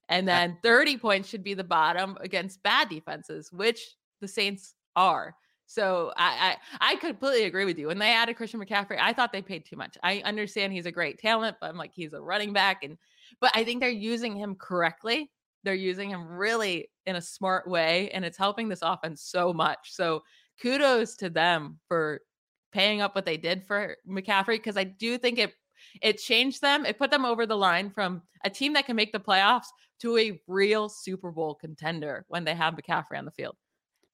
And 0.09 0.27
then 0.27 0.57
30 0.63 0.99
points 0.99 1.29
should 1.29 1.45
be 1.45 1.55
the 1.55 1.65
bottom 1.65 2.17
against 2.21 2.63
bad 2.63 2.89
defenses, 2.89 3.53
which 3.53 3.97
the 4.21 4.29
Saints 4.29 4.75
are. 4.95 5.35
So 5.67 6.13
I, 6.17 6.57
I, 6.81 6.93
I 6.93 6.97
completely 6.97 7.45
agree 7.45 7.65
with 7.65 7.79
you. 7.79 7.89
When 7.89 7.99
they 7.99 8.13
added 8.13 8.37
Christian 8.37 8.61
McCaffrey, 8.61 8.99
I 9.01 9.13
thought 9.13 9.33
they 9.33 9.43
paid 9.43 9.65
too 9.65 9.77
much. 9.77 9.99
I 10.03 10.23
understand 10.25 10.73
he's 10.73 10.87
a 10.87 10.93
great 10.93 11.19
talent, 11.19 11.57
but 11.61 11.69
I'm 11.69 11.77
like 11.77 11.93
he's 11.93 12.13
a 12.13 12.21
running 12.21 12.53
back, 12.53 12.85
and 12.85 12.97
but 13.41 13.51
I 13.55 13.65
think 13.65 13.81
they're 13.81 13.91
using 13.91 14.37
him 14.37 14.55
correctly. 14.55 15.31
They're 15.65 15.75
using 15.75 16.11
him 16.11 16.29
really 16.29 16.89
in 17.07 17.17
a 17.17 17.21
smart 17.21 17.69
way, 17.69 18.11
and 18.11 18.25
it's 18.25 18.39
helping 18.39 18.69
this 18.69 18.83
offense 18.83 19.23
so 19.23 19.53
much. 19.53 19.93
So 19.93 20.23
kudos 20.63 21.17
to 21.17 21.31
them 21.31 21.79
for 21.89 22.21
paying 22.73 23.01
up 23.01 23.15
what 23.15 23.25
they 23.25 23.37
did 23.37 23.65
for 23.65 23.97
McCaffrey 24.09 24.57
because 24.57 24.77
I 24.77 24.85
do 24.85 25.19
think 25.19 25.39
it 25.39 25.53
it 26.01 26.19
changed 26.19 26.63
them. 26.63 26.87
It 26.87 26.99
put 26.99 27.11
them 27.11 27.25
over 27.25 27.45
the 27.45 27.57
line 27.57 27.91
from 27.91 28.23
a 28.45 28.51
team 28.51 28.73
that 28.75 28.87
can 28.87 28.97
make 28.97 29.13
the 29.13 29.21
playoffs 29.21 29.67
to 30.01 30.17
a 30.19 30.41
real 30.47 30.89
Super 30.89 31.31
Bowl 31.31 31.55
contender 31.55 32.25
when 32.29 32.45
they 32.45 32.55
have 32.55 32.75
McCaffrey 32.75 33.19
on 33.19 33.25
the 33.25 33.31
field. 33.31 33.57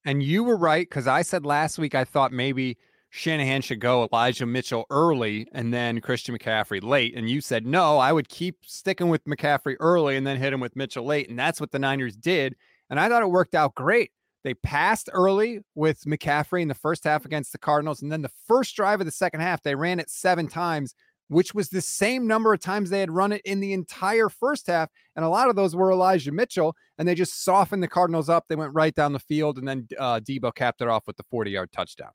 And 0.04 0.22
you 0.22 0.44
were 0.44 0.56
right 0.56 0.88
because 0.88 1.06
I 1.06 1.22
said 1.22 1.46
last 1.46 1.78
week 1.78 1.94
I 1.94 2.04
thought 2.04 2.32
maybe 2.32 2.78
Shanahan 3.10 3.60
should 3.62 3.80
go 3.80 4.08
Elijah 4.10 4.46
Mitchell 4.46 4.86
early 4.90 5.46
and 5.52 5.72
then 5.72 6.00
Christian 6.00 6.36
McCaffrey 6.36 6.82
late. 6.82 7.14
And 7.16 7.28
you 7.28 7.40
said 7.40 7.66
no, 7.66 7.98
I 7.98 8.12
would 8.12 8.28
keep 8.28 8.58
sticking 8.62 9.08
with 9.08 9.24
McCaffrey 9.24 9.76
early 9.80 10.16
and 10.16 10.26
then 10.26 10.38
hit 10.38 10.52
him 10.52 10.60
with 10.60 10.76
Mitchell 10.76 11.04
late. 11.04 11.28
And 11.28 11.38
that's 11.38 11.60
what 11.60 11.70
the 11.70 11.78
Niners 11.78 12.16
did. 12.16 12.56
And 12.90 12.98
I 12.98 13.08
thought 13.08 13.22
it 13.22 13.30
worked 13.30 13.54
out 13.54 13.74
great. 13.74 14.10
They 14.44 14.54
passed 14.54 15.08
early 15.12 15.60
with 15.74 16.02
McCaffrey 16.04 16.62
in 16.62 16.68
the 16.68 16.74
first 16.74 17.04
half 17.04 17.24
against 17.24 17.52
the 17.52 17.58
Cardinals. 17.58 18.02
And 18.02 18.10
then 18.10 18.22
the 18.22 18.32
first 18.48 18.74
drive 18.74 19.00
of 19.00 19.06
the 19.06 19.12
second 19.12 19.40
half, 19.40 19.62
they 19.62 19.74
ran 19.74 20.00
it 20.00 20.10
seven 20.10 20.48
times, 20.48 20.94
which 21.28 21.54
was 21.54 21.68
the 21.68 21.80
same 21.80 22.26
number 22.26 22.52
of 22.52 22.60
times 22.60 22.90
they 22.90 23.00
had 23.00 23.10
run 23.10 23.32
it 23.32 23.42
in 23.44 23.60
the 23.60 23.72
entire 23.72 24.28
first 24.28 24.66
half. 24.66 24.90
And 25.16 25.24
a 25.24 25.28
lot 25.28 25.48
of 25.48 25.56
those 25.56 25.74
were 25.74 25.90
Elijah 25.90 26.32
Mitchell. 26.32 26.76
And 26.98 27.08
they 27.08 27.14
just 27.14 27.44
softened 27.44 27.82
the 27.82 27.88
Cardinals 27.88 28.28
up. 28.28 28.44
They 28.48 28.56
went 28.56 28.74
right 28.74 28.94
down 28.94 29.12
the 29.12 29.18
field. 29.18 29.58
And 29.58 29.66
then 29.66 29.88
uh, 29.98 30.20
Deebo 30.20 30.54
capped 30.54 30.82
it 30.82 30.88
off 30.88 31.06
with 31.06 31.16
the 31.16 31.24
40 31.30 31.50
yard 31.50 31.72
touchdown. 31.72 32.10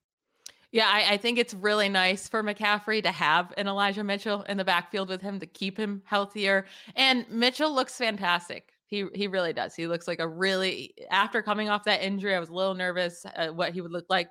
Yeah, 0.71 0.89
I, 0.91 1.13
I, 1.13 1.17
think 1.17 1.39
it's 1.39 1.53
really 1.53 1.87
nice 1.87 2.27
for 2.27 2.43
McCaffrey 2.43 3.01
to 3.03 3.11
have 3.11 3.53
an 3.55 3.67
Elijah 3.67 4.03
Mitchell 4.03 4.41
in 4.43 4.57
the 4.57 4.65
backfield 4.65 5.07
with 5.07 5.21
him 5.21 5.39
to 5.39 5.45
keep 5.45 5.77
him 5.77 6.01
healthier. 6.05 6.65
And 6.95 7.25
Mitchell 7.29 7.73
looks 7.73 7.95
fantastic. 7.95 8.73
He 8.85 9.05
he 9.13 9.27
really 9.27 9.53
does. 9.53 9.75
He 9.75 9.87
looks 9.87 10.07
like 10.07 10.19
a 10.19 10.27
really 10.27 10.93
after 11.09 11.41
coming 11.41 11.69
off 11.69 11.83
that 11.85 12.03
injury, 12.03 12.35
I 12.35 12.39
was 12.39 12.49
a 12.49 12.53
little 12.53 12.73
nervous 12.73 13.25
what 13.53 13.73
he 13.73 13.81
would 13.81 13.91
look 13.91 14.05
like. 14.09 14.29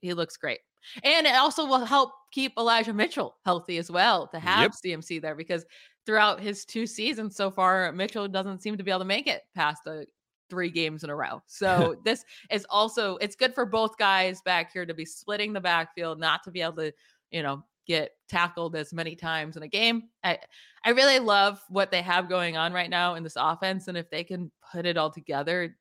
He 0.00 0.14
looks 0.14 0.36
great. 0.36 0.60
And 1.02 1.26
it 1.26 1.34
also 1.34 1.66
will 1.66 1.84
help 1.84 2.12
keep 2.30 2.52
Elijah 2.58 2.92
Mitchell 2.92 3.36
healthy 3.44 3.78
as 3.78 3.90
well 3.90 4.26
to 4.28 4.38
have 4.38 4.72
yep. 4.84 5.00
CMC 5.00 5.20
there 5.20 5.34
because 5.34 5.64
throughout 6.06 6.40
his 6.40 6.64
two 6.64 6.86
seasons 6.86 7.36
so 7.36 7.50
far, 7.50 7.92
Mitchell 7.92 8.28
doesn't 8.28 8.62
seem 8.62 8.76
to 8.76 8.84
be 8.84 8.90
able 8.90 9.00
to 9.00 9.04
make 9.06 9.26
it 9.26 9.42
past 9.54 9.82
the 9.84 10.06
three 10.50 10.70
games 10.70 11.04
in 11.04 11.10
a 11.10 11.16
row. 11.16 11.42
So 11.48 11.96
this 12.04 12.24
is 12.50 12.66
also 12.68 13.16
it's 13.16 13.36
good 13.36 13.54
for 13.54 13.64
both 13.64 13.96
guys 13.96 14.42
back 14.42 14.72
here 14.72 14.84
to 14.84 14.94
be 14.94 15.04
splitting 15.04 15.52
the 15.52 15.60
backfield, 15.60 16.18
not 16.18 16.42
to 16.44 16.50
be 16.50 16.60
able 16.60 16.76
to, 16.76 16.92
you 17.30 17.42
know, 17.42 17.64
get 17.86 18.12
tackled 18.28 18.76
as 18.76 18.92
many 18.92 19.16
times 19.16 19.56
in 19.56 19.62
a 19.62 19.68
game. 19.68 20.04
I 20.22 20.38
I 20.84 20.90
really 20.90 21.18
love 21.18 21.60
what 21.68 21.90
they 21.90 22.02
have 22.02 22.28
going 22.28 22.56
on 22.56 22.72
right 22.72 22.90
now 22.90 23.14
in 23.14 23.22
this 23.22 23.36
offense 23.36 23.88
and 23.88 23.96
if 23.96 24.10
they 24.10 24.24
can 24.24 24.50
put 24.72 24.86
it 24.86 24.96
all 24.96 25.10
together, 25.10 25.76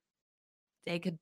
they 0.85 0.99
could 0.99 1.17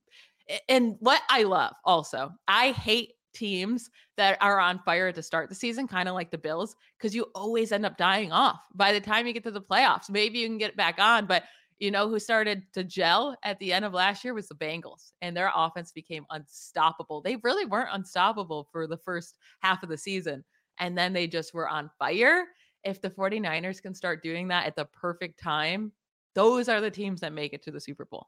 and 0.68 0.96
what 1.00 1.22
I 1.30 1.44
love 1.44 1.74
also, 1.84 2.32
I 2.48 2.72
hate 2.72 3.14
teams 3.34 3.90
that 4.18 4.38
are 4.42 4.60
on 4.60 4.80
fire 4.80 5.12
to 5.12 5.24
start 5.24 5.50
the 5.50 5.56
season, 5.56 5.88
kind 5.88 6.10
of 6.10 6.16
like 6.16 6.32
the 6.32 6.38
Bills, 6.38 6.76
because 6.98 7.16
you 7.16 7.28
always 7.36 7.72
end 7.72 7.86
up 7.86 7.98
dying 7.98 8.32
off 8.32 8.60
by 8.76 8.92
the 8.92 9.00
time 9.00 9.28
you 9.28 9.34
get 9.34 9.44
to 9.44 9.52
the 9.52 9.62
playoffs. 9.62 10.10
Maybe 10.10 10.40
you 10.40 10.48
can 10.48 10.58
get 10.58 10.76
back 10.76 11.00
on, 11.00 11.26
but 11.26 11.44
you 11.80 11.92
know 11.92 12.10
who 12.10 12.20
started 12.20 12.64
to 12.74 12.84
gel 12.84 13.38
at 13.44 13.58
the 13.60 13.72
end 13.72 13.86
of 13.86 13.94
last 13.94 14.24
year 14.24 14.34
was 14.34 14.50
the 14.50 14.56
Bengals, 14.56 15.14
and 15.22 15.36
their 15.36 15.52
offense 15.56 15.92
became 15.92 16.26
unstoppable. 16.30 17.22
They 17.22 17.38
really 17.38 17.66
weren't 17.66 17.94
unstoppable 17.94 18.68
for 18.72 18.86
the 18.86 18.98
first 18.98 19.36
half 19.62 19.82
of 19.82 19.90
the 19.90 19.98
season, 19.98 20.44
and 20.80 20.98
then 20.98 21.14
they 21.14 21.28
just 21.28 21.54
were 21.54 21.70
on 21.70 21.90
fire. 21.98 22.46
If 22.84 23.02
the 23.02 23.10
49ers 23.10 23.82
can 23.82 23.94
start 23.94 24.24
doing 24.24 24.50
that 24.50 24.66
at 24.66 24.76
the 24.76 24.86
perfect 24.86 25.42
time, 25.42 25.92
those 26.36 26.70
are 26.70 26.82
the 26.82 26.92
teams 26.92 27.22
that 27.22 27.34
make 27.34 27.54
it 27.54 27.64
to 27.64 27.72
the 27.72 27.80
Super 27.82 28.06
Bowl. 28.06 28.28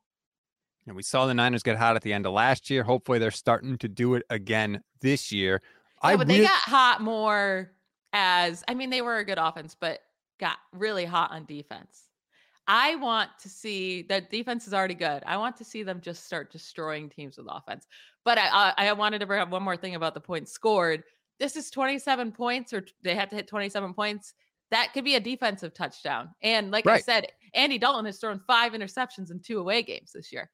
And 0.87 0.95
we 0.95 1.03
saw 1.03 1.25
the 1.25 1.33
Niners 1.33 1.63
get 1.63 1.77
hot 1.77 1.95
at 1.95 2.01
the 2.01 2.11
end 2.11 2.25
of 2.25 2.33
last 2.33 2.69
year. 2.69 2.83
Hopefully, 2.83 3.19
they're 3.19 3.31
starting 3.31 3.77
to 3.79 3.87
do 3.87 4.15
it 4.15 4.23
again 4.29 4.81
this 5.01 5.31
year. 5.31 5.61
Yeah, 6.03 6.09
I 6.09 6.15
but 6.15 6.27
they 6.27 6.41
got 6.41 6.51
hot 6.51 7.01
more 7.01 7.71
as 8.13 8.63
I 8.67 8.73
mean, 8.73 8.89
they 8.89 9.01
were 9.01 9.17
a 9.17 9.25
good 9.25 9.37
offense, 9.37 9.75
but 9.79 9.99
got 10.39 10.57
really 10.73 11.05
hot 11.05 11.31
on 11.31 11.45
defense. 11.45 12.07
I 12.67 12.95
want 12.95 13.29
to 13.41 13.49
see 13.49 14.03
that 14.03 14.29
defense 14.29 14.67
is 14.67 14.73
already 14.73 14.95
good. 14.95 15.23
I 15.25 15.37
want 15.37 15.57
to 15.57 15.63
see 15.63 15.83
them 15.83 15.99
just 16.01 16.25
start 16.25 16.51
destroying 16.51 17.09
teams 17.09 17.37
with 17.37 17.47
offense. 17.49 17.87
But 18.23 18.37
I, 18.37 18.73
I, 18.77 18.87
I 18.87 18.93
wanted 18.93 19.19
to 19.19 19.25
bring 19.25 19.41
up 19.41 19.49
one 19.49 19.63
more 19.63 19.77
thing 19.77 19.95
about 19.95 20.13
the 20.13 20.21
points 20.21 20.51
scored. 20.51 21.03
This 21.39 21.55
is 21.55 21.71
27 21.71 22.31
points, 22.31 22.71
or 22.71 22.85
they 23.03 23.15
have 23.15 23.29
to 23.29 23.35
hit 23.35 23.47
27 23.47 23.93
points. 23.93 24.33
That 24.69 24.93
could 24.93 25.03
be 25.03 25.15
a 25.15 25.19
defensive 25.19 25.73
touchdown. 25.73 26.29
And 26.41 26.71
like 26.71 26.85
right. 26.85 26.95
I 26.95 27.01
said, 27.01 27.27
Andy 27.53 27.77
Dalton 27.77 28.05
has 28.05 28.19
thrown 28.19 28.39
five 28.47 28.73
interceptions 28.73 29.31
in 29.31 29.39
two 29.39 29.59
away 29.59 29.83
games 29.83 30.11
this 30.13 30.31
year. 30.31 30.49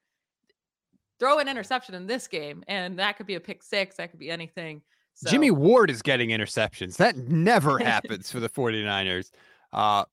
Throw 1.18 1.38
an 1.38 1.48
interception 1.48 1.94
in 1.94 2.06
this 2.06 2.28
game, 2.28 2.62
and 2.68 2.98
that 2.98 3.16
could 3.16 3.26
be 3.26 3.34
a 3.34 3.40
pick 3.40 3.62
six. 3.62 3.96
That 3.96 4.10
could 4.10 4.20
be 4.20 4.30
anything. 4.30 4.82
So. 5.14 5.30
Jimmy 5.30 5.50
Ward 5.50 5.90
is 5.90 6.00
getting 6.00 6.30
interceptions. 6.30 6.96
That 6.96 7.16
never 7.16 7.78
happens 7.84 8.30
for 8.30 8.38
the 8.38 8.48
49ers. 8.48 9.32
Uh, 9.72 10.04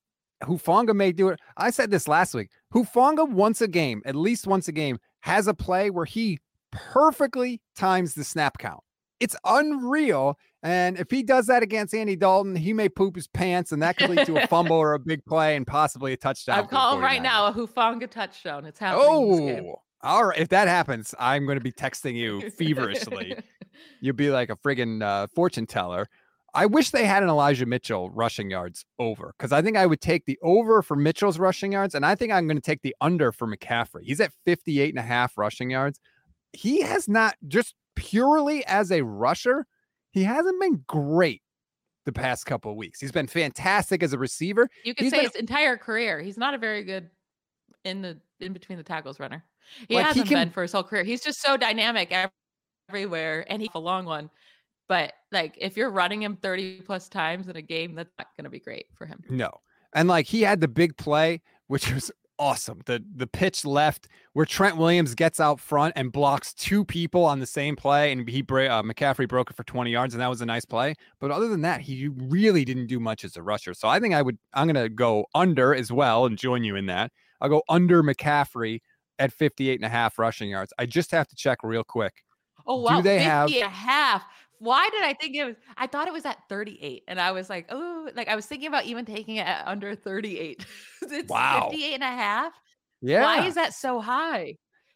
Hufanga 0.44 0.96
may 0.96 1.12
do 1.12 1.30
it. 1.30 1.40
I 1.58 1.70
said 1.70 1.92
this 1.92 2.08
last 2.08 2.34
week. 2.34 2.50
Hufanga 2.74 3.30
once 3.30 3.62
a 3.62 3.68
game, 3.68 4.02
at 4.06 4.16
least 4.16 4.48
once 4.48 4.68
a 4.68 4.72
game, 4.72 4.98
has 5.22 5.48
a 5.48 5.54
play 5.54 5.90
where 5.92 6.06
he 6.06 6.40
perfectly 6.72 7.62
times 7.76 8.16
the 8.16 8.24
snap 8.24 8.58
count. 8.58 8.82
It's 9.20 9.36
unreal. 9.46 10.38
And 10.62 10.98
if 10.98 11.12
he 11.12 11.22
does 11.22 11.48
that 11.48 11.62
against 11.62 11.94
Andy 11.94 12.16
Dalton, 12.16 12.56
he 12.56 12.74
may 12.74 12.90
poop 12.90 13.16
his 13.16 13.28
pants, 13.28 13.72
and 13.72 13.82
that 13.84 13.98
could 13.98 14.10
lead 14.10 14.26
to 14.26 14.44
a 14.44 14.48
fumble 14.48 14.76
or 14.76 14.94
a 14.94 15.00
big 15.00 15.24
play 15.26 15.56
and 15.56 15.66
possibly 15.66 16.14
a 16.14 16.18
touchdown. 16.18 16.60
I'm 16.60 16.68
calling 16.68 17.02
right 17.02 17.22
now 17.22 17.46
a 17.46 17.54
Hufanga 17.54 18.10
touchdown. 18.10 18.66
It's 18.66 18.80
happening. 18.80 19.70
Oh, 19.70 19.82
all 20.06 20.26
right. 20.26 20.38
If 20.38 20.50
that 20.50 20.68
happens, 20.68 21.14
I'm 21.20 21.46
going 21.46 21.58
to 21.58 21.64
be 21.64 21.72
texting 21.72 22.16
you 22.16 22.50
feverishly. 22.52 23.38
You'll 24.02 24.16
be 24.16 24.30
like 24.30 24.50
a 24.50 24.56
friggin' 24.56 25.02
uh, 25.02 25.28
fortune 25.28 25.66
teller. 25.66 26.08
I 26.54 26.68
wish 26.68 26.92
they 26.92 27.06
had 27.06 27.22
an 27.22 27.28
Elijah 27.28 27.66
Mitchell 27.66 28.10
rushing 28.12 28.50
yards 28.50 28.86
over 28.98 29.34
because 29.38 29.52
I 29.52 29.62
think 29.62 29.76
I 29.76 29.86
would 29.86 30.00
take 30.00 30.26
the 30.26 30.40
over 30.42 30.82
for 30.82 30.96
Mitchell's 30.96 31.38
rushing 31.38 31.74
yards. 31.74 31.96
And 31.96 32.06
I 32.06 32.16
think 32.16 32.32
I'm 32.32 32.48
going 32.48 32.56
to 32.56 32.62
take 32.62 32.82
the 32.82 32.96
under 33.02 33.34
for 33.34 33.46
McCaffrey. 33.46 34.04
He's 34.04 34.22
at 34.22 34.32
58 34.46 34.90
and 34.90 35.00
a 35.00 35.02
half 35.02 35.38
rushing 35.38 35.72
yards. 35.72 36.00
He 36.54 36.82
has 36.82 37.10
not 37.10 37.36
just 37.48 37.76
purely 37.96 38.66
as 38.66 38.92
a 38.92 39.02
rusher, 39.02 39.66
he 40.12 40.24
hasn't 40.24 40.62
been 40.62 40.84
great 40.88 41.42
the 42.06 42.14
past 42.14 42.46
couple 42.46 42.72
of 42.72 42.78
weeks. 42.78 43.02
He's 43.02 43.12
been 43.12 43.28
fantastic 43.28 44.02
as 44.02 44.14
a 44.14 44.18
receiver. 44.18 44.70
You 44.86 44.96
could 44.96 45.10
say 45.10 45.18
been, 45.18 45.26
his 45.26 45.36
entire 45.36 45.76
career. 45.76 46.22
He's 46.22 46.38
not 46.38 46.54
a 46.54 46.58
very 46.58 46.84
good 46.84 47.10
in 47.84 48.02
the 48.02 48.18
in 48.40 48.54
between 48.54 48.78
the 48.78 48.84
tackles 48.84 49.20
runner. 49.20 49.44
He 49.88 49.96
like 49.96 50.06
hasn't 50.06 50.28
he 50.28 50.34
can, 50.34 50.48
been 50.48 50.54
for 50.54 50.62
his 50.62 50.72
whole 50.72 50.84
career. 50.84 51.04
He's 51.04 51.22
just 51.22 51.42
so 51.42 51.58
dynamic 51.58 52.14
everywhere, 52.90 53.46
and 53.50 53.62
he's 53.62 53.72
a 53.76 53.80
long 53.80 54.06
one. 54.06 54.30
But 54.88 55.14
like 55.32 55.56
if 55.58 55.76
you're 55.78 55.90
running 55.90 56.22
him 56.22 56.38
30 56.38 56.82
plus 56.82 57.10
times 57.10 57.48
in 57.48 57.56
a 57.56 57.62
game, 57.62 57.96
that's 57.96 58.14
not 58.18 58.28
going 58.38 58.44
to 58.44 58.50
be 58.50 58.60
great 58.60 58.86
for 58.94 59.06
him. 59.06 59.24
No. 59.30 59.50
And 59.94 60.08
like 60.08 60.28
he 60.28 60.42
had 60.42 60.62
the 60.62 60.68
big 60.68 60.96
play, 60.98 61.42
which 61.68 61.92
was 61.92 62.12
awesome. 62.38 62.82
The 62.86 63.04
the 63.16 63.28
pitch 63.28 63.66
left 63.66 64.08
where 64.34 64.46
Trent 64.46 64.78
Williams 64.78 65.16
gets 65.16 65.40
out 65.40 65.60
front 65.60 65.94
and 65.96 66.12
blocks 66.12 66.54
two 66.54 66.84
people 66.84 67.24
on 67.24 67.40
the 67.40 67.46
same 67.46 67.76
play, 67.76 68.12
and 68.12 68.28
he 68.28 68.42
uh, 68.42 68.84
McCaffrey 68.84 69.28
broke 69.28 69.50
it 69.50 69.56
for 69.56 69.64
20 69.64 69.92
yards, 69.92 70.14
and 70.14 70.22
that 70.22 70.30
was 70.30 70.42
a 70.42 70.46
nice 70.46 70.66
play. 70.66 70.96
But 71.20 71.32
other 71.32 71.48
than 71.48 71.62
that, 71.62 71.82
he 71.82 72.10
really 72.10 72.66
didn't 72.66 72.88
do 72.88 73.00
much 73.00 73.24
as 73.24 73.38
a 73.38 73.42
rusher. 73.42 73.74
So 73.74 73.88
I 73.88 74.00
think 74.00 74.14
I 74.14 74.22
would 74.22 74.38
I'm 74.54 74.68
gonna 74.68 74.90
go 74.90 75.26
under 75.34 75.74
as 75.74 75.92
well 75.92 76.26
and 76.26 76.38
join 76.38 76.64
you 76.64 76.76
in 76.76 76.86
that. 76.88 77.12
I'll 77.42 77.50
go 77.50 77.64
under 77.70 78.04
McCaffrey 78.04 78.82
at 79.20 79.32
58 79.34 79.76
and 79.76 79.86
a 79.86 79.90
half 79.90 80.20
rushing 80.20 80.50
yards. 80.50 80.74
I 80.78 80.86
just 80.86 81.12
have 81.12 81.28
to 81.28 81.36
check 81.36 81.60
real 81.64 81.84
quick. 81.84 82.14
Oh 82.68 82.82
wow, 82.82 82.98
do 82.98 83.04
they 83.04 83.20
50 83.20 83.24
have 83.24 83.52
a 83.52 83.70
half. 83.70 84.24
Why 84.60 84.90
did 84.90 85.04
I 85.04 85.14
think 85.14 85.36
it 85.36 85.46
was? 85.46 85.56
I 85.78 85.88
thought 85.88 86.08
it 86.08 86.14
was 86.14 86.26
at 86.26 86.38
38, 86.50 87.04
and 87.08 87.20
I 87.20 87.32
was 87.32 87.50
like, 87.50 87.68
oh, 87.70 88.10
like 88.16 88.28
I 88.28 88.36
was 88.36 88.46
thinking 88.46 88.68
about 88.68 88.86
even 88.86 89.06
taking 89.06 89.36
it 89.36 89.46
at 89.46 89.68
under 89.68 89.96
38. 89.96 90.66
it's 91.02 91.30
wow. 91.30 91.68
58 91.70 91.94
and 91.94 92.04
a 92.04 92.08
half. 92.08 92.54
Yeah. 93.02 93.24
Why 93.24 93.46
is 93.46 93.56
that 93.56 93.74
so 93.74 94.00
high? 94.00 94.56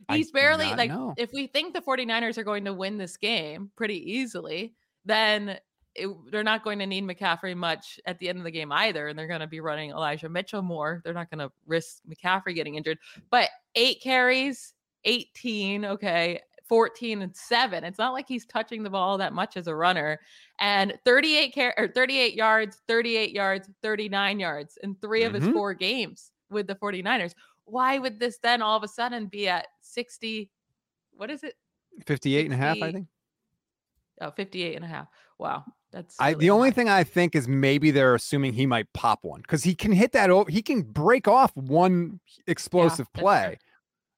He's 0.09 0.31
I 0.33 0.39
barely 0.39 0.73
like, 0.73 0.89
know. 0.89 1.13
if 1.17 1.31
we 1.33 1.47
think 1.47 1.73
the 1.73 1.81
49ers 1.81 2.37
are 2.37 2.43
going 2.43 2.65
to 2.65 2.73
win 2.73 2.97
this 2.97 3.17
game 3.17 3.69
pretty 3.75 4.13
easily, 4.13 4.73
then 5.05 5.59
it, 5.99 6.31
they're 6.31 6.43
not 6.43 6.63
going 6.63 6.79
to 6.79 6.85
need 6.85 7.03
McCaffrey 7.03 7.55
much 7.55 7.99
at 8.05 8.19
the 8.19 8.29
end 8.29 8.37
of 8.37 8.43
the 8.43 8.51
game 8.51 8.71
either. 8.71 9.07
And 9.07 9.17
they're 9.17 9.27
going 9.27 9.39
to 9.39 9.47
be 9.47 9.59
running 9.59 9.91
Elijah 9.91 10.29
Mitchell 10.29 10.61
more. 10.61 11.01
They're 11.03 11.13
not 11.13 11.29
going 11.29 11.39
to 11.39 11.51
risk 11.67 12.01
McCaffrey 12.09 12.55
getting 12.55 12.75
injured. 12.75 12.97
But 13.29 13.49
eight 13.75 14.01
carries, 14.01 14.73
18. 15.05 15.85
Okay. 15.85 16.41
14 16.67 17.23
and 17.23 17.35
7. 17.35 17.83
It's 17.83 17.97
not 17.97 18.13
like 18.13 18.27
he's 18.27 18.45
touching 18.45 18.83
the 18.83 18.91
ball 18.91 19.17
that 19.17 19.33
much 19.33 19.57
as 19.57 19.65
a 19.65 19.73
runner. 19.73 20.19
And 20.59 20.93
38 21.03 21.55
car- 21.55 21.73
or 21.79 21.87
38 21.87 22.35
yards, 22.35 22.77
38 22.87 23.31
yards, 23.31 23.67
39 23.81 24.39
yards 24.39 24.77
in 24.83 24.95
3 24.95 25.19
mm-hmm. 25.19 25.27
of 25.27 25.33
his 25.33 25.43
mm-hmm. 25.45 25.53
four 25.53 25.73
games 25.73 26.31
with 26.51 26.67
the 26.67 26.75
49ers. 26.75 27.33
Why 27.65 27.97
would 27.97 28.19
this 28.19 28.37
then 28.37 28.61
all 28.61 28.77
of 28.77 28.83
a 28.83 28.87
sudden 28.87 29.25
be 29.25 29.47
at 29.47 29.65
60 29.81 30.51
what 31.19 31.29
is 31.29 31.43
it? 31.43 31.55
58 32.07 32.43
60, 32.43 32.45
and 32.45 32.53
a 32.53 32.57
half, 32.57 32.81
I 32.81 32.91
think. 32.93 33.07
Oh, 34.21 34.31
58 34.31 34.75
and 34.77 34.85
a 34.85 34.87
half. 34.87 35.07
Wow. 35.39 35.65
That's 35.91 36.15
really 36.19 36.35
I 36.35 36.37
the 36.37 36.49
only 36.51 36.71
thing 36.71 36.87
I 36.87 37.03
think 37.03 37.35
is 37.35 37.47
maybe 37.47 37.89
they're 37.89 38.13
assuming 38.13 38.53
he 38.53 38.67
might 38.67 38.91
pop 38.93 39.23
one 39.23 39.41
because 39.41 39.63
he 39.63 39.73
can 39.73 39.91
hit 39.91 40.11
that 40.11 40.29
over 40.29 40.51
he 40.51 40.61
can 40.61 40.83
break 40.83 41.27
off 41.27 41.55
one 41.55 42.19
explosive 42.45 43.07
yeah, 43.15 43.21
play. 43.21 43.57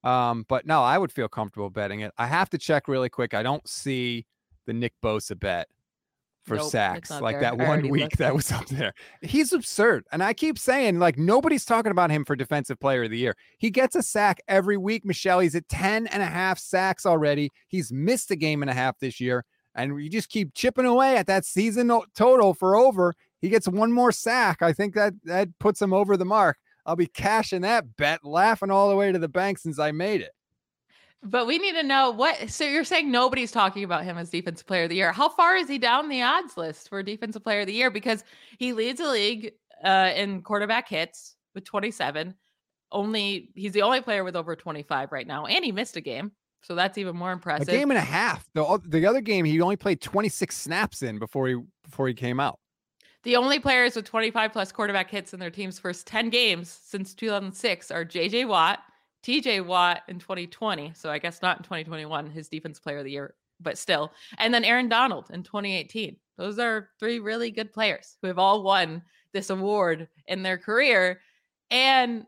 Um, 0.03 0.45
but 0.49 0.65
no, 0.65 0.82
I 0.82 0.97
would 0.97 1.11
feel 1.11 1.30
comfortable 1.30 1.69
betting 1.69 2.01
it. 2.01 2.11
I 2.17 2.28
have 2.28 2.49
to 2.49 2.57
check 2.57 2.88
really 2.88 3.09
quick. 3.09 3.34
I 3.34 3.43
don't 3.43 3.65
see 3.67 4.26
the 4.65 4.74
Nick 4.74 4.93
Bosa 5.01 5.39
bet 5.39 5.67
for 6.43 6.57
Nope, 6.57 6.72
sacks. 6.72 7.11
Like 7.11 7.39
there. 7.39 7.55
that 7.55 7.61
I 7.61 7.67
one 7.67 7.89
week 7.89 8.11
that 8.17 8.34
was 8.34 8.51
up 8.51 8.65
there. 8.67 8.93
He's 9.22 9.53
absurd. 9.53 10.05
And 10.11 10.24
I 10.24 10.34
keep 10.34 10.57
saying, 10.57 10.99
like, 10.99 11.17
nobody's 11.17 11.65
talking 11.65 11.91
about 11.91 12.09
him 12.09 12.26
for 12.26 12.36
defensive 12.36 12.80
player 12.80 13.03
of 13.03 13.11
the 13.11 13.17
year. 13.17 13.36
He 13.59 13.69
gets 13.69 13.95
a 13.95 14.01
sack 14.01 14.41
every 14.47 14.78
week, 14.78 15.05
Michelle. 15.05 15.39
He's 15.39 15.55
at 15.55 15.69
10 15.69 16.07
and 16.07 16.24
a 16.24 16.28
half 16.28 16.59
sacks 16.59 17.05
already. 17.05 17.51
He's 17.67 17.91
missed 17.91 18.32
a 18.32 18.36
game 18.36 18.63
and 18.63 18.72
a 18.72 18.74
half 18.74 18.97
this 18.99 19.19
year. 19.19 19.45
And 19.74 20.01
you 20.01 20.09
just 20.09 20.30
keep 20.30 20.53
chipping 20.53 20.86
away 20.86 21.17
at 21.17 21.28
that 21.28 21.45
season 21.45 21.91
total 22.15 22.53
for 22.53 22.76
over. 22.76 23.13
He 23.39 23.49
gets 23.49 23.67
one 23.67 23.91
more 23.91 24.11
sack. 24.11 24.61
I 24.61 24.74
think 24.74 24.93
that 24.95 25.13
that 25.24 25.49
puts 25.59 25.82
him 25.82 25.93
over 25.93 26.17
the 26.17 26.26
mark. 26.26 26.57
I'll 26.86 26.95
be 26.95 27.07
cashing 27.07 27.61
that 27.61 27.95
bet, 27.95 28.26
laughing 28.26 28.72
all 28.72 28.89
the 28.89 28.95
way 28.95 29.11
to 29.11 29.19
the 29.19 29.30
bank 29.30 29.59
since 29.59 29.80
I 29.80 29.91
made 29.91 30.22
it. 30.22 30.32
But 31.24 31.45
we 31.45 31.59
need 31.59 31.74
to 31.74 31.84
know 31.84 32.09
what. 32.09 32.49
So 32.49 32.63
you're 32.63 32.84
saying 32.84 33.11
nobody's 33.11 33.51
talking 33.51 33.84
about 33.84 34.03
him 34.03 34.17
as 34.17 34.30
defensive 34.30 34.65
player 34.65 34.84
of 34.84 34.89
the 34.89 34.95
year. 34.95 35.11
How 35.11 35.30
far 35.30 35.55
is 35.55 35.67
he 35.67 35.78
down 35.78 36.09
the 36.09 36.24
odds 36.24 36.57
list 36.57 36.89
for 36.89 37.03
defensive 37.03 37.43
player 37.43 37.61
of 37.61 37.67
the 37.67 37.74
year? 37.74 37.91
Because 37.91 38.24
he 38.57 38.74
leads 38.74 38.99
the 38.99 39.09
league 39.09 39.51
uh, 39.84 40.11
in 40.15 40.41
quarterback 40.41 40.88
hits 40.89 41.36
with 41.53 41.63
27. 41.63 42.34
Only 42.91 43.51
he's 43.53 43.72
the 43.72 43.84
only 43.84 44.01
player 44.01 44.24
with 44.24 44.36
over 44.36 44.55
25 44.55 45.11
right 45.11 45.28
now, 45.28 45.45
and 45.45 45.63
he 45.63 45.72
missed 45.72 45.95
a 45.95 46.01
game, 46.01 46.32
so 46.62 46.76
that's 46.76 46.97
even 46.97 47.16
more 47.16 47.32
impressive. 47.32 47.68
A 47.68 47.72
game 47.72 47.91
and 47.91 47.97
a 47.97 48.01
half. 48.01 48.47
The, 48.53 48.80
the 48.86 49.05
other 49.05 49.22
game, 49.22 49.45
he 49.45 49.59
only 49.62 49.76
played 49.76 50.01
26 50.01 50.55
snaps 50.55 51.01
in 51.01 51.20
before 51.20 51.47
he 51.47 51.57
before 51.84 52.07
he 52.07 52.14
came 52.14 52.39
out. 52.39 52.59
The 53.24 53.36
only 53.36 53.59
players 53.59 53.95
with 53.95 54.05
25 54.05 54.51
plus 54.51 54.72
quarterback 54.72 55.12
hits 55.12 55.34
in 55.34 55.39
their 55.39 55.51
team's 55.51 55.78
first 55.78 56.07
10 56.07 56.30
games 56.30 56.80
since 56.84 57.14
2006 57.14 57.91
are 57.91 58.03
JJ 58.03 58.47
Watt, 58.47 58.80
TJ 59.24 59.66
Watt 59.66 60.01
in 60.07 60.18
2020. 60.18 60.93
So 60.95 61.12
I 61.12 61.20
guess 61.20 61.41
not 61.41 61.57
in 61.57 61.64
2021, 61.64 62.32
his 62.32 62.49
defense 62.49 62.80
player 62.80 62.99
of 62.99 63.03
the 63.03 63.12
year, 63.12 63.36
but 63.59 63.78
still. 63.78 64.12
And 64.39 64.53
then 64.53 64.64
Aaron 64.64 64.89
Donald 64.89 65.30
in 65.32 65.43
2018. 65.43 66.18
Those 66.38 66.57
are 66.57 66.89
three 66.99 67.20
really 67.20 67.51
good 67.51 67.72
players 67.72 68.18
who 68.22 68.28
have 68.28 68.39
all 68.39 68.64
won 68.64 69.03
this 69.34 69.51
award 69.51 70.07
in 70.26 70.41
their 70.41 70.57
career. 70.57 71.22
And 71.70 72.26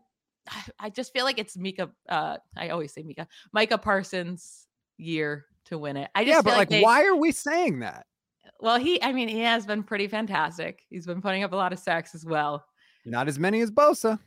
I- 0.79 0.89
just 0.89 1.13
feel 1.13 1.25
like 1.25 1.39
it's 1.39 1.55
Mika. 1.57 1.89
Uh, 2.09 2.37
I 2.57 2.69
always 2.69 2.93
say 2.93 3.03
Mika, 3.03 3.27
Micah 3.53 3.77
Parsons' 3.77 4.67
year 4.97 5.45
to 5.65 5.77
win 5.77 5.97
it. 5.97 6.09
I 6.15 6.23
just 6.25 6.35
Yeah, 6.35 6.41
but 6.41 6.57
like, 6.57 6.69
they- 6.69 6.81
why 6.81 7.05
are 7.05 7.15
we 7.15 7.31
saying 7.31 7.79
that? 7.79 8.05
well, 8.59 8.77
he, 8.79 9.01
I 9.01 9.11
mean, 9.13 9.27
he 9.27 9.39
has 9.41 9.65
been 9.65 9.83
pretty 9.83 10.07
fantastic. 10.07 10.83
He's 10.89 11.05
been 11.05 11.21
putting 11.21 11.43
up 11.43 11.51
a 11.53 11.55
lot 11.55 11.73
of 11.73 11.79
sacks 11.79 12.15
as 12.15 12.25
well. 12.25 12.65
Not 13.05 13.27
as 13.27 13.37
many 13.39 13.59
as 13.61 13.71
Bosa. 13.71 14.19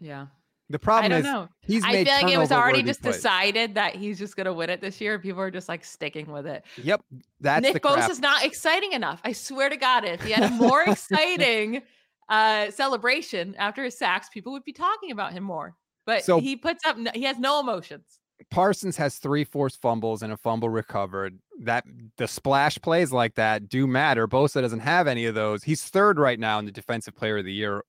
Yeah. 0.00 0.26
The 0.68 0.78
problem 0.80 1.04
I 1.04 1.08
don't 1.08 1.18
is 1.20 1.24
know. 1.24 1.48
he's 1.60 1.84
I 1.84 2.04
feel 2.04 2.12
like 2.12 2.28
it 2.32 2.38
was 2.38 2.50
already 2.50 2.82
just 2.82 3.00
plays. 3.00 3.14
decided 3.16 3.76
that 3.76 3.94
he's 3.94 4.18
just 4.18 4.34
going 4.34 4.46
to 4.46 4.52
win 4.52 4.68
it 4.68 4.80
this 4.80 5.00
year. 5.00 5.16
People 5.18 5.40
are 5.40 5.50
just 5.50 5.68
like 5.68 5.84
sticking 5.84 6.26
with 6.32 6.44
it. 6.46 6.64
Yep, 6.82 7.02
that's 7.40 7.64
the 7.64 7.72
Nick 7.74 7.82
crap. 7.82 8.10
Bosa's 8.10 8.18
not 8.18 8.44
exciting 8.44 8.92
enough. 8.92 9.20
I 9.22 9.30
swear 9.30 9.68
to 9.68 9.76
God, 9.76 10.04
if 10.04 10.20
he 10.24 10.32
had 10.32 10.42
a 10.42 10.50
more 10.50 10.82
exciting 10.88 11.82
uh, 12.28 12.70
celebration 12.70 13.54
after 13.56 13.84
his 13.84 13.96
sacks, 13.96 14.28
people 14.28 14.52
would 14.52 14.64
be 14.64 14.72
talking 14.72 15.10
about 15.10 15.32
him 15.32 15.44
more. 15.44 15.74
But 16.06 16.24
So- 16.24 16.40
he 16.40 16.56
puts 16.56 16.84
up, 16.86 16.96
no, 16.96 17.10
he 17.14 17.22
has 17.24 17.38
no 17.38 17.60
emotions. 17.60 18.20
Parsons 18.50 18.98
has 18.98 19.16
three 19.16 19.44
forced 19.44 19.80
fumbles 19.80 20.22
and 20.22 20.30
a 20.32 20.36
fumble 20.36 20.68
recovered. 20.68 21.38
That 21.60 21.84
the 22.18 22.28
splash 22.28 22.78
plays 22.78 23.10
like 23.10 23.34
that 23.36 23.68
do 23.68 23.86
matter. 23.86 24.28
Bosa 24.28 24.60
doesn't 24.60 24.80
have 24.80 25.06
any 25.06 25.24
of 25.24 25.34
those. 25.34 25.62
He's 25.64 25.82
third 25.82 26.18
right 26.18 26.38
now 26.38 26.58
in 26.58 26.66
the 26.66 26.70
defensive 26.70 27.16
player 27.16 27.38
of 27.38 27.46
the 27.46 27.52
year 27.52 27.82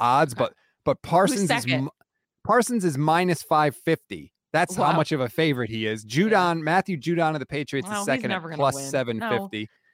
odds, 0.00 0.34
but 0.34 0.54
but 0.84 1.00
Parsons 1.02 1.48
is 1.48 1.88
Parsons 2.44 2.84
is 2.84 2.98
minus 2.98 3.44
five 3.44 3.76
fifty. 3.76 4.32
That's 4.52 4.74
how 4.74 4.92
much 4.92 5.12
of 5.12 5.20
a 5.20 5.28
favorite 5.28 5.70
he 5.70 5.86
is. 5.86 6.04
Judon 6.04 6.62
Matthew 6.62 6.96
Judon 6.98 7.34
of 7.34 7.38
the 7.40 7.46
Patriots 7.46 7.88
Well, 7.88 8.00
is 8.00 8.06
second 8.06 8.32
at 8.32 8.42
plus 8.54 8.74
win. 8.74 8.90
seven 8.90 9.18
No. 9.18 9.48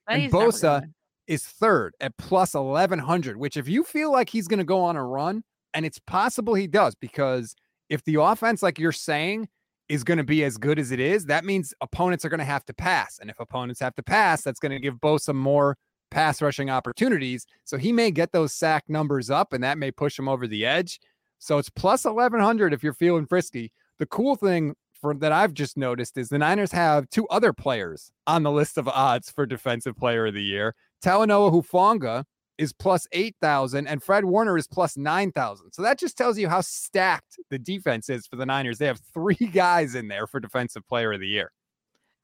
And 0.08 0.22
he's 0.22 0.32
never 0.32 0.46
gonna 0.46 0.52
Bosa. 0.52 0.92
Is 1.28 1.44
third 1.44 1.94
at 2.00 2.16
plus 2.16 2.54
1100 2.54 3.36
which 3.36 3.56
if 3.56 3.68
you 3.68 3.84
feel 3.84 4.10
like 4.10 4.28
he's 4.28 4.48
going 4.48 4.58
to 4.58 4.64
go 4.64 4.80
on 4.82 4.96
a 4.96 5.04
run 5.04 5.42
and 5.74 5.86
it's 5.86 6.00
possible 6.00 6.54
he 6.54 6.66
does 6.66 6.94
because 6.94 7.54
if 7.88 8.02
the 8.04 8.16
offense 8.16 8.62
like 8.62 8.78
you're 8.78 8.92
saying 8.92 9.48
is 9.88 10.04
going 10.04 10.18
to 10.18 10.24
be 10.24 10.42
as 10.44 10.58
good 10.58 10.78
as 10.78 10.90
it 10.90 11.00
is 11.00 11.26
that 11.26 11.44
means 11.44 11.72
opponents 11.80 12.24
are 12.24 12.28
going 12.28 12.38
to 12.38 12.44
have 12.44 12.64
to 12.64 12.74
pass 12.74 13.18
and 13.20 13.30
if 13.30 13.38
opponents 13.38 13.80
have 13.80 13.94
to 13.94 14.02
pass 14.02 14.42
that's 14.42 14.60
going 14.60 14.72
to 14.72 14.80
give 14.80 14.94
Bosa 14.96 15.34
more 15.34 15.76
pass 16.10 16.40
rushing 16.42 16.70
opportunities. 16.70 17.46
So 17.64 17.76
he 17.76 17.92
may 17.92 18.10
get 18.10 18.32
those 18.32 18.52
sack 18.52 18.84
numbers 18.88 19.30
up 19.30 19.52
and 19.52 19.62
that 19.64 19.78
may 19.78 19.90
push 19.90 20.18
him 20.18 20.28
over 20.28 20.46
the 20.46 20.64
edge. 20.64 21.00
So 21.38 21.58
it's 21.58 21.70
plus 21.70 22.04
1100 22.04 22.72
if 22.72 22.82
you're 22.82 22.92
feeling 22.92 23.26
frisky. 23.26 23.72
The 23.98 24.06
cool 24.06 24.36
thing 24.36 24.74
for 25.00 25.14
that 25.14 25.32
I've 25.32 25.54
just 25.54 25.76
noticed 25.76 26.16
is 26.16 26.28
the 26.28 26.38
Niners 26.38 26.72
have 26.72 27.08
two 27.10 27.28
other 27.28 27.52
players 27.52 28.10
on 28.26 28.42
the 28.42 28.50
list 28.50 28.78
of 28.78 28.88
odds 28.88 29.30
for 29.30 29.46
defensive 29.46 29.96
player 29.96 30.26
of 30.26 30.34
the 30.34 30.42
year 30.42 30.74
Talanoa 31.02 31.52
Hufanga 31.52 32.24
is 32.58 32.72
plus 32.72 33.06
8,000 33.12 33.86
and 33.86 34.02
Fred 34.02 34.24
Warner 34.24 34.58
is 34.58 34.66
plus 34.66 34.96
9,000. 34.96 35.72
So 35.72 35.82
that 35.82 35.98
just 35.98 36.18
tells 36.18 36.38
you 36.38 36.48
how 36.48 36.60
stacked 36.60 37.38
the 37.50 37.58
defense 37.58 38.08
is 38.08 38.26
for 38.26 38.36
the 38.36 38.46
Niners. 38.46 38.78
They 38.78 38.86
have 38.86 39.00
three 39.14 39.34
guys 39.52 39.94
in 39.94 40.08
there 40.08 40.26
for 40.26 40.40
defensive 40.40 40.86
player 40.88 41.12
of 41.12 41.20
the 41.20 41.28
year. 41.28 41.52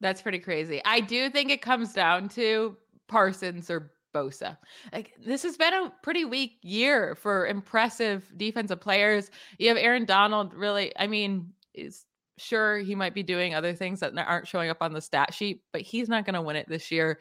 That's 0.00 0.20
pretty 0.20 0.40
crazy. 0.40 0.82
I 0.84 1.00
do 1.00 1.30
think 1.30 1.50
it 1.50 1.62
comes 1.62 1.92
down 1.92 2.28
to 2.30 2.76
Parsons 3.08 3.70
or 3.70 3.92
Bosa. 4.14 4.58
Like 4.92 5.12
this 5.24 5.42
has 5.44 5.56
been 5.56 5.72
a 5.72 5.92
pretty 6.02 6.24
weak 6.24 6.58
year 6.62 7.14
for 7.14 7.46
impressive 7.46 8.30
defensive 8.36 8.80
players. 8.80 9.30
You 9.58 9.68
have 9.68 9.78
Aaron 9.78 10.04
Donald 10.04 10.52
really, 10.52 10.92
I 10.98 11.06
mean, 11.06 11.52
is 11.74 12.04
sure 12.38 12.78
he 12.78 12.94
might 12.94 13.14
be 13.14 13.22
doing 13.22 13.54
other 13.54 13.74
things 13.74 14.00
that 14.00 14.16
aren't 14.16 14.48
showing 14.48 14.70
up 14.70 14.78
on 14.80 14.92
the 14.92 15.00
stat 15.00 15.32
sheet, 15.32 15.62
but 15.72 15.82
he's 15.82 16.08
not 16.08 16.24
going 16.24 16.34
to 16.34 16.42
win 16.42 16.56
it 16.56 16.68
this 16.68 16.90
year. 16.90 17.20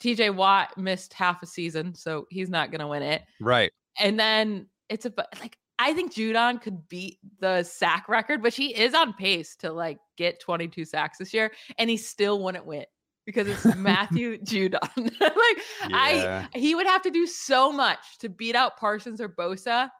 TJ 0.00 0.34
Watt 0.34 0.76
missed 0.76 1.12
half 1.12 1.42
a 1.42 1.46
season, 1.46 1.94
so 1.94 2.26
he's 2.30 2.50
not 2.50 2.70
going 2.70 2.80
to 2.80 2.86
win 2.86 3.02
it. 3.02 3.22
Right. 3.40 3.72
And 3.98 4.18
then 4.18 4.66
it's 4.88 5.06
a 5.06 5.12
like 5.40 5.56
I 5.78 5.92
think 5.92 6.14
Judon 6.14 6.60
could 6.60 6.88
beat 6.88 7.18
the 7.40 7.62
sack 7.62 8.08
record, 8.08 8.42
which 8.42 8.56
he 8.56 8.74
is 8.74 8.94
on 8.94 9.12
pace 9.12 9.56
to 9.56 9.72
like 9.72 9.98
get 10.16 10.40
22 10.40 10.84
sacks 10.84 11.18
this 11.18 11.34
year, 11.34 11.52
and 11.78 11.90
he 11.90 11.96
still 11.96 12.42
wouldn't 12.42 12.66
win 12.66 12.84
because 13.26 13.48
it's 13.48 13.64
Matthew 13.76 14.38
Judon. 14.38 14.80
like 15.20 15.58
Yeah. 15.88 16.46
I 16.52 16.58
he 16.58 16.74
would 16.74 16.86
have 16.86 17.02
to 17.02 17.10
do 17.10 17.26
so 17.26 17.72
much 17.72 18.18
to 18.20 18.28
beat 18.28 18.56
out 18.56 18.78
Parsons 18.78 19.20
or 19.20 19.28
Bosa 19.28 19.90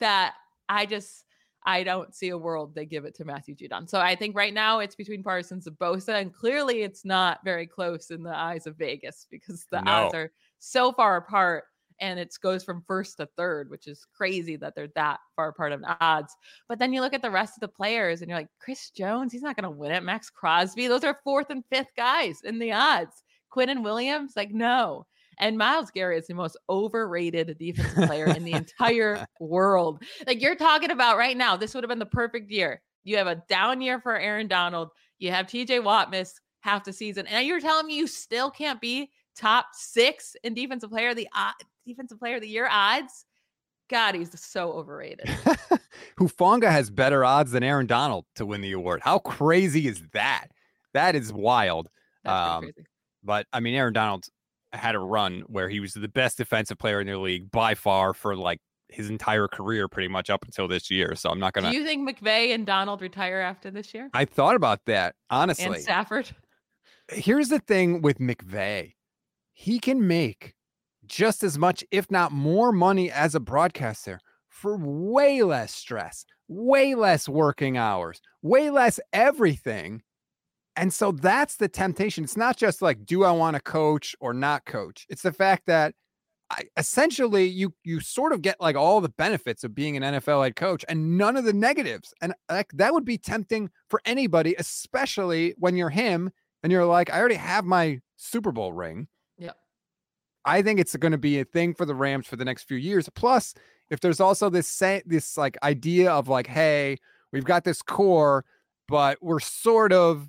that 0.00 0.34
I 0.68 0.86
just 0.86 1.24
I 1.66 1.82
don't 1.82 2.14
see 2.14 2.28
a 2.28 2.38
world 2.38 2.74
they 2.74 2.86
give 2.86 3.04
it 3.04 3.14
to 3.16 3.24
Matthew 3.24 3.56
Judon. 3.56 3.90
So 3.90 4.00
I 4.00 4.14
think 4.14 4.36
right 4.36 4.54
now 4.54 4.78
it's 4.78 4.94
between 4.94 5.24
Parsons 5.24 5.66
and 5.66 5.76
Bosa, 5.78 6.20
and 6.20 6.32
clearly 6.32 6.82
it's 6.82 7.04
not 7.04 7.40
very 7.44 7.66
close 7.66 8.10
in 8.10 8.22
the 8.22 8.34
eyes 8.34 8.66
of 8.66 8.76
Vegas 8.76 9.26
because 9.30 9.66
the 9.70 9.82
odds 9.88 10.14
are 10.14 10.32
so 10.60 10.92
far 10.92 11.16
apart 11.16 11.64
and 12.00 12.18
it 12.18 12.34
goes 12.42 12.62
from 12.62 12.84
first 12.86 13.16
to 13.16 13.26
third, 13.36 13.70
which 13.70 13.86
is 13.86 14.06
crazy 14.16 14.56
that 14.56 14.74
they're 14.74 14.88
that 14.94 15.18
far 15.34 15.48
apart 15.48 15.72
in 15.72 15.84
odds. 16.00 16.34
But 16.68 16.78
then 16.78 16.92
you 16.92 17.00
look 17.00 17.14
at 17.14 17.22
the 17.22 17.30
rest 17.30 17.56
of 17.56 17.60
the 17.60 17.68
players 17.68 18.20
and 18.20 18.28
you're 18.28 18.38
like, 18.38 18.50
Chris 18.60 18.90
Jones, 18.90 19.32
he's 19.32 19.42
not 19.42 19.56
going 19.56 19.64
to 19.64 19.70
win 19.70 19.92
it. 19.92 20.02
Maxx 20.02 20.30
Crosby, 20.30 20.88
those 20.88 21.04
are 21.04 21.20
fourth 21.24 21.50
and 21.50 21.64
fifth 21.70 21.92
guys 21.96 22.40
in 22.44 22.58
the 22.58 22.72
odds. 22.72 23.22
Quinnen 23.50 23.82
Williams, 23.82 24.34
like, 24.36 24.52
no. 24.52 25.06
And 25.38 25.58
Myles 25.58 25.90
Garrett 25.90 26.20
is 26.20 26.26
the 26.26 26.34
most 26.34 26.56
overrated 26.68 27.56
defensive 27.58 28.06
player 28.06 28.26
in 28.26 28.44
the 28.44 28.52
entire 28.52 29.26
world. 29.40 30.02
Like 30.26 30.40
you're 30.40 30.54
talking 30.56 30.90
about 30.90 31.18
right 31.18 31.36
now, 31.36 31.56
this 31.56 31.74
would 31.74 31.84
have 31.84 31.88
been 31.88 31.98
the 31.98 32.06
perfect 32.06 32.50
year. 32.50 32.80
You 33.04 33.16
have 33.18 33.26
a 33.26 33.42
down 33.48 33.80
year 33.80 34.00
for 34.00 34.16
Aaron 34.16 34.48
Donald. 34.48 34.90
You 35.18 35.30
have 35.30 35.46
TJ 35.46 35.82
Watt 35.84 36.10
miss 36.10 36.34
half 36.60 36.84
the 36.84 36.92
season, 36.92 37.26
and 37.28 37.46
you're 37.46 37.60
telling 37.60 37.86
me 37.86 37.96
you 37.96 38.06
still 38.06 38.50
can't 38.50 38.80
be 38.80 39.10
top 39.36 39.66
six 39.72 40.34
in 40.42 40.54
defensive 40.54 40.90
player 40.90 41.10
of 41.10 41.16
the 41.16 41.28
uh, 41.34 41.52
defensive 41.86 42.18
player 42.18 42.36
of 42.36 42.42
the 42.42 42.48
year 42.48 42.68
odds. 42.70 43.26
God, 43.88 44.14
he's 44.16 44.38
so 44.40 44.72
overrated. 44.72 45.26
Hufanga 46.18 46.70
has 46.70 46.90
better 46.90 47.24
odds 47.24 47.52
than 47.52 47.62
Aaron 47.62 47.86
Donald 47.86 48.24
to 48.34 48.44
win 48.46 48.60
the 48.60 48.72
award. 48.72 49.00
How 49.02 49.18
crazy 49.20 49.86
is 49.86 50.02
that? 50.12 50.48
That 50.94 51.14
is 51.14 51.32
wild. 51.32 51.88
That's 52.24 52.48
Um, 52.56 52.62
crazy. 52.64 52.86
But 53.22 53.46
I 53.52 53.60
mean, 53.60 53.74
Aaron 53.74 53.92
Donald 53.92 54.24
had 54.76 54.94
a 54.94 54.98
run 54.98 55.42
where 55.46 55.68
he 55.68 55.80
was 55.80 55.94
the 55.94 56.08
best 56.08 56.38
defensive 56.38 56.78
player 56.78 57.00
in 57.00 57.06
the 57.06 57.18
league 57.18 57.50
by 57.50 57.74
far 57.74 58.14
for 58.14 58.36
like 58.36 58.60
his 58.88 59.10
entire 59.10 59.48
career, 59.48 59.88
pretty 59.88 60.08
much 60.08 60.30
up 60.30 60.44
until 60.44 60.68
this 60.68 60.90
year. 60.90 61.14
So 61.14 61.30
I'm 61.30 61.40
not 61.40 61.52
gonna. 61.52 61.70
Do 61.70 61.76
you 61.76 61.84
think 61.84 62.08
McVay 62.08 62.54
and 62.54 62.64
Donald 62.66 63.02
retire 63.02 63.40
after 63.40 63.70
this 63.70 63.92
year? 63.92 64.10
I 64.14 64.24
thought 64.24 64.56
about 64.56 64.80
that 64.86 65.14
and 65.30 65.42
honestly. 65.42 65.80
Stafford? 65.80 66.30
Here's 67.08 67.48
the 67.48 67.60
thing 67.60 68.02
with 68.02 68.18
McVay, 68.18 68.94
he 69.52 69.78
can 69.78 70.06
make 70.06 70.54
just 71.06 71.42
as 71.44 71.56
much, 71.56 71.84
if 71.90 72.10
not 72.10 72.32
more, 72.32 72.72
money 72.72 73.10
as 73.10 73.34
a 73.34 73.40
broadcaster 73.40 74.20
for 74.48 74.76
way 74.76 75.42
less 75.42 75.72
stress, 75.72 76.24
way 76.48 76.94
less 76.94 77.28
working 77.28 77.76
hours, 77.76 78.20
way 78.42 78.70
less 78.70 78.98
everything. 79.12 80.02
And 80.76 80.92
so 80.92 81.10
that's 81.10 81.56
the 81.56 81.68
temptation. 81.68 82.22
It's 82.22 82.36
not 82.36 82.56
just 82.56 82.82
like, 82.82 83.04
do 83.06 83.24
I 83.24 83.30
want 83.30 83.56
to 83.56 83.62
coach 83.62 84.14
or 84.20 84.34
not 84.34 84.66
coach? 84.66 85.06
It's 85.08 85.22
the 85.22 85.32
fact 85.32 85.64
that 85.66 85.94
I, 86.50 86.64
essentially 86.76 87.46
you 87.46 87.74
you 87.82 87.98
sort 88.00 88.32
of 88.32 88.40
get 88.40 88.60
like 88.60 88.76
all 88.76 89.00
the 89.00 89.08
benefits 89.08 89.64
of 89.64 89.74
being 89.74 89.96
an 89.96 90.02
NFL 90.14 90.44
head 90.44 90.54
coach 90.54 90.84
and 90.88 91.18
none 91.18 91.36
of 91.36 91.44
the 91.44 91.52
negatives. 91.52 92.14
And 92.20 92.34
like 92.48 92.70
that 92.74 92.92
would 92.92 93.04
be 93.04 93.18
tempting 93.18 93.70
for 93.90 94.00
anybody, 94.04 94.54
especially 94.58 95.54
when 95.58 95.76
you're 95.76 95.90
him 95.90 96.30
and 96.62 96.70
you're 96.70 96.84
like, 96.84 97.12
I 97.12 97.18
already 97.18 97.34
have 97.36 97.64
my 97.64 98.00
Super 98.16 98.52
Bowl 98.52 98.72
ring. 98.72 99.08
Yeah. 99.38 99.52
I 100.44 100.62
think 100.62 100.78
it's 100.78 100.94
going 100.94 101.12
to 101.12 101.18
be 101.18 101.40
a 101.40 101.44
thing 101.44 101.74
for 101.74 101.84
the 101.84 101.94
Rams 101.94 102.26
for 102.26 102.36
the 102.36 102.44
next 102.44 102.64
few 102.64 102.76
years. 102.76 103.08
Plus, 103.14 103.54
if 103.90 104.00
there's 104.00 104.20
also 104.20 104.48
this 104.48 104.68
say, 104.68 105.02
this 105.04 105.36
like 105.36 105.56
idea 105.62 106.12
of 106.12 106.28
like, 106.28 106.46
hey, 106.46 106.98
we've 107.32 107.44
got 107.44 107.64
this 107.64 107.82
core, 107.82 108.44
but 108.88 109.18
we're 109.20 109.40
sort 109.40 109.92
of 109.92 110.28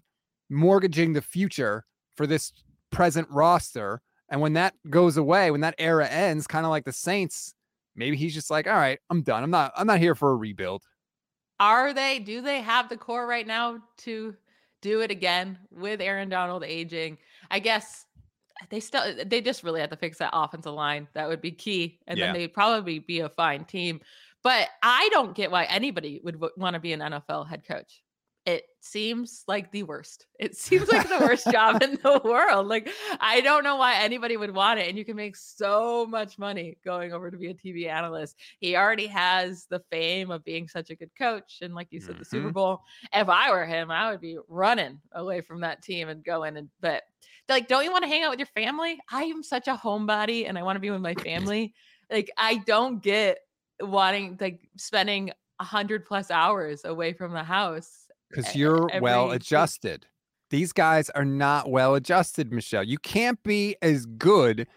mortgaging 0.49 1.13
the 1.13 1.21
future 1.21 1.85
for 2.15 2.27
this 2.27 2.53
present 2.91 3.27
roster. 3.29 4.01
And 4.29 4.41
when 4.41 4.53
that 4.53 4.73
goes 4.89 5.17
away, 5.17 5.51
when 5.51 5.61
that 5.61 5.75
era 5.77 6.07
ends, 6.07 6.47
kind 6.47 6.65
of 6.65 6.69
like 6.69 6.85
the 6.85 6.91
Saints, 6.91 7.53
maybe 7.95 8.17
he's 8.17 8.33
just 8.33 8.51
like, 8.51 8.67
all 8.67 8.73
right, 8.73 8.99
I'm 9.09 9.21
done. 9.21 9.43
I'm 9.43 9.51
not 9.51 9.71
I'm 9.75 9.87
not 9.87 9.99
here 9.99 10.15
for 10.15 10.31
a 10.31 10.35
rebuild. 10.35 10.83
Are 11.59 11.93
they? 11.93 12.19
Do 12.19 12.41
they 12.41 12.61
have 12.61 12.89
the 12.89 12.97
core 12.97 13.25
right 13.25 13.47
now 13.47 13.79
to 13.99 14.35
do 14.81 15.01
it 15.01 15.09
again 15.09 15.57
with 15.71 16.01
Aaron 16.01 16.29
Donald 16.29 16.63
aging? 16.63 17.17
I 17.49 17.59
guess 17.59 18.05
they 18.69 18.79
still 18.79 19.01
uh, 19.01 19.23
they 19.25 19.41
just 19.41 19.63
really 19.63 19.81
have 19.81 19.89
to 19.89 19.95
fix 19.95 20.17
that 20.19 20.31
offensive 20.33 20.73
line. 20.73 21.07
That 21.13 21.27
would 21.27 21.41
be 21.41 21.51
key, 21.51 21.99
and 22.07 22.17
yeah. 22.17 22.27
then 22.27 22.35
they'd 22.35 22.53
probably 22.53 22.99
be 22.99 23.21
a 23.21 23.29
fine 23.29 23.65
team. 23.65 24.01
But 24.43 24.69
I 24.83 25.09
don't 25.11 25.35
get 25.35 25.51
why 25.51 25.65
anybody 25.65 26.21
would 26.23 26.35
w- 26.35 26.53
want 26.57 26.75
to 26.75 26.79
be 26.79 26.93
an 26.93 26.99
NFL 26.99 27.49
head 27.49 27.65
coach 27.65 28.03
it 28.47 28.63
seems 28.79 29.43
like 29.45 29.73
the 29.73 29.83
worst. 29.83 30.25
It 30.39 30.55
seems 30.57 30.87
like 30.87 31.09
the 31.09 31.19
worst 31.19 31.51
job 31.51 31.83
in 31.83 31.99
the 32.01 32.21
world. 32.23 32.67
Like, 32.67 32.89
I 33.19 33.41
don't 33.41 33.65
know 33.65 33.75
why 33.75 33.95
anybody 33.95 34.37
would 34.37 34.55
want 34.55 34.79
it. 34.79 34.87
And 34.87 34.97
you 34.97 35.03
can 35.03 35.17
make 35.17 35.35
so 35.35 36.05
much 36.05 36.39
money 36.39 36.77
going 36.85 37.11
over 37.11 37.29
to 37.29 37.37
be 37.37 37.49
a 37.49 37.53
TV 37.53 37.89
analyst. 37.89 38.37
He 38.61 38.77
already 38.77 39.07
has 39.07 39.65
the 39.69 39.81
fame 39.91 40.31
of 40.31 40.45
being 40.45 40.69
such 40.69 40.89
a 40.89 40.95
good 40.95 41.11
coach. 41.17 41.57
And 41.61 41.75
like 41.75 41.89
you 41.91 41.99
said, 41.99 42.11
mm-hmm. 42.11 42.19
the 42.19 42.25
Super 42.25 42.45
mm-hmm. 42.45 42.53
Bowl. 42.53 42.83
If 43.13 43.27
I 43.27 43.51
were 43.51 43.65
him, 43.65 43.91
I 43.91 44.09
would 44.09 44.21
be 44.21 44.37
running 44.47 45.01
away 45.11 45.41
from 45.41 45.59
that 45.61 45.83
team 45.83 46.07
and 46.07 46.23
going 46.23 46.55
and, 46.55 46.69
but 46.79 47.03
like, 47.49 47.67
don't 47.67 47.83
you 47.83 47.91
want 47.91 48.05
to 48.05 48.09
hang 48.09 48.23
out 48.23 48.29
with 48.29 48.39
your 48.39 48.47
family? 48.47 48.97
I 49.11 49.23
am 49.23 49.43
such 49.43 49.67
a 49.67 49.75
homebody 49.75 50.47
and 50.47 50.57
I 50.57 50.63
want 50.63 50.77
to 50.77 50.81
be 50.81 50.89
with 50.89 51.01
my 51.01 51.13
family. 51.25 51.73
like, 52.09 52.31
I 52.37 52.61
don't 52.65 53.03
get 53.03 53.39
wanting, 53.81 54.37
like, 54.39 54.61
spending 54.77 55.31
a 55.59 55.63
hundred 55.65 56.05
plus 56.05 56.31
hours 56.31 56.85
away 56.85 57.11
from 57.11 57.33
the 57.33 57.43
house 57.43 58.07
because 58.30 58.55
you're 58.55 58.89
every, 58.91 59.01
well 59.01 59.32
adjusted. 59.32 60.05
These 60.49 60.73
guys 60.73 61.09
are 61.11 61.25
not 61.25 61.69
well 61.69 61.95
adjusted, 61.95 62.51
Michelle. 62.51 62.84
You 62.84 62.97
can't 62.97 63.41
be 63.43 63.75
as 63.82 64.05
good 64.05 64.67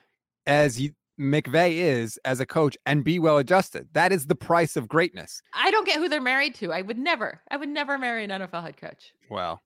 as 0.46 0.80
you, 0.80 0.92
McVay 1.18 1.74
is 1.74 2.18
as 2.24 2.40
a 2.40 2.46
coach 2.46 2.76
and 2.86 3.04
be 3.04 3.18
well 3.18 3.38
adjusted. 3.38 3.88
That 3.92 4.10
is 4.10 4.26
the 4.26 4.34
price 4.34 4.76
of 4.76 4.88
greatness. 4.88 5.42
I 5.54 5.70
don't 5.70 5.86
get 5.86 5.98
who 5.98 6.08
they're 6.08 6.20
married 6.20 6.54
to. 6.56 6.72
I 6.72 6.82
would 6.82 6.98
never, 6.98 7.40
I 7.50 7.56
would 7.56 7.68
never 7.68 7.98
marry 7.98 8.24
an 8.24 8.30
NFL 8.30 8.62
head 8.62 8.76
coach. 8.76 9.12
Well, 9.30 9.60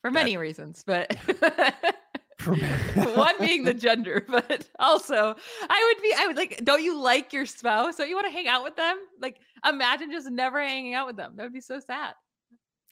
for 0.00 0.10
that... 0.10 0.14
many 0.14 0.36
reasons, 0.36 0.82
but 0.84 1.14
one 3.14 3.34
being 3.38 3.64
the 3.64 3.74
gender, 3.74 4.24
but 4.28 4.68
also 4.78 5.36
I 5.68 5.92
would 5.94 6.02
be, 6.02 6.14
I 6.16 6.26
would 6.26 6.36
like, 6.36 6.64
don't 6.64 6.82
you 6.82 7.00
like 7.00 7.32
your 7.32 7.46
spouse? 7.46 7.96
Don't 7.96 8.08
you 8.08 8.16
want 8.16 8.26
to 8.26 8.32
hang 8.32 8.48
out 8.48 8.64
with 8.64 8.74
them? 8.74 8.96
Like, 9.20 9.38
imagine 9.64 10.10
just 10.10 10.30
never 10.30 10.60
hanging 10.60 10.94
out 10.94 11.06
with 11.06 11.16
them. 11.16 11.34
That 11.36 11.44
would 11.44 11.52
be 11.52 11.60
so 11.60 11.78
sad 11.78 12.14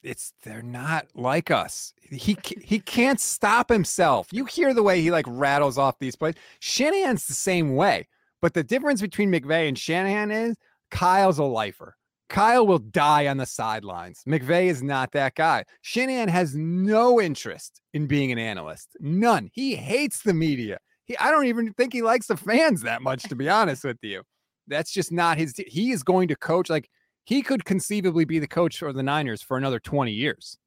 it's 0.02 0.32
they're 0.42 0.62
not 0.62 1.06
like 1.14 1.50
us. 1.50 1.92
He 2.00 2.36
he 2.62 2.80
can't 2.80 3.20
stop 3.20 3.68
himself. 3.68 4.28
You 4.32 4.44
hear 4.44 4.74
the 4.74 4.82
way 4.82 5.00
he 5.00 5.10
like 5.10 5.26
rattles 5.28 5.78
off 5.78 5.98
these 5.98 6.16
plays. 6.16 6.34
Shanahan's 6.60 7.26
the 7.26 7.34
same 7.34 7.74
way, 7.76 8.08
but 8.40 8.54
the 8.54 8.64
difference 8.64 9.00
between 9.00 9.30
McVay 9.30 9.68
and 9.68 9.78
Shanahan 9.78 10.30
is 10.30 10.56
Kyle's 10.90 11.38
a 11.38 11.44
lifer. 11.44 11.96
Kyle 12.28 12.64
will 12.64 12.78
die 12.78 13.26
on 13.26 13.38
the 13.38 13.46
sidelines. 13.46 14.22
McVay 14.26 14.66
is 14.66 14.84
not 14.84 15.10
that 15.12 15.34
guy. 15.34 15.64
Shanahan 15.82 16.28
has 16.28 16.54
no 16.54 17.20
interest 17.20 17.82
in 17.92 18.06
being 18.06 18.30
an 18.30 18.38
analyst. 18.38 18.96
None. 19.00 19.50
He 19.52 19.74
hates 19.74 20.22
the 20.22 20.32
media. 20.32 20.78
He, 21.06 21.18
I 21.18 21.32
don't 21.32 21.46
even 21.46 21.72
think 21.72 21.92
he 21.92 22.02
likes 22.02 22.28
the 22.28 22.36
fans 22.36 22.82
that 22.82 23.02
much, 23.02 23.24
to 23.24 23.34
be 23.34 23.48
honest 23.48 23.82
with 23.82 23.98
you. 24.02 24.22
That's 24.68 24.92
just 24.92 25.10
not 25.10 25.38
his. 25.38 25.54
He 25.66 25.90
is 25.90 26.04
going 26.04 26.28
to 26.28 26.36
coach 26.36 26.70
like 26.70 26.88
he 27.30 27.42
could 27.42 27.64
conceivably 27.64 28.24
be 28.24 28.40
the 28.40 28.48
coach 28.48 28.78
for 28.78 28.92
the 28.92 29.04
Niners 29.04 29.40
for 29.40 29.56
another 29.56 29.78
20 29.78 30.10
years. 30.10 30.58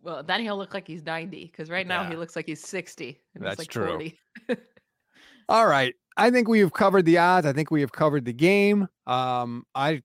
Well, 0.00 0.22
then 0.22 0.40
he'll 0.40 0.56
look 0.56 0.72
like 0.72 0.86
he's 0.86 1.04
90 1.04 1.44
because 1.44 1.68
right 1.68 1.86
now 1.86 2.00
yeah. 2.00 2.08
he 2.08 2.16
looks 2.16 2.34
like 2.34 2.46
he's 2.46 2.62
60. 2.66 3.20
That's 3.34 3.58
like 3.58 3.68
true. 3.68 4.10
All 5.50 5.66
right. 5.66 5.94
I 6.16 6.30
think 6.30 6.48
we 6.48 6.60
have 6.60 6.72
covered 6.72 7.04
the 7.04 7.18
odds. 7.18 7.46
I 7.46 7.52
think 7.52 7.70
we 7.70 7.82
have 7.82 7.92
covered 7.92 8.24
the 8.24 8.32
game. 8.32 8.88
Um, 9.06 9.64
I 9.74 10.00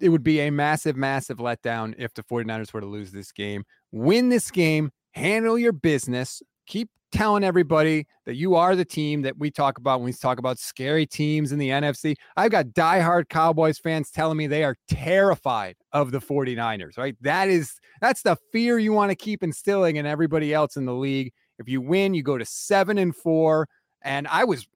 it 0.00 0.10
would 0.10 0.22
be 0.22 0.38
a 0.38 0.50
massive, 0.50 0.94
massive 0.96 1.38
letdown 1.38 1.96
if 1.98 2.14
the 2.14 2.22
49ers 2.22 2.72
were 2.72 2.80
to 2.80 2.86
lose 2.86 3.10
this 3.10 3.32
game. 3.32 3.64
Win 3.90 4.28
this 4.28 4.52
game, 4.52 4.92
handle 5.10 5.58
your 5.58 5.72
business, 5.72 6.44
keep 6.68 6.90
telling 7.12 7.44
everybody 7.44 8.06
that 8.26 8.36
you 8.36 8.54
are 8.54 8.76
the 8.76 8.84
team 8.84 9.22
that 9.22 9.38
we 9.38 9.50
talk 9.50 9.78
about 9.78 10.00
when 10.00 10.06
we 10.06 10.12
talk 10.12 10.38
about 10.38 10.58
scary 10.58 11.06
teams 11.06 11.52
in 11.52 11.58
the 11.58 11.70
NFC. 11.70 12.14
I've 12.36 12.50
got 12.50 12.66
diehard 12.66 13.28
Cowboys 13.28 13.78
fans 13.78 14.10
telling 14.10 14.36
me 14.36 14.46
they 14.46 14.64
are 14.64 14.76
terrified 14.88 15.76
of 15.92 16.10
the 16.10 16.20
49ers, 16.20 16.98
right? 16.98 17.16
That 17.20 17.48
is 17.48 17.74
that's 18.00 18.22
the 18.22 18.36
fear 18.52 18.78
you 18.78 18.92
want 18.92 19.10
to 19.10 19.16
keep 19.16 19.42
instilling 19.42 19.96
in 19.96 20.06
everybody 20.06 20.54
else 20.54 20.76
in 20.76 20.84
the 20.84 20.94
league. 20.94 21.32
If 21.58 21.68
you 21.68 21.80
win, 21.80 22.14
you 22.14 22.22
go 22.22 22.38
to 22.38 22.44
7 22.44 22.98
and 22.98 23.14
4 23.14 23.68
and 24.02 24.28
I 24.28 24.44
was 24.44 24.66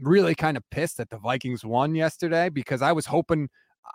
really 0.00 0.34
kind 0.34 0.56
of 0.56 0.62
pissed 0.70 0.96
that 0.96 1.10
the 1.10 1.18
Vikings 1.18 1.64
won 1.64 1.94
yesterday 1.94 2.48
because 2.48 2.80
I 2.80 2.92
was 2.92 3.06
hoping 3.06 3.48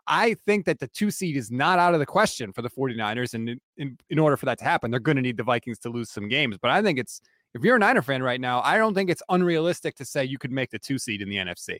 I 0.07 0.35
think 0.45 0.65
that 0.65 0.79
the 0.79 0.87
two 0.87 1.11
seed 1.11 1.37
is 1.37 1.51
not 1.51 1.79
out 1.79 1.93
of 1.93 1.99
the 1.99 2.05
question 2.05 2.53
for 2.53 2.61
the 2.61 2.69
49ers. 2.69 3.33
And 3.33 3.49
in, 3.49 3.59
in, 3.77 3.97
in 4.09 4.19
order 4.19 4.37
for 4.37 4.45
that 4.45 4.59
to 4.59 4.63
happen, 4.63 4.91
they're 4.91 4.99
going 4.99 5.15
to 5.15 5.21
need 5.21 5.37
the 5.37 5.43
Vikings 5.43 5.79
to 5.79 5.89
lose 5.89 6.11
some 6.11 6.27
games. 6.27 6.57
But 6.61 6.71
I 6.71 6.81
think 6.81 6.99
it's 6.99 7.21
if 7.55 7.63
you're 7.63 7.77
a 7.77 7.79
Niner 7.79 8.01
fan 8.01 8.21
right 8.21 8.39
now, 8.39 8.61
I 8.61 8.77
don't 8.77 8.93
think 8.93 9.09
it's 9.09 9.23
unrealistic 9.29 9.95
to 9.95 10.05
say 10.05 10.25
you 10.25 10.37
could 10.37 10.51
make 10.51 10.71
the 10.71 10.77
two 10.77 10.99
seed 10.99 11.21
in 11.21 11.29
the 11.29 11.37
NFC. 11.37 11.79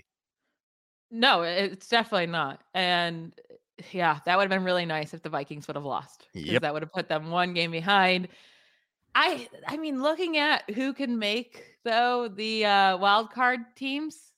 No, 1.11 1.41
it's 1.43 1.89
definitely 1.89 2.28
not. 2.28 2.61
And 2.73 3.34
yeah, 3.91 4.19
that 4.26 4.38
would 4.38 4.43
have 4.43 4.49
been 4.49 4.63
really 4.63 4.86
nice 4.86 5.13
if 5.13 5.21
the 5.21 5.30
Vikings 5.30 5.67
would 5.67 5.76
have 5.76 5.84
lost. 5.84 6.28
Yep. 6.34 6.61
That 6.61 6.73
would 6.73 6.82
have 6.82 6.93
put 6.93 7.09
them 7.09 7.30
one 7.30 7.53
game 7.53 7.71
behind. 7.71 8.30
I 9.13 9.49
I 9.67 9.76
mean, 9.76 10.01
looking 10.01 10.38
at 10.38 10.69
who 10.71 10.93
can 10.93 11.19
make 11.19 11.63
though 11.84 12.30
the 12.30 12.65
uh 12.65 12.97
wild 12.97 13.32
card 13.32 13.59
teams 13.76 14.32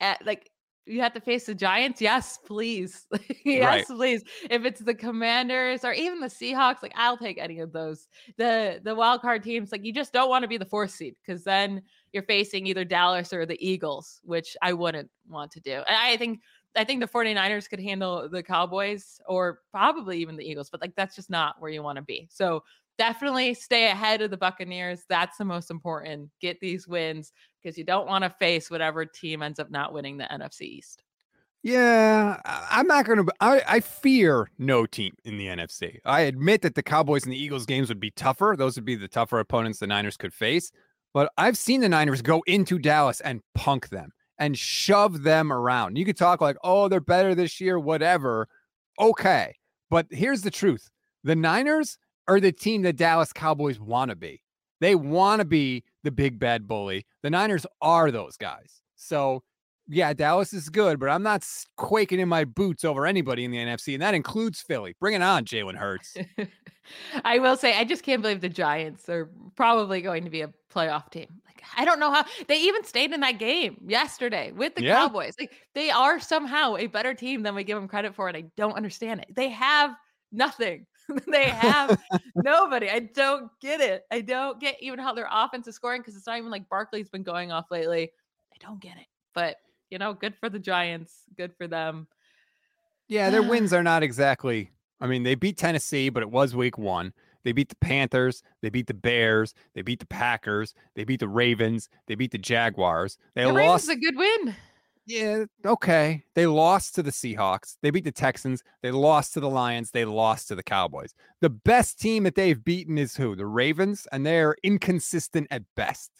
at 0.00 0.24
like 0.26 0.50
you 0.86 1.00
have 1.00 1.12
to 1.14 1.20
face 1.20 1.46
the 1.46 1.54
Giants. 1.54 2.00
Yes, 2.00 2.38
please. 2.44 3.06
yes, 3.44 3.64
right. 3.64 3.86
please. 3.86 4.24
If 4.50 4.64
it's 4.64 4.80
the 4.80 4.94
Commanders 4.94 5.84
or 5.84 5.92
even 5.92 6.20
the 6.20 6.26
Seahawks, 6.26 6.82
like 6.82 6.92
I'll 6.96 7.16
take 7.16 7.38
any 7.38 7.60
of 7.60 7.72
those. 7.72 8.08
The 8.36 8.80
the 8.82 8.94
wild 8.94 9.20
card 9.20 9.42
teams, 9.42 9.72
like 9.72 9.84
you 9.84 9.92
just 9.92 10.12
don't 10.12 10.28
want 10.28 10.42
to 10.42 10.48
be 10.48 10.58
the 10.58 10.64
fourth 10.64 10.90
seed 10.90 11.14
because 11.24 11.44
then 11.44 11.82
you're 12.12 12.24
facing 12.24 12.66
either 12.66 12.84
Dallas 12.84 13.32
or 13.32 13.46
the 13.46 13.58
Eagles, 13.64 14.20
which 14.24 14.56
I 14.60 14.72
wouldn't 14.72 15.10
want 15.28 15.52
to 15.52 15.60
do. 15.60 15.72
And 15.72 15.96
I 15.96 16.16
think 16.16 16.40
I 16.74 16.84
think 16.84 17.00
the 17.00 17.08
49ers 17.08 17.68
could 17.68 17.80
handle 17.80 18.28
the 18.28 18.42
Cowboys 18.42 19.20
or 19.26 19.60
probably 19.70 20.18
even 20.18 20.36
the 20.36 20.44
Eagles, 20.44 20.70
but 20.70 20.80
like 20.80 20.94
that's 20.96 21.14
just 21.14 21.30
not 21.30 21.56
where 21.60 21.70
you 21.70 21.82
want 21.82 21.96
to 21.96 22.02
be. 22.02 22.28
So 22.30 22.64
definitely 23.02 23.52
stay 23.52 23.90
ahead 23.90 24.22
of 24.22 24.30
the 24.30 24.36
Buccaneers. 24.36 25.02
That's 25.08 25.36
the 25.36 25.44
most 25.44 25.72
important. 25.72 26.30
Get 26.40 26.60
these 26.60 26.86
wins 26.86 27.32
because 27.60 27.76
you 27.76 27.82
don't 27.82 28.06
want 28.06 28.22
to 28.22 28.30
face 28.38 28.70
whatever 28.70 29.04
team 29.04 29.42
ends 29.42 29.58
up 29.58 29.72
not 29.72 29.92
winning 29.92 30.18
the 30.18 30.24
NFC 30.24 30.62
East. 30.62 31.02
Yeah, 31.64 32.40
I'm 32.44 32.86
not 32.86 33.04
going 33.04 33.26
to. 33.26 33.32
I 33.40 33.80
fear 33.80 34.48
no 34.56 34.86
team 34.86 35.14
in 35.24 35.36
the 35.36 35.46
NFC. 35.46 35.98
I 36.04 36.20
admit 36.20 36.62
that 36.62 36.76
the 36.76 36.82
Cowboys 36.82 37.24
and 37.24 37.32
the 37.32 37.42
Eagles 37.42 37.66
games 37.66 37.88
would 37.88 37.98
be 37.98 38.12
tougher. 38.12 38.54
Those 38.56 38.76
would 38.76 38.84
be 38.84 38.94
the 38.94 39.08
tougher 39.08 39.40
opponents 39.40 39.80
the 39.80 39.88
Niners 39.88 40.16
could 40.16 40.32
face. 40.32 40.70
But 41.12 41.32
I've 41.36 41.58
seen 41.58 41.80
the 41.80 41.88
Niners 41.88 42.22
go 42.22 42.42
into 42.46 42.78
Dallas 42.78 43.20
and 43.20 43.40
punk 43.56 43.88
them 43.88 44.12
and 44.38 44.56
shove 44.56 45.24
them 45.24 45.52
around. 45.52 45.98
You 45.98 46.04
could 46.04 46.16
talk 46.16 46.40
like, 46.40 46.56
oh, 46.62 46.86
they're 46.86 47.00
better 47.00 47.34
this 47.34 47.60
year, 47.60 47.80
whatever. 47.80 48.48
Okay. 49.00 49.56
But 49.90 50.06
here's 50.10 50.42
the 50.42 50.52
truth 50.52 50.88
the 51.24 51.36
Niners 51.36 51.98
are 52.28 52.40
the 52.40 52.52
team 52.52 52.82
that 52.82 52.96
Dallas 52.96 53.32
Cowboys 53.32 53.80
want 53.80 54.10
to 54.10 54.16
be. 54.16 54.42
They 54.80 54.94
want 54.94 55.40
to 55.40 55.44
be 55.44 55.84
the 56.02 56.10
big 56.10 56.38
bad 56.38 56.66
bully. 56.66 57.06
The 57.22 57.30
Niners 57.30 57.66
are 57.80 58.10
those 58.10 58.36
guys. 58.36 58.82
So, 58.96 59.42
yeah, 59.88 60.12
Dallas 60.12 60.52
is 60.52 60.68
good, 60.68 60.98
but 60.98 61.08
I'm 61.08 61.22
not 61.22 61.46
quaking 61.76 62.20
in 62.20 62.28
my 62.28 62.44
boots 62.44 62.84
over 62.84 63.06
anybody 63.06 63.44
in 63.44 63.50
the 63.50 63.58
NFC, 63.58 63.94
and 63.94 64.02
that 64.02 64.14
includes 64.14 64.60
Philly. 64.60 64.94
Bring 65.00 65.14
it 65.14 65.22
on, 65.22 65.44
Jalen 65.44 65.76
Hurts. 65.76 66.16
I 67.24 67.38
will 67.38 67.56
say, 67.56 67.78
I 67.78 67.84
just 67.84 68.02
can't 68.02 68.22
believe 68.22 68.40
the 68.40 68.48
Giants 68.48 69.08
are 69.08 69.30
probably 69.54 70.00
going 70.00 70.24
to 70.24 70.30
be 70.30 70.42
a 70.42 70.52
playoff 70.72 71.10
team. 71.10 71.28
Like, 71.46 71.62
I 71.76 71.84
don't 71.84 72.00
know 72.00 72.12
how 72.12 72.24
they 72.48 72.60
even 72.62 72.84
stayed 72.84 73.12
in 73.12 73.20
that 73.20 73.38
game 73.38 73.76
yesterday 73.86 74.52
with 74.52 74.74
the 74.74 74.82
yeah. 74.82 74.96
Cowboys. 74.96 75.34
Like, 75.38 75.52
they 75.74 75.90
are 75.90 76.18
somehow 76.18 76.76
a 76.76 76.86
better 76.86 77.14
team 77.14 77.42
than 77.42 77.54
we 77.54 77.64
give 77.64 77.76
them 77.76 77.88
credit 77.88 78.14
for, 78.14 78.28
and 78.28 78.36
I 78.36 78.44
don't 78.56 78.74
understand 78.74 79.20
it. 79.20 79.34
They 79.34 79.48
have 79.50 79.94
nothing. 80.32 80.86
they 81.30 81.48
have 81.48 82.00
nobody. 82.36 82.88
I 82.88 83.00
don't 83.00 83.50
get 83.60 83.80
it. 83.80 84.04
I 84.10 84.20
don't 84.20 84.60
get 84.60 84.76
even 84.80 84.98
how 84.98 85.14
their 85.14 85.28
offense 85.30 85.66
is 85.66 85.74
scoring 85.74 86.00
because 86.00 86.16
it's 86.16 86.26
not 86.26 86.38
even 86.38 86.50
like 86.50 86.68
Barkley's 86.68 87.08
been 87.08 87.22
going 87.22 87.52
off 87.52 87.66
lately. 87.70 88.10
I 88.52 88.66
don't 88.66 88.80
get 88.80 88.96
it. 88.96 89.06
But 89.34 89.56
you 89.90 89.98
know, 89.98 90.14
good 90.14 90.34
for 90.38 90.48
the 90.48 90.58
Giants. 90.58 91.22
Good 91.36 91.52
for 91.56 91.66
them. 91.66 92.06
Yeah, 93.08 93.30
their 93.30 93.42
wins 93.48 93.72
are 93.72 93.82
not 93.82 94.02
exactly. 94.02 94.70
I 95.00 95.06
mean, 95.06 95.22
they 95.22 95.34
beat 95.34 95.58
Tennessee, 95.58 96.08
but 96.08 96.22
it 96.22 96.30
was 96.30 96.54
week 96.54 96.78
one. 96.78 97.12
They 97.44 97.52
beat 97.52 97.68
the 97.68 97.76
Panthers. 97.76 98.42
They 98.62 98.70
beat 98.70 98.86
the 98.86 98.94
Bears. 98.94 99.54
They 99.74 99.82
beat 99.82 99.98
the 99.98 100.06
Packers. 100.06 100.74
They 100.94 101.04
beat 101.04 101.20
the 101.20 101.28
Ravens. 101.28 101.88
They 102.06 102.14
beat 102.14 102.30
the 102.30 102.38
Jaguars. 102.38 103.18
They 103.34 103.42
the 103.42 103.52
lost. 103.52 103.88
Ravens 103.88 103.88
a 103.88 103.96
good 103.96 104.16
win. 104.16 104.54
Yeah, 105.04 105.44
okay. 105.66 106.22
They 106.34 106.46
lost 106.46 106.94
to 106.94 107.02
the 107.02 107.10
Seahawks. 107.10 107.76
They 107.82 107.90
beat 107.90 108.04
the 108.04 108.12
Texans. 108.12 108.62
They 108.82 108.92
lost 108.92 109.34
to 109.34 109.40
the 109.40 109.50
Lions. 109.50 109.90
They 109.90 110.04
lost 110.04 110.48
to 110.48 110.54
the 110.54 110.62
Cowboys. 110.62 111.12
The 111.40 111.50
best 111.50 111.98
team 112.00 112.22
that 112.22 112.36
they've 112.36 112.62
beaten 112.62 112.98
is 112.98 113.16
who? 113.16 113.34
The 113.34 113.46
Ravens, 113.46 114.06
and 114.12 114.24
they're 114.24 114.56
inconsistent 114.62 115.48
at 115.50 115.62
best. 115.74 116.12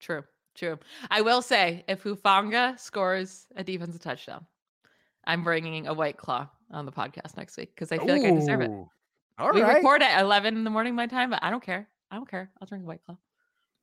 True, 0.00 0.24
true. 0.54 0.78
I 1.10 1.20
will 1.20 1.42
say, 1.42 1.84
if 1.86 2.02
Hufanga 2.02 2.78
scores 2.80 3.46
a 3.56 3.62
defensive 3.62 4.00
touchdown, 4.00 4.46
I'm 5.26 5.44
bringing 5.44 5.86
a 5.86 5.94
white 5.94 6.16
claw 6.16 6.48
on 6.70 6.86
the 6.86 6.92
podcast 6.92 7.36
next 7.36 7.56
week 7.58 7.74
because 7.74 7.92
I 7.92 7.98
feel 7.98 8.16
like 8.16 8.24
I 8.24 8.30
deserve 8.34 8.62
it. 8.62 8.70
Ooh, 8.70 8.88
All 9.38 9.52
we 9.52 9.60
right. 9.62 9.76
record 9.76 10.02
at 10.02 10.20
11 10.20 10.56
in 10.56 10.64
the 10.64 10.70
morning 10.70 10.94
my 10.94 11.06
time, 11.06 11.30
but 11.30 11.40
I 11.42 11.50
don't 11.50 11.62
care. 11.62 11.88
I 12.10 12.16
don't 12.16 12.28
care. 12.28 12.50
I'll 12.60 12.66
drink 12.66 12.84
a 12.84 12.86
white 12.86 13.04
claw. 13.04 13.16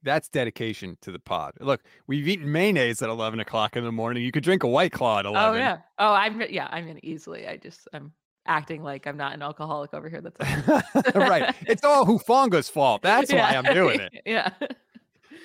That's 0.04 0.30
dedication 0.30 0.98
to 1.02 1.12
the 1.12 1.20
pod. 1.20 1.54
Look, 1.60 1.82
we've 2.08 2.28
eaten 2.28 2.52
mayonnaise 2.52 3.02
at 3.02 3.10
11 3.10 3.40
o'clock 3.40 3.76
in 3.76 3.84
the 3.84 3.92
morning. 3.92 4.24
You 4.24 4.32
could 4.32 4.44
drink 4.44 4.64
a 4.64 4.68
white 4.68 4.92
claw 4.92 5.20
at 5.20 5.26
11. 5.26 5.50
Oh 5.50 5.58
yeah. 5.60 5.78
Oh, 5.98 6.14
I'm 6.14 6.42
yeah. 6.50 6.68
I'm 6.72 6.88
gonna 6.88 7.00
easily. 7.04 7.48
I 7.48 7.58
just 7.58 7.88
I'm 7.94 8.14
acting 8.46 8.84
like 8.84 9.08
I'm 9.08 9.18
not 9.18 9.34
an 9.34 9.42
alcoholic 9.42 9.94
over 9.94 10.10
here. 10.10 10.22
That's 10.22 11.16
right. 11.16 11.56
It's 11.62 11.84
all 11.84 12.06
Hufanga's 12.06 12.70
fault. 12.70 13.02
That's 13.04 13.32
why 13.32 13.56
I'm 13.56 13.74
doing 13.74 14.00
it. 14.00 14.14
yeah. 14.26 14.52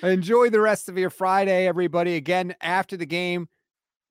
Enjoy 0.03 0.49
the 0.49 0.59
rest 0.59 0.89
of 0.89 0.97
your 0.97 1.09
Friday, 1.09 1.67
everybody. 1.67 2.15
Again, 2.15 2.55
after 2.61 2.97
the 2.97 3.05
game, 3.05 3.47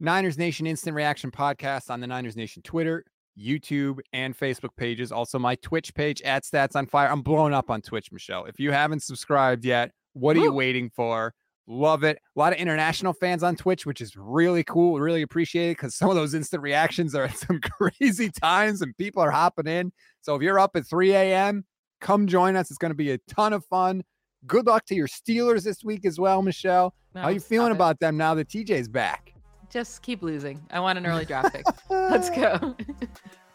Niners 0.00 0.38
Nation 0.38 0.66
Instant 0.66 0.96
Reaction 0.96 1.30
podcast 1.30 1.90
on 1.90 2.00
the 2.00 2.06
Niners 2.06 2.36
Nation 2.36 2.62
Twitter, 2.62 3.04
YouTube, 3.38 3.98
and 4.12 4.36
Facebook 4.36 4.76
pages. 4.76 5.12
Also, 5.12 5.38
my 5.38 5.56
Twitch 5.56 5.94
page 5.94 6.22
at 6.22 6.44
Stats 6.44 6.76
on 6.76 6.86
Fire. 6.86 7.10
I'm 7.10 7.22
blowing 7.22 7.52
up 7.52 7.70
on 7.70 7.82
Twitch, 7.82 8.12
Michelle. 8.12 8.44
If 8.46 8.58
you 8.58 8.72
haven't 8.72 9.02
subscribed 9.02 9.64
yet, 9.64 9.92
what 10.14 10.36
are 10.36 10.40
you 10.40 10.52
waiting 10.52 10.90
for? 10.90 11.34
Love 11.66 12.04
it. 12.04 12.18
A 12.36 12.38
lot 12.38 12.52
of 12.52 12.58
international 12.58 13.12
fans 13.14 13.42
on 13.42 13.56
Twitch, 13.56 13.86
which 13.86 14.00
is 14.00 14.16
really 14.16 14.64
cool. 14.64 15.00
Really 15.00 15.22
appreciate 15.22 15.70
it 15.70 15.76
because 15.76 15.94
some 15.94 16.10
of 16.10 16.14
those 16.16 16.34
instant 16.34 16.62
reactions 16.62 17.14
are 17.14 17.24
at 17.30 17.38
some 17.38 17.60
crazy 17.60 18.30
times 18.30 18.82
and 18.82 18.96
people 18.96 19.22
are 19.22 19.30
hopping 19.30 19.66
in. 19.66 19.92
So 20.20 20.34
if 20.34 20.42
you're 20.42 20.58
up 20.58 20.72
at 20.76 20.86
3 20.86 21.12
a.m., 21.12 21.64
come 22.00 22.26
join 22.26 22.54
us. 22.56 22.70
It's 22.70 22.78
going 22.78 22.90
to 22.90 22.96
be 22.96 23.12
a 23.12 23.18
ton 23.28 23.52
of 23.52 23.64
fun. 23.66 24.02
Good 24.46 24.66
luck 24.66 24.84
to 24.86 24.94
your 24.94 25.08
Steelers 25.08 25.64
this 25.64 25.82
week 25.82 26.04
as 26.04 26.18
well, 26.20 26.42
Michelle. 26.42 26.94
How 27.14 27.22
No, 27.22 27.28
you 27.28 27.40
feeling 27.40 27.70
it. 27.70 27.76
about 27.76 27.98
them 27.98 28.18
now 28.18 28.34
that 28.34 28.48
TJ's 28.48 28.88
back? 28.88 29.32
Just 29.70 30.02
keep 30.02 30.22
losing. 30.22 30.60
I 30.70 30.80
want 30.80 30.98
an 30.98 31.06
early 31.06 31.24
draft 31.26 31.54
pick. 31.54 31.64
Let's 31.88 32.28
go. 32.30 32.76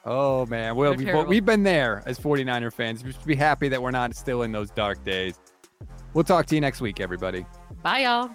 Oh 0.06 0.46
man, 0.46 0.76
well 0.78 0.96
we've, 0.96 1.28
we've 1.28 1.46
been 1.46 1.64
there 1.64 2.02
as 2.06 2.18
49er 2.18 2.72
fans. 2.74 3.04
Just 3.04 3.26
be 3.26 3.36
happy 3.36 3.68
that 3.68 3.82
we're 3.82 3.92
not 3.92 4.16
still 4.16 4.44
in 4.44 4.52
those 4.52 4.72
dark 4.72 5.04
days. 5.04 5.38
We'll 6.14 6.24
talk 6.24 6.46
to 6.48 6.56
you 6.56 6.62
next 6.62 6.82
week, 6.82 7.00
everybody. 7.00 7.46
Bye, 7.84 8.00
y'all. 8.00 8.30